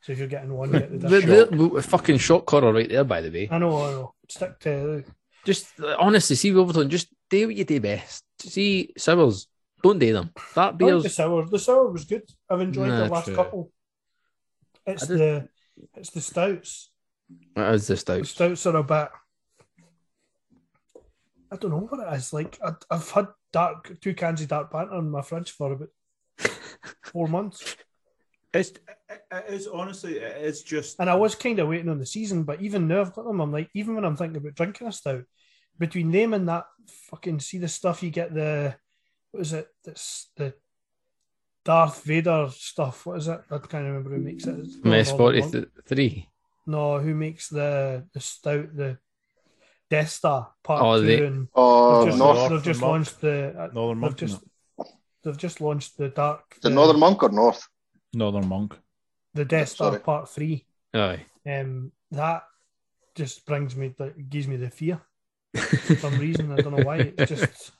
[0.00, 1.56] So if you're getting one, you get the The, Dipper.
[1.56, 3.48] the, the fucking shot caller right there, by the way.
[3.50, 4.14] I know, I know.
[4.28, 5.04] Stick to
[5.44, 6.88] Just honestly, see Wolverton.
[6.90, 8.24] Just do what you do best.
[8.40, 9.48] See sours,
[9.82, 10.30] don't do them.
[10.54, 11.02] That I like beers.
[11.02, 11.46] the sour.
[11.48, 12.22] The sour was good.
[12.48, 13.34] I've enjoyed Nah, the last true.
[13.34, 13.72] couple.
[14.86, 15.48] It's the
[15.94, 16.90] it's the stouts.
[17.54, 18.26] That is the The stout.
[18.26, 19.08] stouts are a bit.
[21.50, 22.32] I don't know what it is.
[22.32, 25.88] Like I, I've had dark two cans of dark banter in my fridge for about
[27.04, 27.76] four months,
[28.52, 32.06] It's it is honestly it is just and I was kind of waiting on the
[32.06, 32.42] season.
[32.44, 33.40] But even now I've got them.
[33.40, 35.22] I'm like, even when I'm thinking about drinking a stout,
[35.78, 36.66] between them and that
[37.10, 38.74] fucking see the stuff you get the
[39.30, 39.68] what is it?
[39.84, 40.54] That's the
[41.64, 43.06] Darth Vader stuff.
[43.06, 43.40] What is it?
[43.50, 44.58] I can't remember who makes it.
[44.60, 45.68] It's not Mess Northern forty Monk.
[45.86, 46.28] three.
[46.66, 48.98] No, who makes the the stout the
[49.90, 51.06] Death Star Part Oh, Two?
[51.06, 52.50] they- and Oh, they've just, North.
[52.50, 52.90] they've just Monk.
[52.92, 54.18] launched the uh, Northern Monk.
[54.18, 54.44] they've just
[55.22, 57.66] they've just launched the dark The Northern Monk or North?
[58.14, 58.78] Northern Monk.
[59.34, 60.00] the Death Star Sorry.
[60.02, 60.66] Part Three.
[60.94, 61.24] Aye.
[61.44, 62.44] Um, that
[63.14, 65.00] just brings me that gives me the fear
[65.56, 66.52] for some reason.
[66.52, 67.12] I don't know why.
[67.16, 67.72] It's just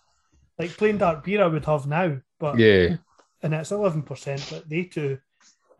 [0.59, 2.97] like plain dark beer I would have now, but yeah.
[3.43, 4.47] and it's eleven percent.
[4.51, 5.19] But they two,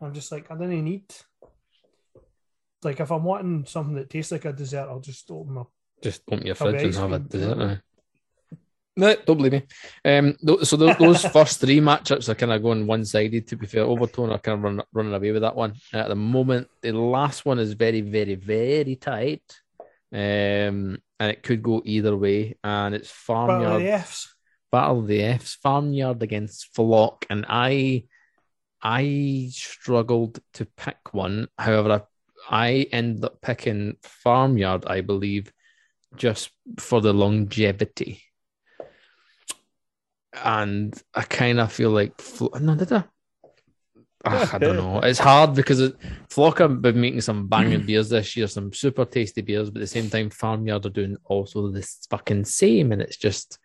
[0.01, 1.13] I'm just like I don't even need.
[2.83, 5.63] Like if I'm wanting something that tastes like a dessert, I'll just open my
[6.01, 7.77] Just open your fridge and have a dessert now.
[8.97, 9.63] No, don't believe me.
[10.03, 13.47] Um, so tho- those first three matchups are kind of going one sided.
[13.47, 16.15] To be fair, Overtone are kind of run, running away with that one at the
[16.15, 16.67] moment.
[16.81, 19.43] The last one is very, very, very tight,
[20.11, 22.57] um, and it could go either way.
[22.63, 24.35] And it's Battle of Farmyard the Fs.
[24.71, 28.03] Battle of the Fs, Farmyard against Flock, and I,
[28.81, 31.47] I struggled to pick one.
[31.57, 32.05] However,
[32.49, 35.51] I, I ended up picking Farmyard, I believe,
[36.15, 38.21] just for the longevity.
[40.43, 43.05] And I kind of feel like Flo- no, did I?
[44.27, 44.99] I don't know.
[44.99, 45.95] It's hard because it,
[46.29, 49.83] Flock have been making some banging beers this year, some super tasty beers, but at
[49.83, 53.59] the same time, Farmyard are doing also this fucking same, and it's just.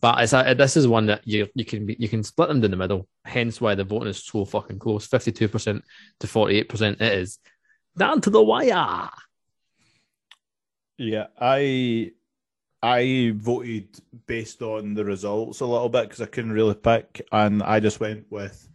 [0.00, 2.60] But it's a, this is one that you you can be, you can split them
[2.60, 3.06] down the middle.
[3.24, 5.84] Hence why the voting is so fucking close, fifty two percent
[6.18, 7.00] to forty eight percent.
[7.00, 7.38] It is
[7.96, 9.08] down to the wire.
[10.96, 12.10] Yeah, I
[12.82, 17.62] I voted based on the results a little bit because I couldn't really pick, and
[17.62, 18.68] I just went with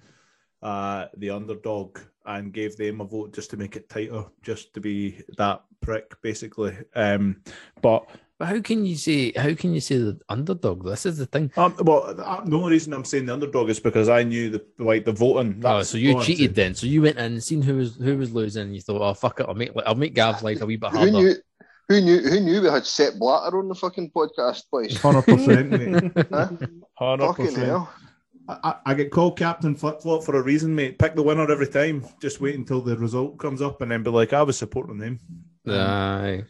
[0.64, 4.80] uh, the underdog and gave them a vote just to make it tighter, just to
[4.80, 6.76] be that prick basically.
[6.96, 7.42] Um,
[7.82, 8.10] but
[8.40, 10.86] But how can you say how can you say the underdog?
[10.86, 11.52] This is the thing.
[11.58, 14.66] um, well, uh, the only reason I'm saying the underdog is because I knew the
[14.80, 15.62] like the voting.
[15.64, 16.54] Oh, so you cheated saying.
[16.54, 16.76] then.
[16.76, 19.14] So you went in and seen who was who was losing, and you thought, oh
[19.14, 21.12] fuck it, I'll make I'll make Gav's life a wee bit harder.
[21.12, 21.36] Who knew?
[21.90, 22.20] Who knew?
[22.22, 24.98] Who knew we had Sepp Blatter on the fucking podcast, boys?
[24.98, 26.26] Hundred percent, mate.
[26.32, 26.50] Huh?
[26.98, 27.88] Hundred Fucking percent.
[28.48, 28.60] Hell!
[28.64, 31.00] I, I I get called captain flip flop for a reason, mate.
[31.00, 32.06] Pick the winner every time.
[32.22, 35.20] Just wait until the result comes up and then be like, I was supporting them.
[35.68, 36.44] Aye.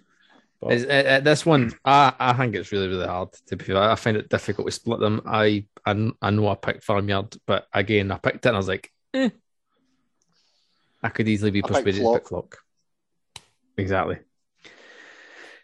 [0.61, 3.65] But- Is- uh, uh, this one, I, I think it's really, really hard to be
[3.65, 3.77] fair.
[3.77, 5.21] I find it difficult to split them.
[5.25, 8.67] I, I, I know I picked Farmyard, but again, I picked it and I was
[8.69, 9.29] like, eh.
[11.01, 12.59] I could easily be I persuaded to pick Flock.
[13.77, 14.19] Exactly.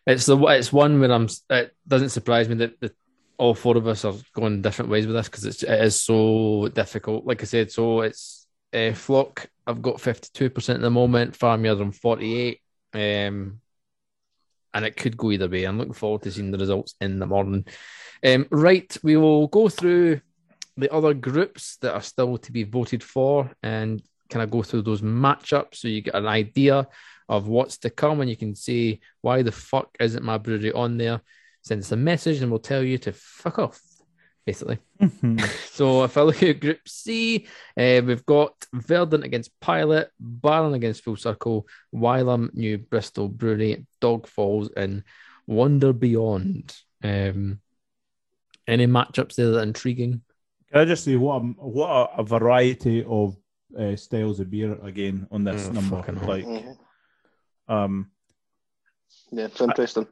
[0.05, 1.29] It's the it's one where I'm.
[1.49, 2.95] It doesn't surprise me that, that
[3.39, 6.67] all four of us are going different ways with this because it's it is so
[6.67, 7.25] difficult.
[7.25, 9.49] Like I said, so it's uh, Flock.
[9.65, 11.35] I've got fifty two percent at the moment.
[11.35, 12.61] Farmyard on forty eight.
[12.93, 13.61] Um,
[14.73, 15.63] and it could go either way.
[15.63, 17.65] I'm looking forward to seeing the results in the morning.
[18.23, 20.21] Um, right, we will go through
[20.77, 24.83] the other groups that are still to be voted for and kind of go through
[24.83, 26.87] those matchups so you get an idea
[27.27, 30.97] of what's to come and you can see why the fuck isn't my brewery on
[30.97, 31.21] there.
[31.61, 33.81] Send us a message and we'll tell you to fuck off.
[34.45, 34.79] basically.
[35.71, 37.47] So if I look at Group C,
[37.77, 44.27] uh, we've got Verdant against Pilot, Barron against Full Circle, Wylam, New Bristol Brewery, Dog
[44.27, 45.03] Falls, and
[45.47, 46.75] Wonder Beyond.
[47.03, 47.61] Um,
[48.67, 50.21] any matchups there that are intriguing?
[50.71, 53.37] Can I just say what a, what a, a variety of
[53.79, 55.95] uh, styles of beer again on this Mm, number?
[55.97, 56.27] fucking hell.
[56.27, 56.77] Like, Mhm.
[57.67, 58.11] um,
[59.31, 60.07] Yeah, it's interesting.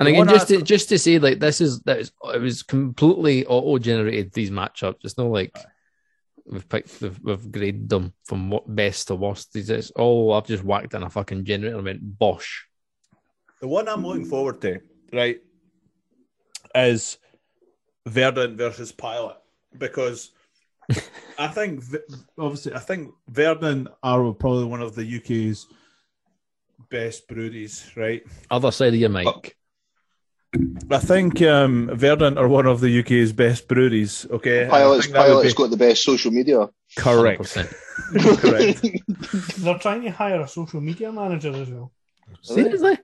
[0.00, 3.44] And again, just to, just to say, like this is that is it was completely
[3.46, 4.98] auto generated these matchups.
[5.02, 5.56] It's not like
[6.46, 9.52] we've picked we've, we've graded them from what best to worst.
[9.52, 12.66] These it's all I've just whacked in a fucking generator and went bosh.
[13.60, 14.80] the one I'm looking forward to,
[15.12, 15.40] right,
[16.76, 17.18] is
[18.06, 19.36] Verdant versus Pilot
[19.76, 20.30] because
[21.38, 21.82] I think
[22.38, 25.66] obviously I think Verdant are probably one of the UK's
[26.88, 28.22] best breweries, right?
[28.50, 29.57] Other side of your mic.
[30.90, 34.26] I think um, Verdant are one of the UK's best breweries.
[34.30, 36.68] Okay, And I Pilot's think that would Pilot's be got the best social media.
[36.96, 37.52] correct.
[38.38, 38.86] Correct.
[39.58, 41.92] They're trying to hire a social media manager as well.
[42.42, 42.96] Seriously?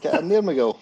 [0.00, 0.80] Get in there, Miguel.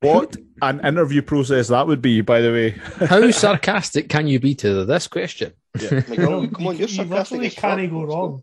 [0.00, 2.70] What an interview process that would be, by the way.
[3.06, 5.52] How sarcastic can you be to this question?
[5.74, 7.40] Miguel, come on, you, you're you sarcastic.
[7.40, 8.42] literally can't go wrong.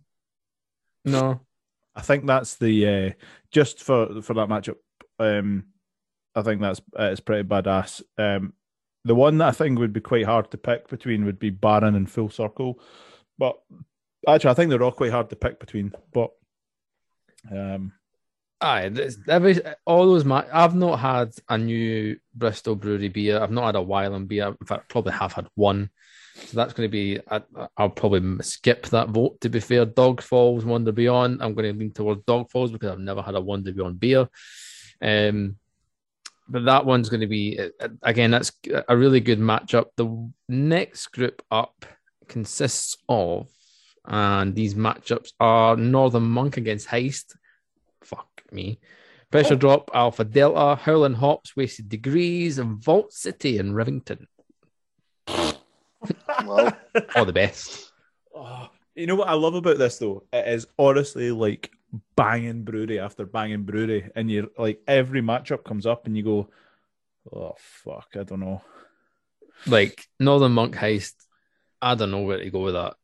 [1.06, 1.42] No.
[1.96, 3.12] I think that's the uh,
[3.52, 4.76] just for for that matchup.
[5.18, 5.66] Um,
[6.36, 8.02] I think that's it's pretty badass.
[8.18, 8.54] Um,
[9.06, 11.96] the one that I think would be quite hard to pick between would be Baron
[11.96, 12.80] and Full Circle,
[13.38, 13.60] but
[14.28, 15.94] actually I think they're all quite hard to pick between.
[16.14, 16.32] But
[17.52, 17.94] um,
[18.62, 18.92] Aye,
[19.30, 23.42] every all those ma- I've not had a new Bristol Brewery beer.
[23.42, 24.48] I've not had a Wylam beer.
[24.48, 25.90] In fact, probably have had one.
[26.36, 27.20] So that's going to be.
[27.30, 27.42] I,
[27.78, 29.40] I'll probably skip that vote.
[29.42, 31.42] To be fair, Dog Falls, Wonder Beyond.
[31.42, 34.28] I'm going to lean towards Dog Falls because I've never had a Wonder Beyond beer.
[35.02, 35.56] Um,
[36.50, 38.32] but that one's going to be uh, again.
[38.32, 38.52] That's
[38.88, 39.86] a really good matchup.
[39.96, 41.86] The next group up
[42.28, 43.48] consists of,
[44.06, 47.36] and these matchups are Northern Monk against Heist.
[48.04, 48.80] Fuck me.
[49.32, 54.26] Pressure Drop, Alpha Delta, Howling Hops, Wasted Degrees, and Vault City and Rivington.
[56.46, 56.72] Well,
[57.16, 57.92] All the best.
[58.34, 60.24] oh, you know what I love about this though?
[60.32, 61.70] It is honestly like
[62.16, 66.50] banging brewery after banging brewery, and you're like every matchup comes up, and you go,
[67.34, 68.62] "Oh fuck, I don't know."
[69.66, 71.14] Like Northern Monk Heist,
[71.82, 72.96] I don't know where to go with that.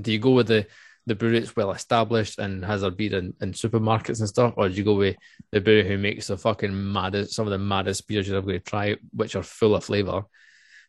[0.00, 0.66] Do you go with the
[1.06, 4.68] the brewery that's well established and has their beer in, in supermarkets and stuff, or
[4.68, 5.16] do you go with
[5.50, 8.60] the brewery who makes the fucking maddest, some of the maddest beers you're ever going
[8.60, 10.24] to try, which are full of flavour?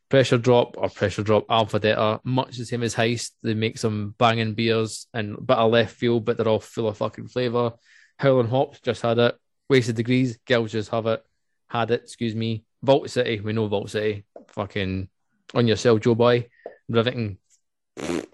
[0.09, 3.31] Pressure Drop or Pressure Drop Alpha Delta, much the same as Heist.
[3.43, 6.97] They make some banging beers and bit of left field, but they're all full of
[6.97, 7.73] fucking flavour.
[8.17, 9.35] Howling Hops just had it.
[9.69, 11.23] Wasted Degrees, girls just have it.
[11.67, 12.65] Had it, excuse me.
[12.81, 14.25] Vault City, we know Vault City.
[14.47, 15.07] Fucking
[15.53, 16.47] on yourself, Joe Boy.
[16.91, 17.37] Rivington.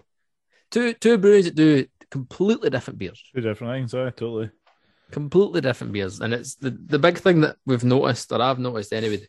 [0.70, 3.22] Two two breweries that do completely different beers.
[3.34, 4.50] Two different things, I totally.
[5.10, 6.20] Completely different beers.
[6.20, 9.20] And it's the, the big thing that we've noticed, or I've noticed anyway,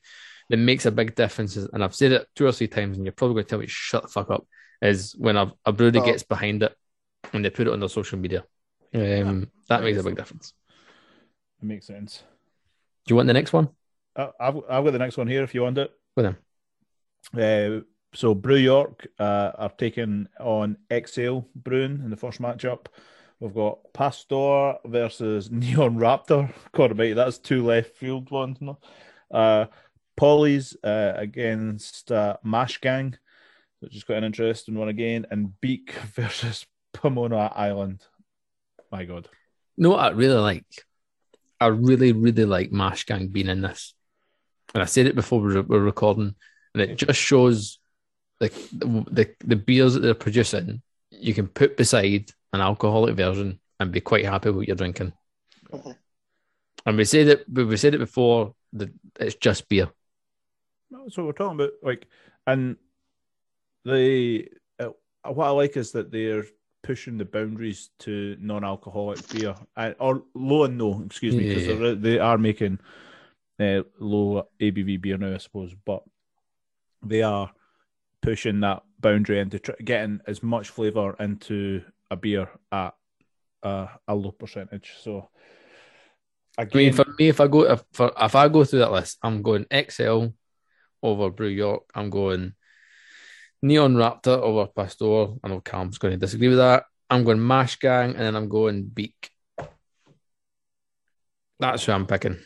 [0.50, 3.14] that makes a big difference, and I've said it two or three times, and you're
[3.14, 4.46] probably going to tell me, shut the fuck up,
[4.82, 6.06] is when a, a brewery Oh.
[6.06, 6.76] gets behind it
[7.34, 8.44] and they put it on their social media.
[8.94, 10.54] Um, that makes a big difference.
[11.62, 12.24] It makes sense.
[13.06, 13.70] Do you want the next one?
[14.16, 15.92] I- I've I've got the next one here if you want it.
[16.18, 16.38] Go then.
[17.36, 17.82] Uh,
[18.14, 22.86] so Brew York uh, are taking on Exhale Brewing in the first matchup.
[23.40, 26.52] We've got Pastor versus Neon Raptor.
[26.72, 28.58] God almighty, that's two left field ones.
[28.62, 28.80] No?
[29.30, 29.66] Uh,
[30.18, 33.16] Polly's uh, against uh, Mash Gang,
[33.80, 35.26] which is quite an interesting one again.
[35.32, 38.04] And Beak versus Pomona Island.
[38.92, 39.30] My God.
[39.78, 40.66] You know what I really like?
[41.60, 43.94] I really, really like Mash Gang being in this.
[44.74, 46.36] And I said it before we were, recording,
[46.74, 47.80] and it just shows
[48.40, 48.50] the,
[48.80, 50.82] the the beers that they're producing.
[51.10, 55.14] You can put beside an alcoholic version and be quite happy with what you're drinking.
[56.86, 58.90] And we said it, we said it before that
[59.20, 59.90] it's just beer.
[60.92, 61.74] That's what we're talking about.
[61.84, 62.08] Like,
[62.46, 62.78] and
[63.86, 64.48] the
[64.80, 64.90] uh,
[65.32, 66.46] what I like is that they're
[66.84, 71.76] pushing the boundaries to non-alcoholic beer, and, or low and no, excuse me, because Yeah.
[71.76, 72.80] they're they are making
[73.60, 76.04] uh, low ABV beer now, I suppose, but
[77.04, 77.52] they are
[78.22, 82.96] pushing that boundary into tr- getting as much flavor into a beer at
[83.64, 84.94] uh, a low percentage.
[85.02, 85.30] So,
[86.58, 89.18] I mean, for me, if I go if, for, if I go through that list,
[89.22, 90.34] I'm going Exhale
[91.04, 91.84] over Brew York.
[91.94, 92.54] I'm going
[93.62, 95.28] Neon Raptor over Pastor.
[95.44, 96.86] I know Calm's going to disagree with that.
[97.10, 99.32] I'm going Mash Gang, and then I'm going Beak.
[101.60, 102.38] That's who I'm picking.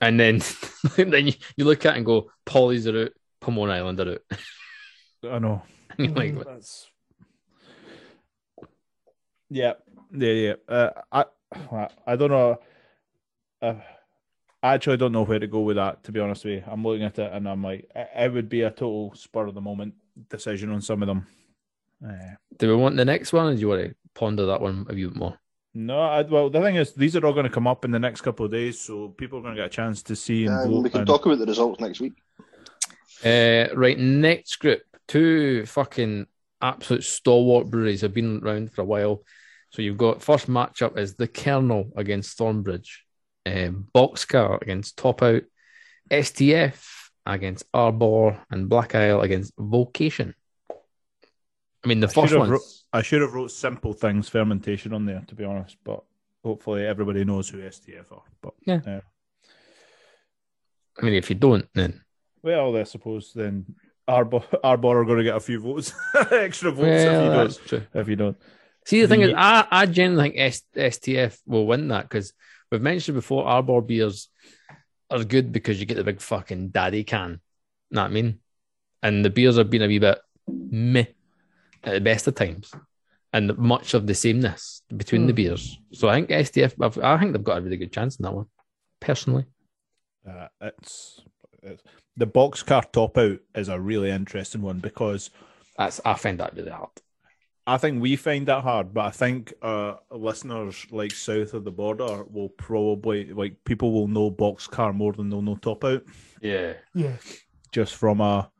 [0.00, 0.40] And then,
[0.96, 4.38] then you, you look at it and go, Polly's are out, Pomona Islander out.
[5.30, 5.62] I know.
[5.98, 6.42] Like.
[6.42, 6.88] That's
[9.52, 9.74] yeah,
[10.10, 10.54] yeah, yeah.
[10.66, 11.24] Uh, I,
[11.70, 12.58] I- I don't know.
[13.60, 13.74] Uh,
[14.62, 16.04] I actually don't know where to go with that.
[16.04, 18.48] To be honest with you, I'm looking at it and I'm like, it it would
[18.48, 19.94] be a total spur of the moment
[20.30, 21.26] decision on some of them.
[22.06, 24.86] Uh, do we want the next one, or do you want to ponder that one
[24.88, 25.38] a bit more?
[25.74, 27.98] no, I, well, the thing is, these are all going to come up in the
[27.98, 30.54] next couple of days, so people are going to get a chance to see and
[30.74, 32.12] Um, we can and- talk about the results next week.
[33.24, 34.82] Uh, right, next group.
[35.08, 36.26] Two fucking
[36.60, 39.22] absolute stalwart breweries have been around for a while.
[39.70, 43.04] So you've got first matchup is the Kernel against Thornbridge,
[43.46, 45.42] um, Boxcar against Top Out,
[46.10, 50.34] STF against Arbor, and Black Isle against Vocation.
[51.84, 52.58] I mean, the I first one.
[52.92, 56.02] I should have wrote simple things fermentation on there, to be honest, but
[56.44, 58.22] hopefully everybody knows who STF are.
[58.40, 58.80] But yeah.
[61.00, 62.02] I mean, if you don't, then
[62.42, 63.74] Well, I suppose then
[64.06, 65.92] Arbor, Arbor are going to get a few votes,
[66.30, 67.66] extra votes well, if you that's don't.
[67.66, 67.82] true.
[67.94, 68.36] If you don't,
[68.84, 72.32] See, the thing is, I, I genuinely think S, STF will win that because
[72.72, 74.28] we've mentioned before Arbor beers
[75.10, 77.40] are good because you get the big fucking daddy can.
[77.90, 78.38] Know what I mean?
[79.02, 80.18] And the beers have been a wee bit
[80.48, 81.04] meh
[81.84, 82.72] at the best of times
[83.32, 85.36] and much of the sameness between the Hmm.
[85.36, 85.78] beers.
[85.92, 88.34] So I think STF, I've- I think they've got a really good chance in that
[88.34, 88.46] one,
[89.00, 89.44] personally.
[90.28, 91.20] uh, it's,
[91.64, 91.82] it's
[92.16, 95.30] the boxcar top out is a really interesting one because
[95.76, 96.90] That's I find that really hard.
[97.66, 101.70] I think we find that hard, but I think uh, listeners like south of the
[101.70, 106.02] border will probably like people will know boxcar more than they'll know top out
[106.40, 106.74] Yeah.
[106.94, 107.16] Yeah,
[107.70, 108.50] just from a.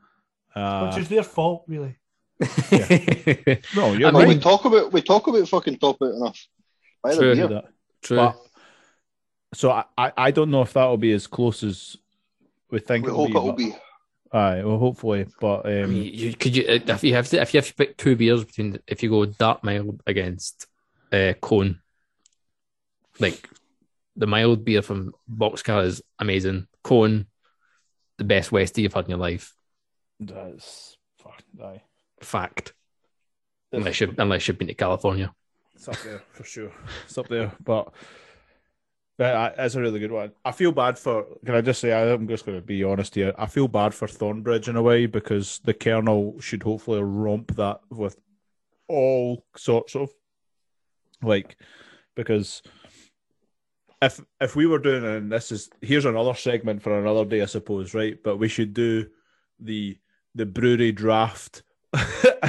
[0.55, 1.97] Uh, which is their fault, really.
[2.41, 6.47] no, you're I Well, mean- we talk about we talk about fucking top out enough.
[7.03, 7.35] By the True.
[7.35, 7.49] beer.
[7.49, 7.65] that.
[8.03, 8.17] True.
[8.19, 8.37] But
[9.55, 11.97] so I, I, I don't know if that will be as close as
[12.71, 13.37] we think We it'll hope be.
[13.37, 13.75] it'll but- be.
[14.33, 17.53] Aye, well, hopefully, but I um, mean, you, could you if you have to if
[17.53, 20.67] you have to pick two beers between if you go dark mild against
[21.13, 21.81] uh, cone,
[23.21, 23.47] like
[24.17, 26.67] the mild beer from Boxcar is amazing.
[26.83, 27.27] Cone,
[28.17, 29.55] the best Westie you've had in your life.
[30.19, 31.83] that's fuck, aye.
[32.21, 32.73] Fact.
[33.71, 35.35] Unless you unless you've been to California.
[35.75, 36.73] It's up there for sure.
[37.05, 37.93] It's up there, but
[39.23, 40.33] but I- it's a really good one.
[40.45, 41.25] I feel bad for.
[41.47, 41.93] Can I just say?
[41.93, 43.33] I'm just going to be honest here.
[43.39, 47.81] I feel bad for Thornbridge in a way because the Kernel should hopefully romp that
[47.89, 48.19] with
[48.89, 50.11] all sorts of
[51.23, 51.57] like
[52.17, 52.63] because
[54.03, 57.47] if if we were doing and this is here's another segment for another day, I
[57.47, 58.21] suppose, right?
[58.25, 59.07] But we should do
[59.61, 59.97] the
[60.35, 61.63] the brewery draft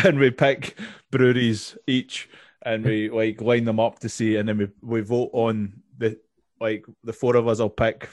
[0.03, 0.75] and we pick
[1.11, 2.29] breweries each
[2.65, 6.17] and we like line them up to see and then we, we vote on the
[6.63, 8.09] like the four of us will pick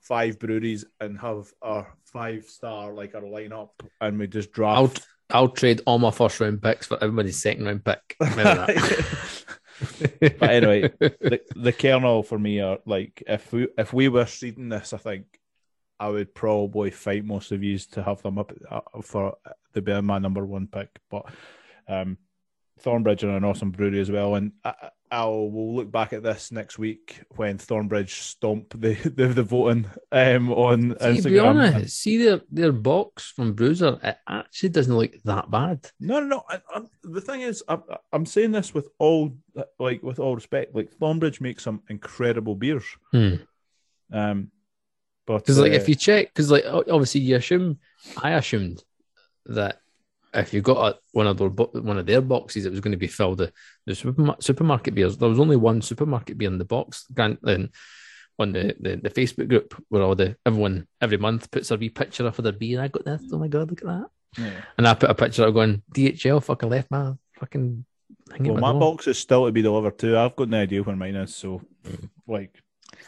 [0.00, 3.70] five breweries and have our five star like our lineup
[4.00, 7.66] and we just draft I'll I'll trade all my first round picks for everybody's second
[7.66, 8.16] round pick.
[10.20, 14.68] But anyway, the the kernel for me are like if we if we were seeding
[14.68, 15.24] this, I think
[15.98, 19.36] I would probably fight most of you to have them up uh, for
[19.72, 20.88] the be my number one pick.
[21.10, 21.26] But
[21.88, 22.18] um,
[22.80, 26.50] Thornbridge are an awesome brewery as well, and I, I'll we'll look back at this
[26.50, 31.44] next week when Thornbridge stomp the the, the voting um, on See, to be Instagram.
[31.44, 35.90] honest, see their their box from Bruiser, it actually doesn't look that bad.
[36.00, 36.42] No, no, no.
[36.48, 39.36] I, I, the thing is, I'm, I'm saying this with all
[39.78, 40.74] like with all respect.
[40.74, 42.84] Like Thornbridge makes some incredible beers.
[43.10, 43.34] Hmm.
[44.10, 44.50] Um,
[45.26, 47.78] but Because like uh, if you check, because like obviously you assume,
[48.22, 48.82] I assumed
[49.44, 49.81] that
[50.34, 52.98] if you got a, one of their one of their boxes, it was going to
[52.98, 53.52] be filled with
[53.86, 55.16] the superma- supermarket beers.
[55.16, 57.06] There was only one supermarket beer in the box.
[57.12, 57.70] Grant then
[58.38, 61.90] on the, the, the Facebook group where all the everyone every month puts a wee
[61.90, 62.80] picture up of their beer.
[62.80, 63.22] I got this.
[63.32, 64.10] Oh my god, look at that!
[64.38, 64.60] yeah.
[64.78, 66.42] And I put a picture up going DHL.
[66.42, 67.84] Fucking left my fucking.
[68.30, 68.80] Thing well, my door.
[68.80, 70.16] box is still to be delivered too.
[70.16, 71.34] I've got no idea when mine is.
[71.34, 72.08] So, mm.
[72.26, 72.56] like,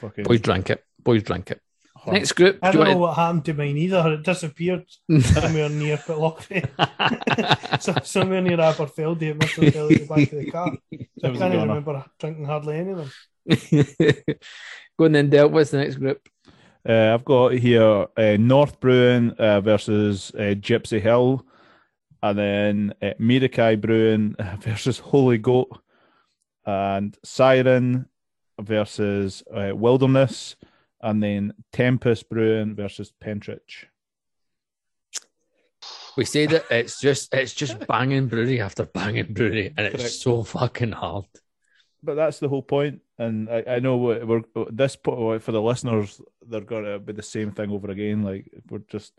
[0.00, 0.84] fucking Boys drank it.
[1.02, 1.60] Boys drank it.
[2.04, 2.12] Huh.
[2.12, 2.58] Next group.
[2.62, 4.12] I do don't know want what happened to mine either.
[4.12, 4.84] It disappeared
[5.20, 6.68] somewhere near Pitlochry.
[7.80, 10.72] so, somewhere near Aberfeldy, it must have fell at the back of the car.
[11.18, 11.80] So I That was a can't even goner.
[11.80, 13.10] remember drinking hardly any of them.
[14.98, 15.48] Go on then, Del.
[15.48, 16.28] What's the next group?
[16.86, 21.46] Uh, I've got here uh, North Brewing uh, versus uh, Gypsy Hill,
[22.22, 25.80] and then uh, Mirakai Brewing versus Holy Goat,
[26.66, 28.06] and Siren
[28.60, 30.56] versus uh, Wilderness,
[31.04, 33.86] and then Tempest Brewing versus Pentridge.
[36.16, 40.14] We say that it's just it's just banging brewery after banging brewery, and it's Correct.
[40.14, 41.26] so fucking hard.
[42.02, 46.20] But that's the whole point, and I, I know we're, we're this for the listeners,
[46.46, 48.22] they're gonna be the same thing over again.
[48.22, 49.12] Like we're just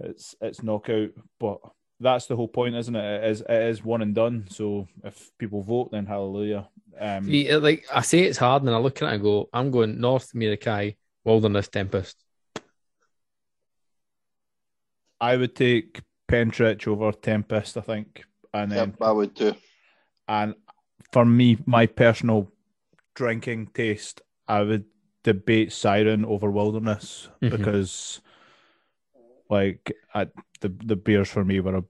[0.00, 1.10] it's it's knockout.
[1.38, 1.58] But
[2.00, 3.24] that's the whole point, isn't it?
[3.24, 4.46] It is it is one and done.
[4.50, 6.68] So if people vote, then hallelujah.
[6.98, 9.48] Um, See, it- like I say, it's hard, and I look at it and go,
[9.52, 12.16] I'm going North Mirakai, Wilderness Tempest.
[15.20, 19.54] I would take Pentrich over Tempest, I think, and then Yep, I would too.
[20.28, 20.54] and
[21.12, 22.50] for me, my personal
[23.14, 24.84] drinking taste, I would
[25.22, 27.50] debate Siren over Wilderness Mhm.
[27.50, 28.20] because,
[29.48, 30.26] like, I,
[30.60, 31.84] the the beers for me were a,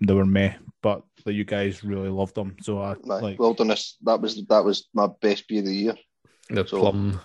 [0.00, 3.38] they were meh, but like, you guys really loved them, so I Aye, like.
[3.38, 3.96] Wilderness.
[4.02, 5.94] That was that was my best beer of the year.
[6.48, 7.20] The So- plum.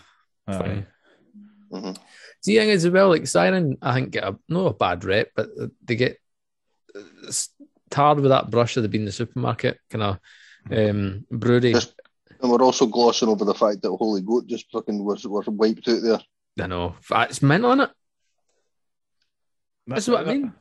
[0.48, 0.58] aye.
[0.58, 0.86] thing.
[1.72, 1.92] hmm
[2.42, 5.32] See, the thing as well, like Siren, I think get a not a bad rep,
[5.36, 5.50] but
[5.84, 6.18] they get
[7.90, 10.20] tarred with that brush of the being in the supermarket kind of
[10.72, 11.74] um, brewery.
[11.74, 11.94] Just-
[12.42, 15.88] And we're also glossing over the fact that Holy Goat just fucking was, was wiped
[15.88, 16.20] out there.
[16.60, 17.90] I know it's mental on it.
[19.88, 20.54] That's what I mean.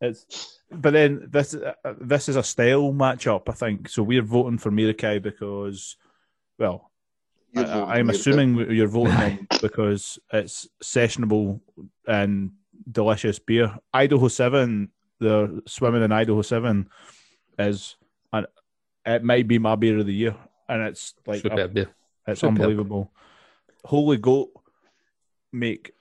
[0.00, 3.88] It's but then this uh, this is a style matchup, I think.
[3.88, 5.96] So we're voting for Mirakai because,
[6.58, 6.90] well,
[7.56, 11.60] I, I'm for assuming you're voting them because it's sessionable
[12.06, 12.50] and
[12.90, 13.78] delicious beer.
[13.92, 16.88] Idaho Seven, the swimming in Idaho Seven,
[17.58, 17.96] is
[18.32, 18.46] an
[19.06, 20.36] it might be my beer of the year,
[20.68, 21.90] and it's like a- beer.
[22.26, 22.56] it's Superb.
[22.56, 23.12] unbelievable.
[23.84, 24.50] Holy Goat
[25.52, 25.92] make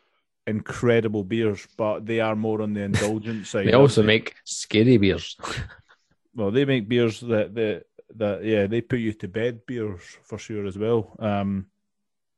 [0.47, 3.67] incredible beers, but they are more on the indulgent side.
[3.67, 5.37] They also make scary beers.
[6.35, 7.83] well, they make beers that that
[8.15, 11.15] that yeah, they put you to bed beers for sure as well.
[11.19, 11.67] Um,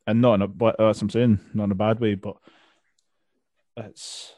[0.06, 2.38] and not in a but that's what I'm saying, not in a bad way, but
[3.76, 4.34] it's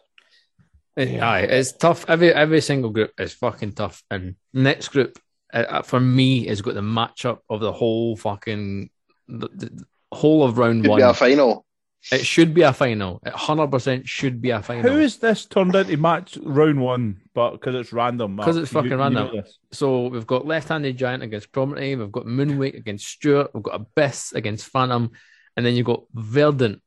[1.00, 2.06] Aye, it's tough.
[2.10, 4.04] Every every single group is fucking tough.
[4.12, 5.18] And next group
[5.54, 8.90] uh, uh, for me has got the matchup of the whole fucking
[9.28, 11.00] the, the whole of round Could one.
[11.00, 11.66] be a final.
[12.12, 13.22] It should be a final.
[13.26, 14.90] It hundred percent should be a final.
[14.90, 17.20] how is this turned into match round one?
[17.34, 18.46] But because it's random, Mark.
[18.48, 19.30] 'Cause it's You- fucking you know random.
[19.36, 19.58] this.
[19.74, 24.32] So we've got left-handed giant against Cromarty, we've got Moonwake against Stewart, we've got Abyss
[24.34, 25.12] against Phantom,
[25.58, 26.82] and then you've got Verdant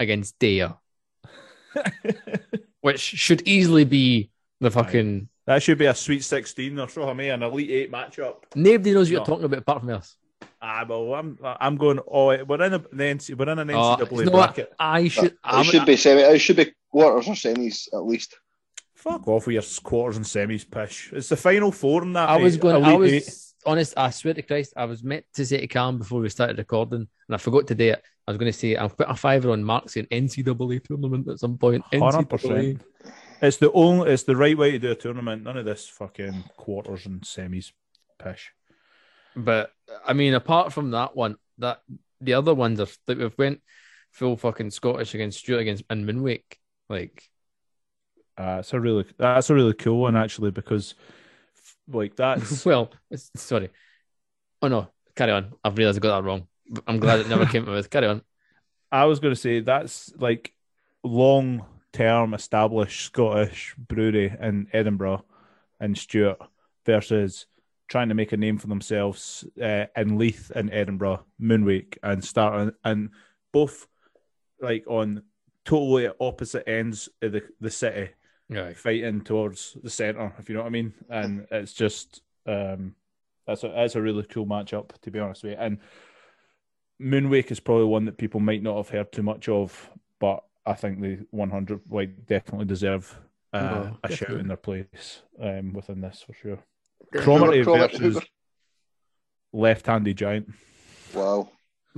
[0.00, 0.74] against Dare,
[2.80, 4.30] which should easily be
[4.60, 5.28] the fucking.
[5.46, 7.08] That should be a sweet sixteen or so.
[7.08, 8.42] I mean, an elite eight matchup.
[8.54, 10.16] Nobody knows what you're talking about apart from us.
[10.60, 12.00] Ah, well, I'm I'm going.
[12.10, 14.54] Oh, we're in a the NC, we're in an Oh, NCAA you know what?
[14.54, 14.72] bracket.
[14.78, 15.24] I should.
[15.26, 16.20] It I'm, should be semi.
[16.22, 18.36] It should be quarters or semis at least.
[18.94, 21.12] Fuck off with your quarters and semis, pish.
[21.12, 22.28] It's the final four in that.
[22.28, 22.62] I was mate.
[22.62, 22.84] going.
[22.84, 23.24] I Elite eight.
[23.26, 23.94] was honest.
[23.96, 27.06] I swear to Christ, I was meant to say to Cam before we started recording,
[27.28, 28.02] and I forgot to do it.
[28.26, 31.38] I was going to say I'll put a fiver on Mark saying NCAA tournament at
[31.38, 31.84] some point.
[31.94, 32.82] Hundred percent.
[33.40, 34.10] It's the only.
[34.10, 35.44] It's the right way to do a tournament.
[35.44, 37.70] None of this fucking quarters and semis,
[38.18, 38.52] pish.
[39.36, 39.72] But
[40.06, 41.82] I mean, apart from that one, that
[42.20, 43.60] the other ones are like we've went
[44.12, 46.58] full fucking Scottish against Stewart against and Moonwake.
[46.88, 47.30] Like
[48.36, 50.94] Uh, it's a really that's a really cool one actually because,
[51.88, 52.92] like that's well,
[53.36, 53.70] sorry.
[54.62, 55.54] Oh no, carry on.
[55.64, 56.48] I've realised I got that wrong.
[56.86, 57.90] I'm glad it never came to with.
[57.90, 58.22] Carry on.
[58.90, 60.54] I was going to say that's like
[61.04, 65.24] long term established Scottish brewery in Edinburgh
[65.80, 66.38] and Stewart
[66.86, 67.46] versus
[67.88, 72.72] trying to make a name for themselves uh, in Leith and Edinburgh, Moonwake, and starting
[72.84, 73.10] and
[73.52, 73.86] both
[74.60, 75.22] like on
[75.64, 78.10] totally opposite ends of the, the city
[78.50, 78.76] Right.
[78.76, 80.94] fighting towards the centre, if you know what I mean.
[81.10, 82.94] And it's just um
[83.46, 85.58] that's a that's a really cool matchup to be honest with you.
[85.58, 85.78] And
[87.00, 90.74] Moonwake is probably one that people might not have heard too much of, but I
[90.74, 93.16] think the 100 like definitely deserve
[93.52, 96.58] uh, Oh, a shout in their place um, within this for sure.
[97.12, 98.18] Who- Cromarty who- who- versus
[99.52, 100.50] left-handed giant.
[101.14, 101.50] Wow.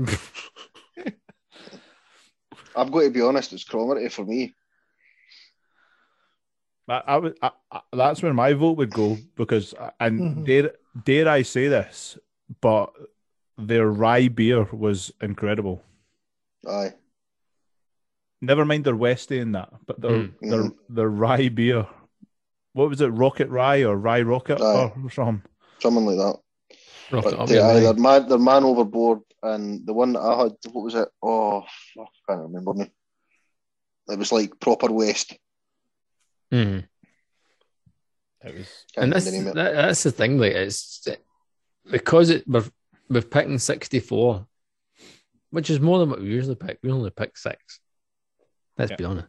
[2.77, 3.53] I've got to be honest.
[3.53, 4.55] It's Cromarty for me.
[6.89, 7.37] I, I would.
[7.43, 10.47] I, I, that's where my vote would go because, and Mhm.
[10.47, 10.73] dare
[11.05, 12.19] dare I say this,
[12.61, 12.93] but
[13.59, 15.83] their rye beer was incredible.
[16.69, 16.95] Aye.
[18.41, 20.33] Never mind their Westie and that, but their Mm.
[20.51, 21.87] their their rye beer.
[22.81, 24.91] What was it, Rocket Rye or Rye Rocket Aye.
[25.05, 25.43] or something?
[25.81, 26.39] Something like that.
[27.11, 27.81] Rock it But they, yeah, aye, mate.
[27.83, 31.07] they're man, they're man overboard, and the one that I had, what was it?
[31.23, 31.61] Oh,
[31.95, 32.91] fuck, I can't remember me.
[34.09, 35.37] It was like proper West.
[36.51, 36.89] Mhm.
[38.47, 38.85] It was.
[38.97, 39.55] And that's the name of it.
[39.57, 40.39] that, that's the thing.
[40.39, 41.07] Like it's
[41.91, 42.65] because it we're
[43.11, 44.47] we're picking sixty four,
[45.51, 46.79] which is more than what we usually pick.
[46.83, 47.79] We only pick six.
[48.79, 48.97] Let's Yeah.
[48.97, 49.29] be honest.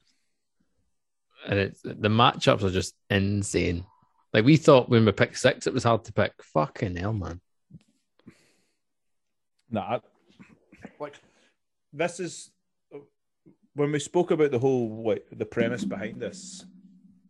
[1.48, 3.86] And it's the matchups are just insane.
[4.34, 6.34] Like we thought when we picked six, it was hard to pick.
[6.42, 7.42] Fucking hell, man.
[9.70, 10.02] Nah, I-
[11.00, 11.16] like
[11.94, 12.52] this is
[13.74, 16.66] when we spoke about the whole like the premise behind this.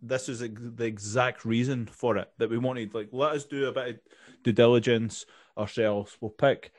[0.01, 2.93] this is the exact reason for it that we wanted.
[2.93, 3.99] Like, let us do a bit of
[4.43, 5.25] due diligence
[5.57, 6.17] ourselves.
[6.19, 6.71] We'll pick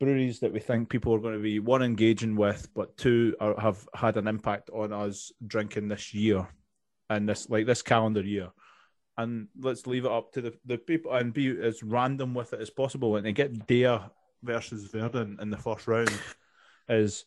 [0.00, 3.60] breweries that we think people are going to be one engaging with, but two are,
[3.60, 6.48] have had an impact on us drinking this year
[7.14, 8.50] and this like this calendar year.
[9.16, 12.60] And let's leave it up to the, the people and be as random with it
[12.60, 13.14] as possible.
[13.16, 14.00] And to get Dare
[14.42, 16.10] versus Verdant in the first round
[16.88, 17.24] is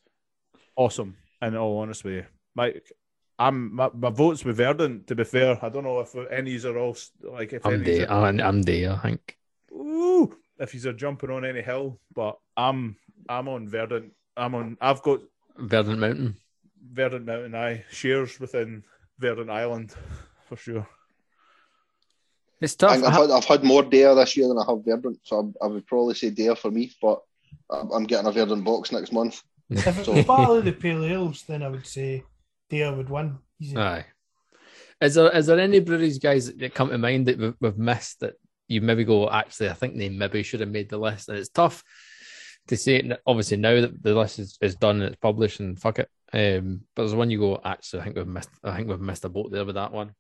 [0.76, 1.16] awesome.
[1.42, 2.24] In all honesty,
[2.56, 2.92] Mike,
[3.40, 5.08] I'm my, my votes with Verdant.
[5.08, 8.12] To be fair, I don't know if any's are all like if I'm there.
[8.12, 8.94] are- I'm, I'm there.
[8.94, 9.38] I think.
[9.72, 12.96] Ooh, if he's are jumping on any hill, but I'm
[13.30, 14.12] I'm on Verdant.
[14.36, 14.78] I'm on.
[14.82, 15.22] I've got
[15.58, 16.38] Verdant Mountain.
[16.92, 18.84] Verdant Mountain Eye shares within
[19.20, 19.94] Verdant Island
[20.48, 20.88] for sure.
[22.60, 23.04] It's I tough.
[23.04, 25.68] I've, had, I've had more Dare this year than I have Verdant, so I, I
[25.68, 27.22] would probably say Dare for me, but
[27.70, 29.42] I'm I'm getting a Verdant box next month.
[29.70, 32.24] If it So- was Battle of the Pale Ales, then I would say
[32.70, 33.38] Dare would win.
[33.62, 33.78] Easy.
[33.78, 34.06] Aye.
[35.02, 38.22] Is there is there any breweries, guys, that come to mind that we've, we've missed
[38.22, 38.34] that
[38.68, 41.30] you maybe go, actually, I think they maybe should have made the list?
[41.30, 41.84] And it's tough
[42.68, 45.80] to say it, obviously, now that the list is, is done and it's published and
[45.80, 46.10] fuck it.
[46.34, 49.26] Um, but there's one you go, actually, I think we've missed, I think we've missed
[49.26, 50.14] a boat there with that one.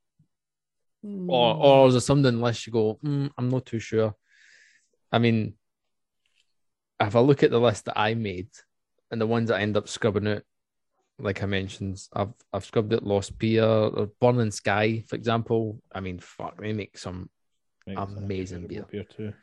[1.03, 4.13] Or, or is there something unless you go, mm, I'm not too sure.
[5.11, 5.53] I mean,
[6.99, 8.49] if I look at the list that I made
[9.11, 10.43] and the ones that I end up scrubbing out,
[11.19, 15.81] like I mentioned, I've I've scrubbed out Lost Pier or Burning Sky, for example.
[15.91, 17.29] I mean, fuck, they make some
[17.87, 18.85] Amazing beer.
[18.89, 19.33] beer too.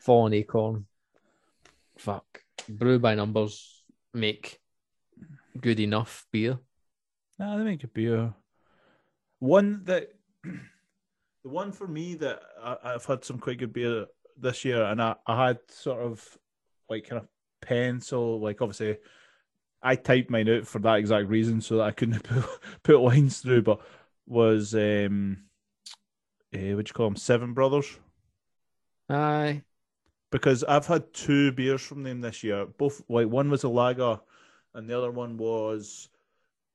[0.00, 0.86] Fallen Acorn.
[1.98, 3.82] Fuck, Brew by Numbers
[4.14, 4.58] make
[5.56, 6.58] good enough beer.
[7.38, 8.34] Nah, they make a beer.
[9.38, 10.10] One that
[10.44, 15.02] the one for me that I, I've had some quite good beer this year, and
[15.02, 16.26] I, I had sort of
[16.88, 17.28] like kind of
[17.60, 18.98] pencil, like obviously
[19.82, 22.44] I typed mine out for that exact reason so that I couldn't put,
[22.82, 23.80] put lines through, but
[24.26, 25.44] was um
[26.52, 27.16] eh, what you call them?
[27.16, 27.98] Seven Brothers.
[29.08, 29.62] Aye,
[30.32, 32.66] because I've had two beers from them this year.
[32.66, 34.20] Both like one was a lager,
[34.76, 36.08] and the other one was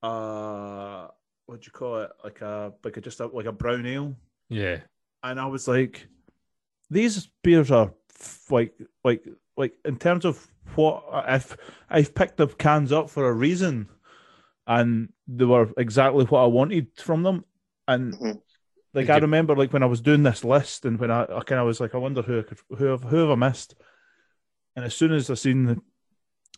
[0.02, 1.06] uh
[1.46, 2.10] what do you call it?
[2.22, 4.14] Like a like a just a, like a brown ale.
[4.48, 4.78] yeah,
[5.22, 6.06] And I was like,
[6.90, 8.74] these beers are f- like
[9.04, 9.26] like
[9.56, 11.56] like in terms of what I've
[11.90, 13.88] I've picked the cans up for a reason,
[14.66, 17.44] and they were exactly what I wanted from them.
[17.88, 18.40] And Mhm.
[18.94, 21.22] like Did I you- remember, like when I was doing this list, and when I,
[21.24, 23.34] I kind of was like, I wonder who I could, who have, who have I
[23.34, 23.74] missed.
[24.76, 25.82] And as soon as I seen the, the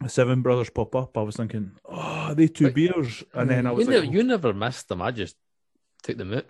[0.07, 3.23] Seven Brothers pop up, I was thinking, oh, are they two But- beers?
[3.33, 5.01] And then I you, was never, like, you never missed them.
[5.03, 5.37] I just
[6.03, 6.45] took them out.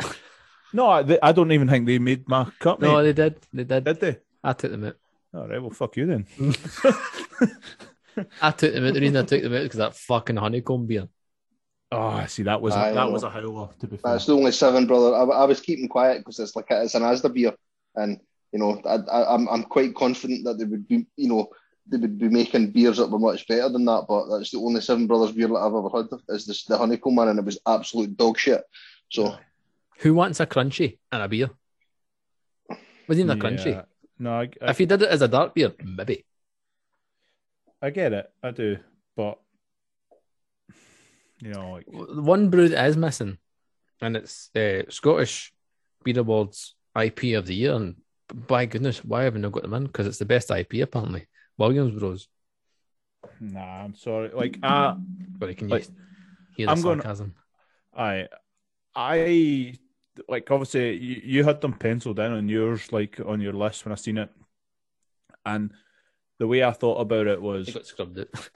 [0.73, 2.81] no, I, they, I don't even think they made my cut.
[2.81, 3.03] no, mate.
[3.03, 3.47] they did.
[3.53, 3.85] They did.
[3.85, 4.19] did they?
[4.43, 4.97] I took them out.
[5.35, 6.27] All right, well, fuck you then.
[8.41, 8.95] I took them out.
[8.95, 11.09] The reason I took them out because that fucking honeycomb beer.
[11.93, 12.43] Oh, I see.
[12.45, 13.11] That was I that know.
[13.11, 13.69] was a howler.
[13.81, 15.15] To be fair, That's the only Seven Brother.
[15.15, 17.55] I, I was keeping quiet because it's like a, it's an Asda beer,
[17.95, 18.21] and
[18.53, 21.49] you know I, I, I'm I'm quite confident that they would be you know
[21.87, 24.07] they would be making beers that were much better than that.
[24.09, 27.17] But that's the only Seven Brothers beer that I've ever had is this the Honeycomb
[27.17, 28.63] one, and it was absolute dog shit.
[29.11, 29.37] So
[29.99, 31.51] Who wants a crunchy and a beer?
[33.09, 33.85] Wasn't even a crunchy.
[34.19, 36.25] No, I, I, If you did it as a dark beer, maybe.
[37.83, 38.31] I get it.
[38.43, 38.79] I do,
[39.15, 39.39] but
[41.43, 43.37] you know, like One brew that is missing,
[44.01, 45.53] and it's uh, Scottish
[46.03, 47.75] Beer Awards IP of the year.
[47.75, 47.97] And
[48.33, 49.85] by goodness, why haven't I not got them in?
[49.85, 51.27] Because it's the best IP apparently.
[51.59, 52.29] Williams Bros.
[53.41, 53.85] nah.
[53.85, 54.31] I'm sorry.
[54.31, 54.95] Like, uh
[55.39, 55.87] But you can Like,
[56.57, 57.35] hear the I'm sarcasm.
[57.97, 58.29] I,
[58.95, 59.75] I
[60.29, 63.93] like obviously you, you had them penciled in on yours, like on your list when
[63.93, 64.31] I seen it,
[65.47, 65.73] and
[66.39, 68.29] the way I thought about it was They scrubbed out.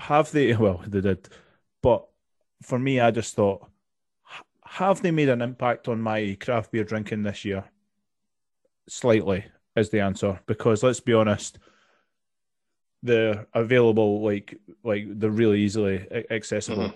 [0.00, 1.28] have they well they did
[1.82, 2.06] but
[2.62, 3.68] for me i just thought
[4.64, 7.64] have they made an impact on my craft beer drinking this year
[8.88, 9.44] slightly
[9.76, 11.58] is the answer because let's be honest
[13.02, 16.94] they're available like like they're really easily a- accessible Mhm.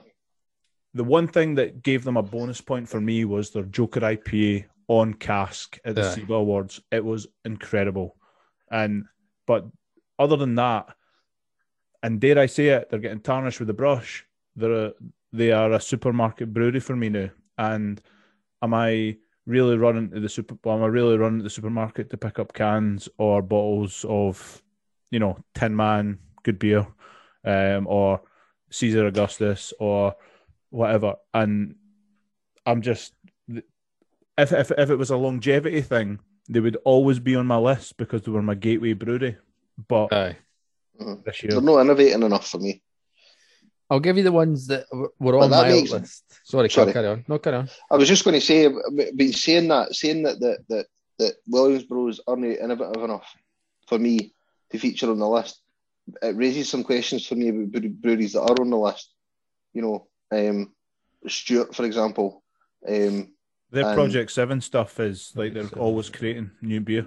[0.92, 4.64] the one thing that gave them a bonus point for me was their joker ipa
[4.88, 6.14] on cask at the Yeah.
[6.14, 8.16] SIBA awards it was incredible
[8.70, 9.04] and
[9.46, 9.66] but
[10.18, 10.94] other than that
[12.02, 14.26] and dare I say it, they're getting tarnished with the brush.
[14.56, 14.92] They're a,
[15.32, 17.30] they are a supermarket brewery for me now.
[17.56, 17.98] And
[18.60, 19.16] am I
[19.46, 20.58] really running to the super?
[20.62, 24.62] Well, am I really running to the supermarket to pick up cans or bottles of,
[25.14, 26.86] you know, Tin Man good beer,
[27.44, 28.20] um, or
[28.70, 30.14] Caesar Augustus or
[30.70, 31.14] whatever?
[31.32, 31.76] And
[32.66, 33.14] I'm just
[34.36, 36.18] if if if it was a longevity thing,
[36.48, 39.36] they would always be on my list because they were my gateway brewery.
[39.88, 40.36] But Aye.
[41.24, 42.82] this year, they're not innovating enough for me.
[43.90, 46.24] I'll give you the ones that were But on that my makes- list.
[46.44, 46.92] Sorry, Sorry.
[46.92, 47.24] carry on.
[47.28, 47.68] No, carry on.
[47.90, 48.68] I was just going to say,
[49.14, 50.86] been saying that, saying that that that,
[51.18, 53.28] that Williams Bros aren't innovative enough
[53.88, 54.32] for me
[54.74, 55.60] to feature on the list.
[56.20, 59.14] It raises some questions for me about breweries that are on the list.
[59.72, 60.72] You know, um,
[61.26, 62.42] Stewart, for example.
[62.86, 63.32] Um,
[63.70, 67.06] Their Project Seven stuff is like they're always creating new beer,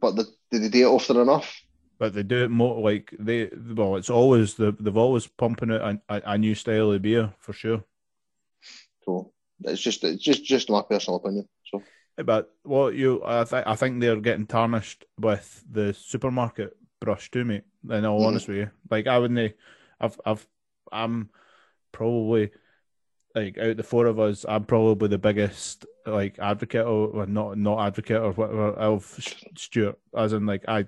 [0.00, 1.52] but the, did they do it often enough?
[1.98, 3.50] but they do it more like they.
[3.52, 7.32] Well, it's always the they've always pumping out a, a, a new style of beer
[7.38, 7.82] for sure.
[9.04, 9.32] So
[9.64, 11.48] it's just it's just just my personal opinion.
[11.70, 11.82] So
[12.24, 17.44] But what you, I think, I think they're getting tarnished with the supermarket brush too,
[17.44, 17.64] mate.
[17.90, 18.34] In all mm-hmm.
[18.34, 18.70] with you.
[18.90, 19.54] like I wouldn't,
[20.00, 20.46] I've, I've,
[20.90, 21.30] I'm
[21.92, 22.50] probably
[23.34, 27.58] like out the four of us, I'm probably the biggest like advocate or well, not
[27.58, 29.04] not advocate or whatever of
[29.56, 30.86] Stewart, as in like I,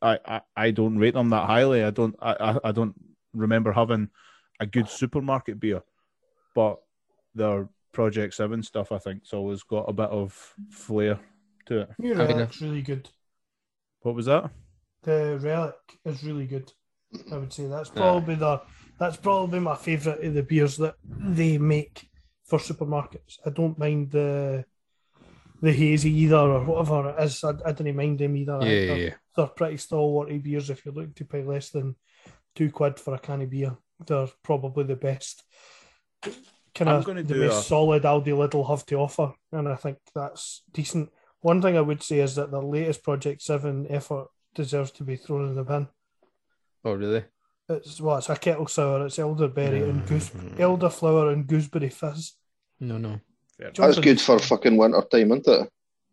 [0.00, 1.82] I, I, I don't rate them that highly.
[1.82, 2.94] I don't, I, I, I don't
[3.34, 4.10] remember having
[4.60, 5.82] a good supermarket beer,
[6.54, 6.78] but
[7.34, 11.18] their Project Seven stuff, I think, has always got a bit of flair
[11.66, 11.90] to it.
[11.98, 13.08] New I mean, Relic's really good.
[14.00, 14.50] What was that?
[15.02, 15.74] The Relic
[16.04, 16.72] is really good.
[17.32, 18.60] I would say that's probably the
[18.98, 22.08] that's probably my favourite of the beers that they make
[22.44, 23.38] for supermarkets.
[23.46, 24.64] I don't mind the
[25.60, 27.42] the hazy either or whatever it is.
[27.42, 28.58] I, I don't mind them either.
[28.60, 29.14] Yeah, think yeah, they're, yeah.
[29.36, 31.96] they're pretty stalwarty beers if you're looking to pay less than
[32.54, 33.76] two quid for a can of beer.
[34.06, 35.42] They're probably the best
[36.78, 39.74] kind of gonna the do most a- solid Aldi Lidl have to offer, and I
[39.76, 41.10] think that's decent.
[41.40, 45.16] One thing I would say is that the latest Project Seven effort deserves to be
[45.16, 45.88] thrown in the bin.
[46.84, 47.24] Oh, really?
[47.68, 49.04] It's well, it's a kettle sour.
[49.06, 50.56] It's elderberry and goose, Mm.
[50.56, 52.34] elderflower and gooseberry fizz.
[52.80, 53.20] No, no.
[53.60, 55.68] Jump that's good for fucking winter time, isn't it?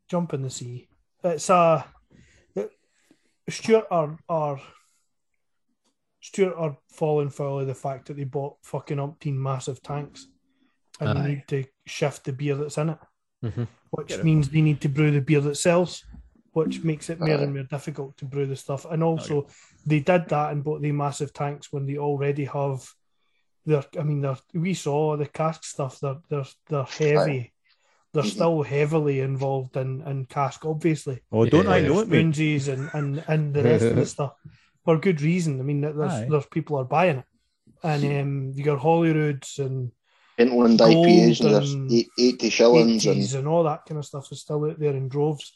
[0.10, 0.88] jump in the sea.
[1.24, 1.86] It's a
[2.56, 2.72] it,
[3.50, 4.60] Stewart are are
[6.22, 10.28] Stewart are falling foul of the fact that they bought fucking umpteen massive tanks,
[11.00, 11.14] and Aye.
[11.22, 12.98] they need to shift the beer that's in it,
[13.44, 13.68] Mhm.
[13.92, 14.26] which Get it.
[14.26, 16.04] means they need to brew the beer that sells,
[16.54, 17.42] which makes it more Aye.
[17.44, 18.86] and more difficult to brew the stuff.
[18.86, 19.48] And also,
[19.86, 22.88] they did that and bought the massive tanks when they already have.
[23.68, 26.00] Their, I mean, they're, we saw the cask stuff.
[26.00, 27.52] They're they're they're heavy.
[28.14, 28.30] They're Mhm.
[28.32, 31.20] still heavily involved in, in cask, obviously.
[31.32, 31.88] Oh, don't I Yeah.
[31.90, 32.28] know it, mate?
[32.28, 34.34] Spoonsies and, and, and the rest of the stuff
[34.86, 35.60] for good reason.
[35.60, 37.26] I mean, there's there's people are buying it,
[37.84, 39.92] and um, you got Holyrood's and
[40.38, 44.42] Pentland Gold IPAs and there's 80 shillings and and all that kind of stuff is
[44.42, 45.54] still out there in droves.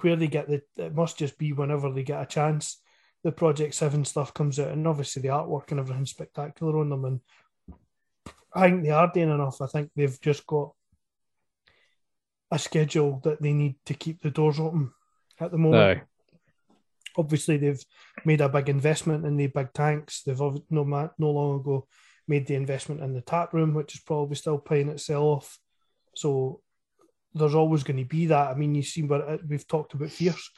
[0.00, 2.80] Where they get the, it must just be whenever they get a chance.
[3.24, 7.04] The Project Seven stuff comes out, and obviously the artwork and everything's spectacular on them.
[7.04, 7.20] And
[8.54, 9.60] I think they are doing enough.
[9.60, 10.72] I think they've just got
[12.52, 14.92] a schedule that they need to keep the doors open
[15.40, 15.98] at the moment.
[15.98, 16.02] Aye.
[17.16, 17.84] Obviously, they've
[18.24, 20.22] made a big investment in the big tanks.
[20.22, 21.88] They've no no long ago
[22.26, 25.58] made the investment in the tap room, which is probably still paying itself.
[26.14, 26.60] So
[27.34, 28.50] there's always going to be that.
[28.50, 30.50] I mean, you see, what it- we've talked about Fierce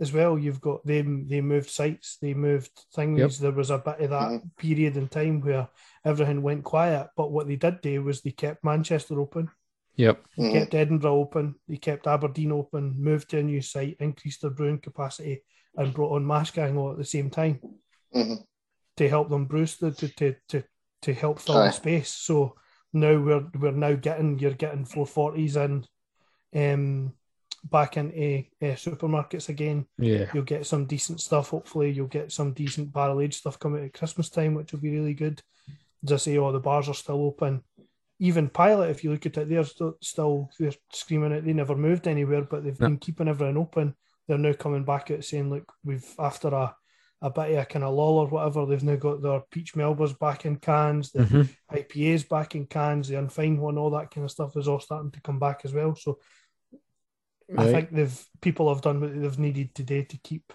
[0.00, 0.38] as well.
[0.38, 1.26] You've got them.
[1.28, 2.16] They moved sites.
[2.20, 3.18] They moved things.
[3.18, 3.30] Yep.
[3.32, 5.68] There was a bit of that period in time where
[6.04, 7.08] everything went quiet.
[7.16, 9.50] But what they did do was they kept Manchester open.
[9.96, 10.24] Yep.
[10.38, 10.52] They Mhm.
[10.52, 14.78] kept Edinburgh open, they kept Aberdeen open, moved to a new site, increased their brewing
[14.78, 15.42] capacity,
[15.76, 17.60] and brought on Mashgang all at the same time
[18.14, 18.42] Mhm.
[18.96, 20.64] to help them brew the to to to,
[21.02, 21.66] to help fill Aye.
[21.66, 22.08] the space.
[22.10, 22.56] So
[22.92, 25.84] now we're we're now getting you're getting four forties in
[26.54, 27.12] um
[27.64, 29.86] back into uh, supermarkets again.
[29.98, 30.26] Yeah.
[30.34, 31.50] You'll get some decent stuff.
[31.50, 34.90] Hopefully, you'll get some decent barrel aged stuff coming at Christmas time, which will be
[34.90, 35.40] really good.
[36.04, 37.62] As I say, all the bars are still open.
[38.18, 41.44] Even Pilot, if you look at it, they're still, still they're screaming it.
[41.44, 42.88] They never moved anywhere, but they've No.
[42.88, 43.94] been keeping everything open.
[44.26, 46.74] They're now coming back out saying, "Look, we've after a
[47.22, 50.18] a bit of a kind of lull or whatever, they've now got their peach melbas
[50.18, 51.48] back in cans, the Mhm.
[51.72, 55.12] IPAs back in cans, the unfined one, all that kind of stuff is all starting
[55.12, 55.94] to come back as well.
[55.94, 56.18] So
[57.56, 60.52] I think they've people have done what they've needed today to keep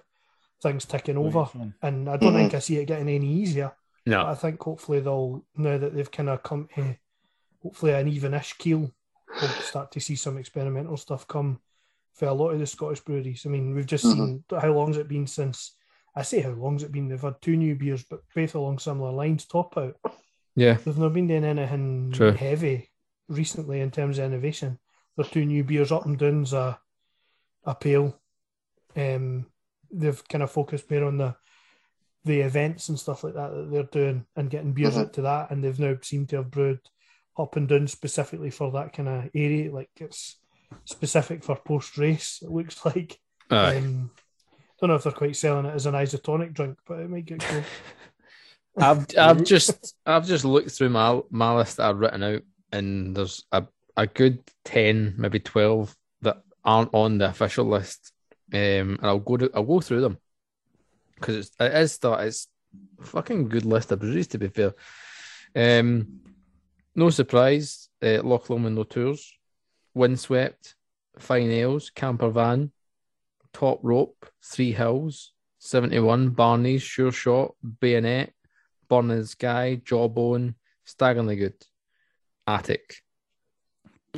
[0.61, 1.73] things ticking over, Nice one.
[1.81, 3.71] and I don't think I see it getting any easier.
[4.05, 4.25] But No.
[4.27, 6.97] I think hopefully they'll now that they've kind of come to
[7.61, 8.91] hopefully an even-ish keel,
[9.41, 11.61] we'll start to see some experimental stuff come
[12.13, 13.45] for a lot of the Scottish breweries.
[13.45, 15.75] I mean, we've just seen how long's it been since
[16.17, 17.07] I say how long's it been?
[17.07, 19.45] They've had two new beers, but both along similar lines.
[19.45, 19.95] Top out.
[20.55, 20.73] Yeah.
[20.73, 22.31] They've not been doing anything True.
[22.31, 22.89] heavy
[23.29, 24.79] recently in terms of innovation.
[25.15, 26.79] Their two new beers, Up and Down's a,
[27.65, 28.19] a pale.
[28.95, 29.45] Um,
[29.91, 31.35] they've kind of focused more on the
[32.25, 35.01] the events and stuff like that that they're doing and getting beers Mhm.
[35.01, 35.49] out to that.
[35.51, 36.81] And they've now seemed to have brewed
[37.37, 39.71] Up and Down specifically for that kind of area.
[39.71, 40.37] Like it's
[40.85, 43.19] specific for post race, it looks like.
[43.49, 43.77] Aye.
[43.77, 44.11] Um,
[44.79, 47.39] don't know if they're quite selling it as an isotonic drink, but it might get
[47.39, 47.63] cool.
[48.77, 53.15] I've I've just I've just looked through my my list that I've written out, and
[53.15, 58.11] there's a, a good ten, maybe twelve that aren't on the official list.
[58.53, 60.17] Um, and I'll go to, I'll go through them
[61.15, 62.47] because it's it is that it's
[63.01, 64.73] a fucking good list of breweries to be fair.
[65.55, 66.19] Um,
[66.95, 69.37] no surprise, uh, Loch Lomond No Tours,
[69.93, 70.75] Windswept,
[71.19, 72.71] Fyne Ales, Camper Van,
[73.53, 78.33] Top Rope, Three Hills, 71, Barney's, Sure Shot, Bayonet,
[78.89, 80.55] Burning Sky, Jawbone,
[80.85, 81.65] Staggeringly Good,
[82.45, 82.95] Attic.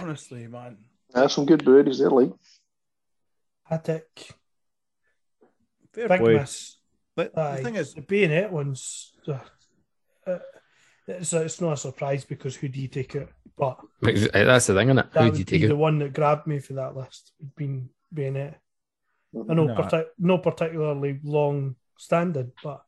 [0.00, 0.78] Honestly, man.
[1.12, 2.30] There's some good breweries there, like.
[3.70, 4.34] Attic,
[5.92, 6.34] Fair Big play.
[6.34, 6.76] Miss.
[7.16, 7.56] But Aye.
[7.56, 9.38] the thing is, The bayonet ones, uh,
[10.26, 10.38] uh,
[11.08, 13.28] it's, it's not a surprise because who do you take it?
[13.56, 15.12] But That's the thing, isn't it?
[15.12, 17.32] that Who would do you be take the one that grabbed me for that list.
[17.40, 18.60] Would been bayonet.
[19.50, 19.74] I know, No.
[19.74, 22.82] partic- no particularly long standing, but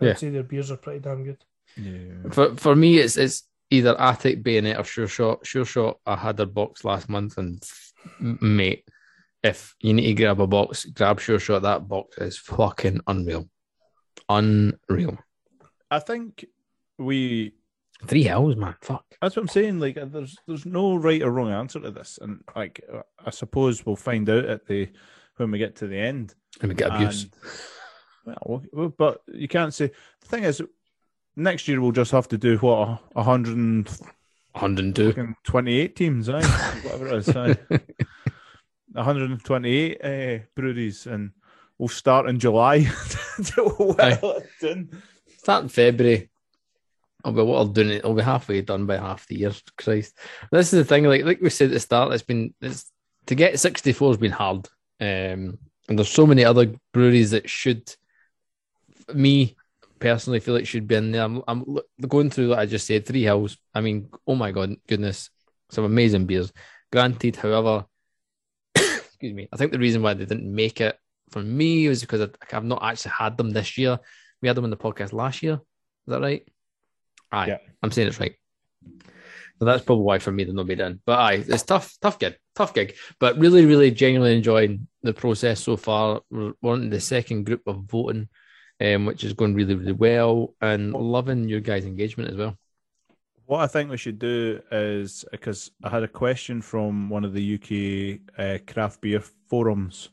[0.00, 0.14] I would Yeah.
[0.14, 1.42] say their beers are pretty damn good.
[1.76, 2.30] yeah.
[2.30, 5.46] For for me, it's it's either Attic, Bayonet, or Sure Shot.
[5.46, 7.62] Sure Shot, I had their box last month, and
[8.20, 8.84] mate,
[9.42, 11.62] if you need to grab a box, grab Sure Shot.
[11.62, 13.48] That box is fucking unreal,
[14.28, 15.18] unreal.
[15.90, 16.44] I think
[16.98, 17.54] we
[18.06, 18.74] Three hours, man.
[18.80, 19.04] Fuck.
[19.20, 19.78] That's what I'm saying.
[19.80, 23.30] Like, uh, there's there's no right or wrong answer to this, and like, uh, I
[23.30, 24.88] suppose we'll find out at the
[25.36, 26.34] when we get to the end.
[26.60, 27.24] Let me get abuse.
[27.24, 27.32] And-
[28.26, 29.90] well, well, but you can't say.
[30.20, 30.62] The thing is,
[31.36, 33.86] next year we'll just have to do what a hundred and
[34.52, 35.34] 102.
[35.44, 36.42] twenty-eight teams, aye,
[36.82, 37.56] whatever it is, aye.
[38.92, 41.32] 128 uh, breweries, and
[41.78, 42.86] we'll start in July.
[43.56, 44.42] well.
[45.38, 46.30] Start in February.
[47.24, 48.04] I'll be what I'll do it.
[48.04, 49.52] I'll be halfway done by half the year.
[49.78, 50.16] Christ,
[50.52, 51.04] this is the thing.
[51.04, 52.92] Like like we said at the start, it's been it's
[53.26, 54.68] to get 64 has been hard.
[55.00, 57.94] Um, and there's so many other breweries that should,
[59.12, 59.56] me
[59.98, 61.22] personally, feel like should be in there.
[61.22, 63.06] I'm, I'm going through what I just said.
[63.06, 63.56] Three Hills.
[63.74, 65.30] I mean, oh my god, goodness,
[65.70, 66.52] some amazing beers.
[66.92, 67.86] Granted, however,
[68.74, 69.48] excuse me.
[69.52, 70.98] I think the reason why they didn't make it
[71.30, 73.98] for me was because I, I've not actually had them this year.
[74.40, 75.54] We had them in the podcast last year.
[75.54, 76.46] Is that right?
[77.34, 77.58] Aye, Yeah.
[77.82, 78.34] I'm saying it's right.
[79.58, 81.00] So that's probably why for me they're not made in.
[81.06, 82.94] But aye, it's tough, tough gig, tough gig.
[83.20, 86.22] But really, really genuinely enjoying the process so far.
[86.30, 88.28] We're in the second group of voting,
[88.80, 92.56] um, which is going really, really well, and loving your guys' engagement as well.
[93.46, 97.32] What I think we should do is because I had a question from one of
[97.34, 100.08] the UK uh, craft beer forums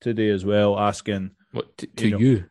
[0.00, 2.36] today as well, asking, What to, to You you?
[2.36, 2.44] know.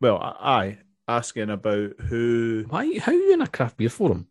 [0.00, 0.78] well, I
[1.08, 2.98] asking about who Why?
[2.98, 4.26] How are you in a craft beer forum?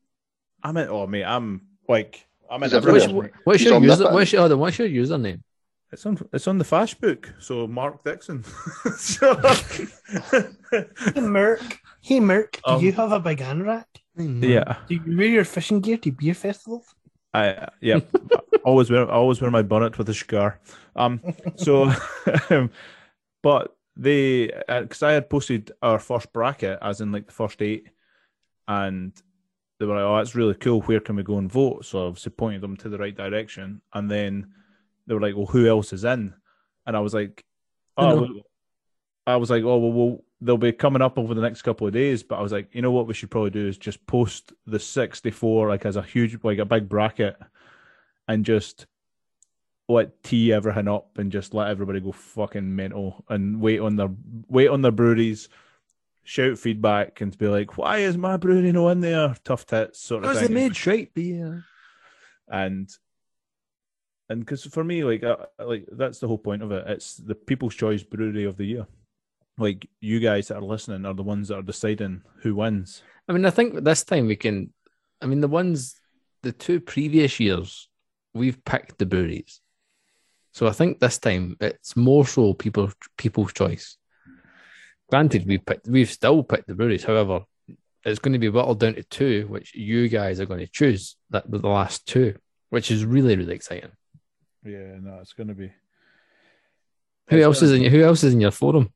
[0.63, 0.87] I'm in.
[0.89, 4.11] Oh, mate, I'm like I'm in Is it What's, what's your on user?
[4.11, 5.41] What's your, hold what's your username?
[5.91, 6.17] It's on.
[6.33, 7.33] It's on the Fash book.
[7.39, 8.43] So Mark Dixon.
[8.97, 9.35] so,
[11.13, 11.79] Hey, Merc.
[12.01, 13.85] Hey, Merc, do Um, you have a big anorak?
[14.17, 16.95] yeah, Do you wear your fishing gear to beer festivals?
[17.33, 17.99] I yeah.
[18.63, 19.09] always wear.
[19.09, 20.59] I always wear my bonnet with a scar.
[20.95, 21.21] Um.
[21.55, 21.91] So,
[23.43, 27.61] but they uh, because I had posted our first bracket as in like the first
[27.61, 27.89] eight,
[28.67, 29.13] and
[29.79, 30.81] they were like, "Oh, that's really cool.
[30.81, 33.81] Where can we go and vote?" So I obviously pointed them to the right direction,
[33.93, 34.53] and then
[35.07, 36.33] they were like, "Well, who else is in?"
[36.85, 37.45] And I was like,
[37.97, 38.41] "Oh." Well-
[39.27, 41.93] I was like, "Oh, well, well, they'll be coming up over the next couple of
[41.93, 43.07] days." But I was like, "You know what?
[43.07, 46.65] We should probably do is just post the sixty-four like as a huge, like a
[46.65, 47.35] big bracket,
[48.27, 48.85] and just."
[49.87, 54.09] Let tee everything up and just let everybody go fucking mental and wait on their
[54.47, 55.49] wait on their breweries,
[56.23, 59.35] shout feedback and be like, why is my brewery no in there?
[59.43, 60.73] Tough tits sort of thing.
[60.73, 61.65] straight beer.
[62.47, 62.89] and
[64.29, 66.85] and because for me, like uh, like that's the whole point of it.
[66.87, 68.87] It's the People's Choice Brewery of the Year.
[69.57, 73.03] Like you guys that are listening are the ones that are deciding who wins.
[73.29, 74.73] I mean, I think this time we can.
[75.21, 75.95] I mean, the ones,
[76.41, 77.87] the two previous years,
[78.33, 79.61] we've picked the breweries.
[80.55, 83.97] So I think this time it's more so people people's choice.
[85.09, 87.03] Granted, we picked, we've still picked the breweries.
[87.03, 87.41] However,
[88.05, 91.17] it's going to be whittled down to two, which you guys are going to choose.
[91.31, 92.37] That the last two,
[92.69, 93.91] which is really really exciting.
[94.63, 95.73] Yeah, no, it's going to be.
[97.27, 98.93] Who It's else is in your, Who else is in your forum?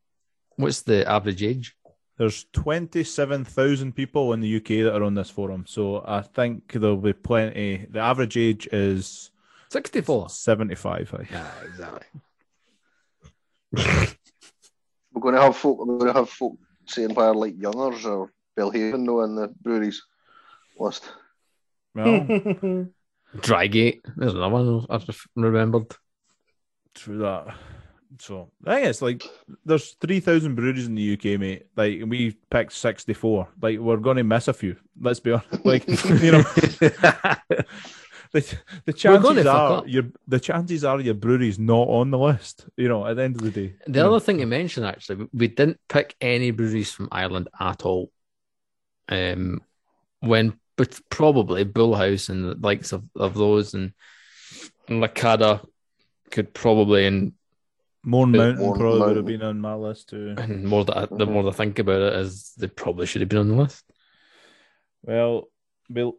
[0.56, 1.76] What's the average age?
[2.18, 5.66] There's 27,000 people in the UK that are on this forum.
[5.68, 7.86] So I think there'll be plenty.
[7.90, 9.32] The average age is
[9.72, 10.30] Sixty-four.
[10.30, 11.14] 75.
[11.14, 11.28] aye.
[11.32, 12.08] Yeah, exactly.
[15.14, 15.80] We're going to have folk.
[15.80, 20.02] We're going to have folk saying why like Youngers or Belhaven no in the breweries
[20.78, 21.04] list.
[21.94, 22.22] Well,
[23.38, 24.00] Drygate.
[24.16, 25.06] There's another one I've
[25.36, 25.96] remembered.
[26.96, 27.56] true that.
[28.18, 29.24] So I think it's like
[29.66, 31.68] there's three thousand breweries in the UK, mate.
[31.76, 33.48] Like and we picked sixty four.
[33.62, 34.78] Like we're going to miss a few.
[35.00, 35.64] Let's be honest.
[35.64, 36.44] Like you know,
[38.32, 42.68] the, the chances are your the chances are your brewery's not on the list.
[42.78, 43.76] You know, at the end of the day.
[43.88, 47.84] The other thing to mention, actually, we- we didn't pick any breweries from Ireland at
[47.86, 48.12] all.
[49.08, 49.62] Um,
[50.20, 53.92] when but probably Bullhouse and the likes of, of those and,
[54.88, 55.66] and Lacada
[56.32, 57.34] could probably and,
[58.02, 60.36] Mourne Mountain Mourne probably would have been on my list too.
[60.38, 63.40] and more that the more I think about it, is they probably should have been
[63.40, 63.84] on the list.
[65.04, 65.50] Well,
[65.90, 66.16] we'll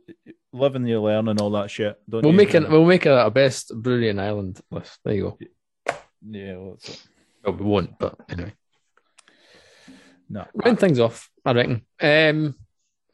[0.52, 1.98] live and you learn and all that shit.
[2.08, 2.36] Don't We'll you?
[2.36, 2.68] make it.
[2.68, 4.98] We'll make it a best brewery in Ireland list.
[5.04, 5.94] There you go.
[6.28, 7.02] Yeah, well, that's it.
[7.44, 8.52] Well, we won't, but anyway.
[10.28, 11.84] No, Round things off, I reckon.
[12.00, 12.54] Um,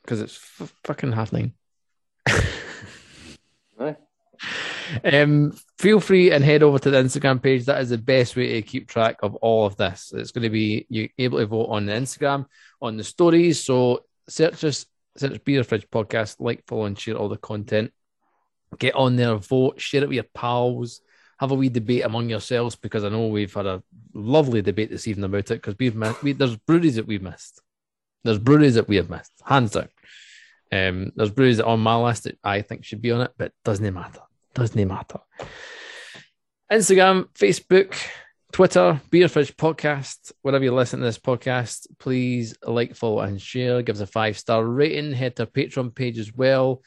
[0.02, 1.54] because it's f- fucking half nine.
[3.78, 3.96] Aye.
[5.04, 7.64] Um, feel free and head over to the Instagram page.
[7.64, 10.12] That is the best way to keep track of all of this.
[10.14, 12.46] It's going to be you able to vote on the Instagram,
[12.80, 13.64] on the stories.
[13.64, 14.86] So search us,
[15.18, 17.93] search Beer Fridge Podcast, like, follow, and share all the content.
[18.78, 21.01] Get on there, vote, share it with your pals,
[21.38, 23.82] have a wee debate among yourselves because I know we've had a
[24.14, 27.60] lovely debate this evening about it because we've missed, we, there's breweries that we've missed.
[28.24, 29.88] There's breweries that we have missed, hands down.
[30.72, 33.52] Um, there's breweries that on my list that I think should be on it, but
[33.64, 34.20] doesn't matter.
[34.55, 35.20] Doesn't matter.
[36.72, 37.94] Instagram, Facebook,
[38.52, 40.32] Twitter, Beer Fridge Podcast.
[40.43, 43.82] Wherever you listen to this podcast, please like, follow, and share.
[43.82, 45.12] Give us a five star rating.
[45.12, 46.82] Head to our Patreon page as well.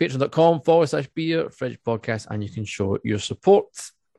[0.00, 3.66] Patreon.com forward slash beer fridge podcast, and you can show your support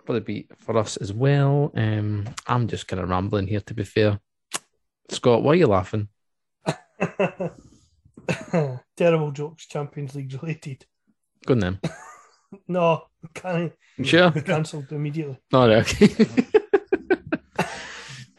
[0.06, 1.72] for the beat for us as well.
[1.76, 4.20] Um, I'm just kind of rambling here, to be fair.
[5.10, 6.08] Scott, why are you laughing?
[8.98, 10.86] Terrible jokes, Champions League related.
[11.46, 11.80] Good name.
[12.68, 13.04] No,
[13.34, 13.72] can't
[14.04, 14.30] Sure.
[14.30, 15.40] cancelled immediately.
[15.54, 16.26] All right, okay.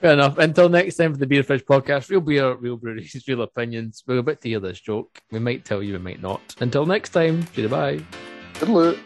[0.02, 0.36] Fair enough.
[0.38, 4.02] Until next time for the Beer Fridge podcast, real beer, real breweries, real opinions.
[4.04, 5.22] We're about to hear this joke.
[5.30, 6.40] We might tell you, we might not.
[6.58, 8.00] Until next time, goodbye.
[8.58, 8.96] Good luck.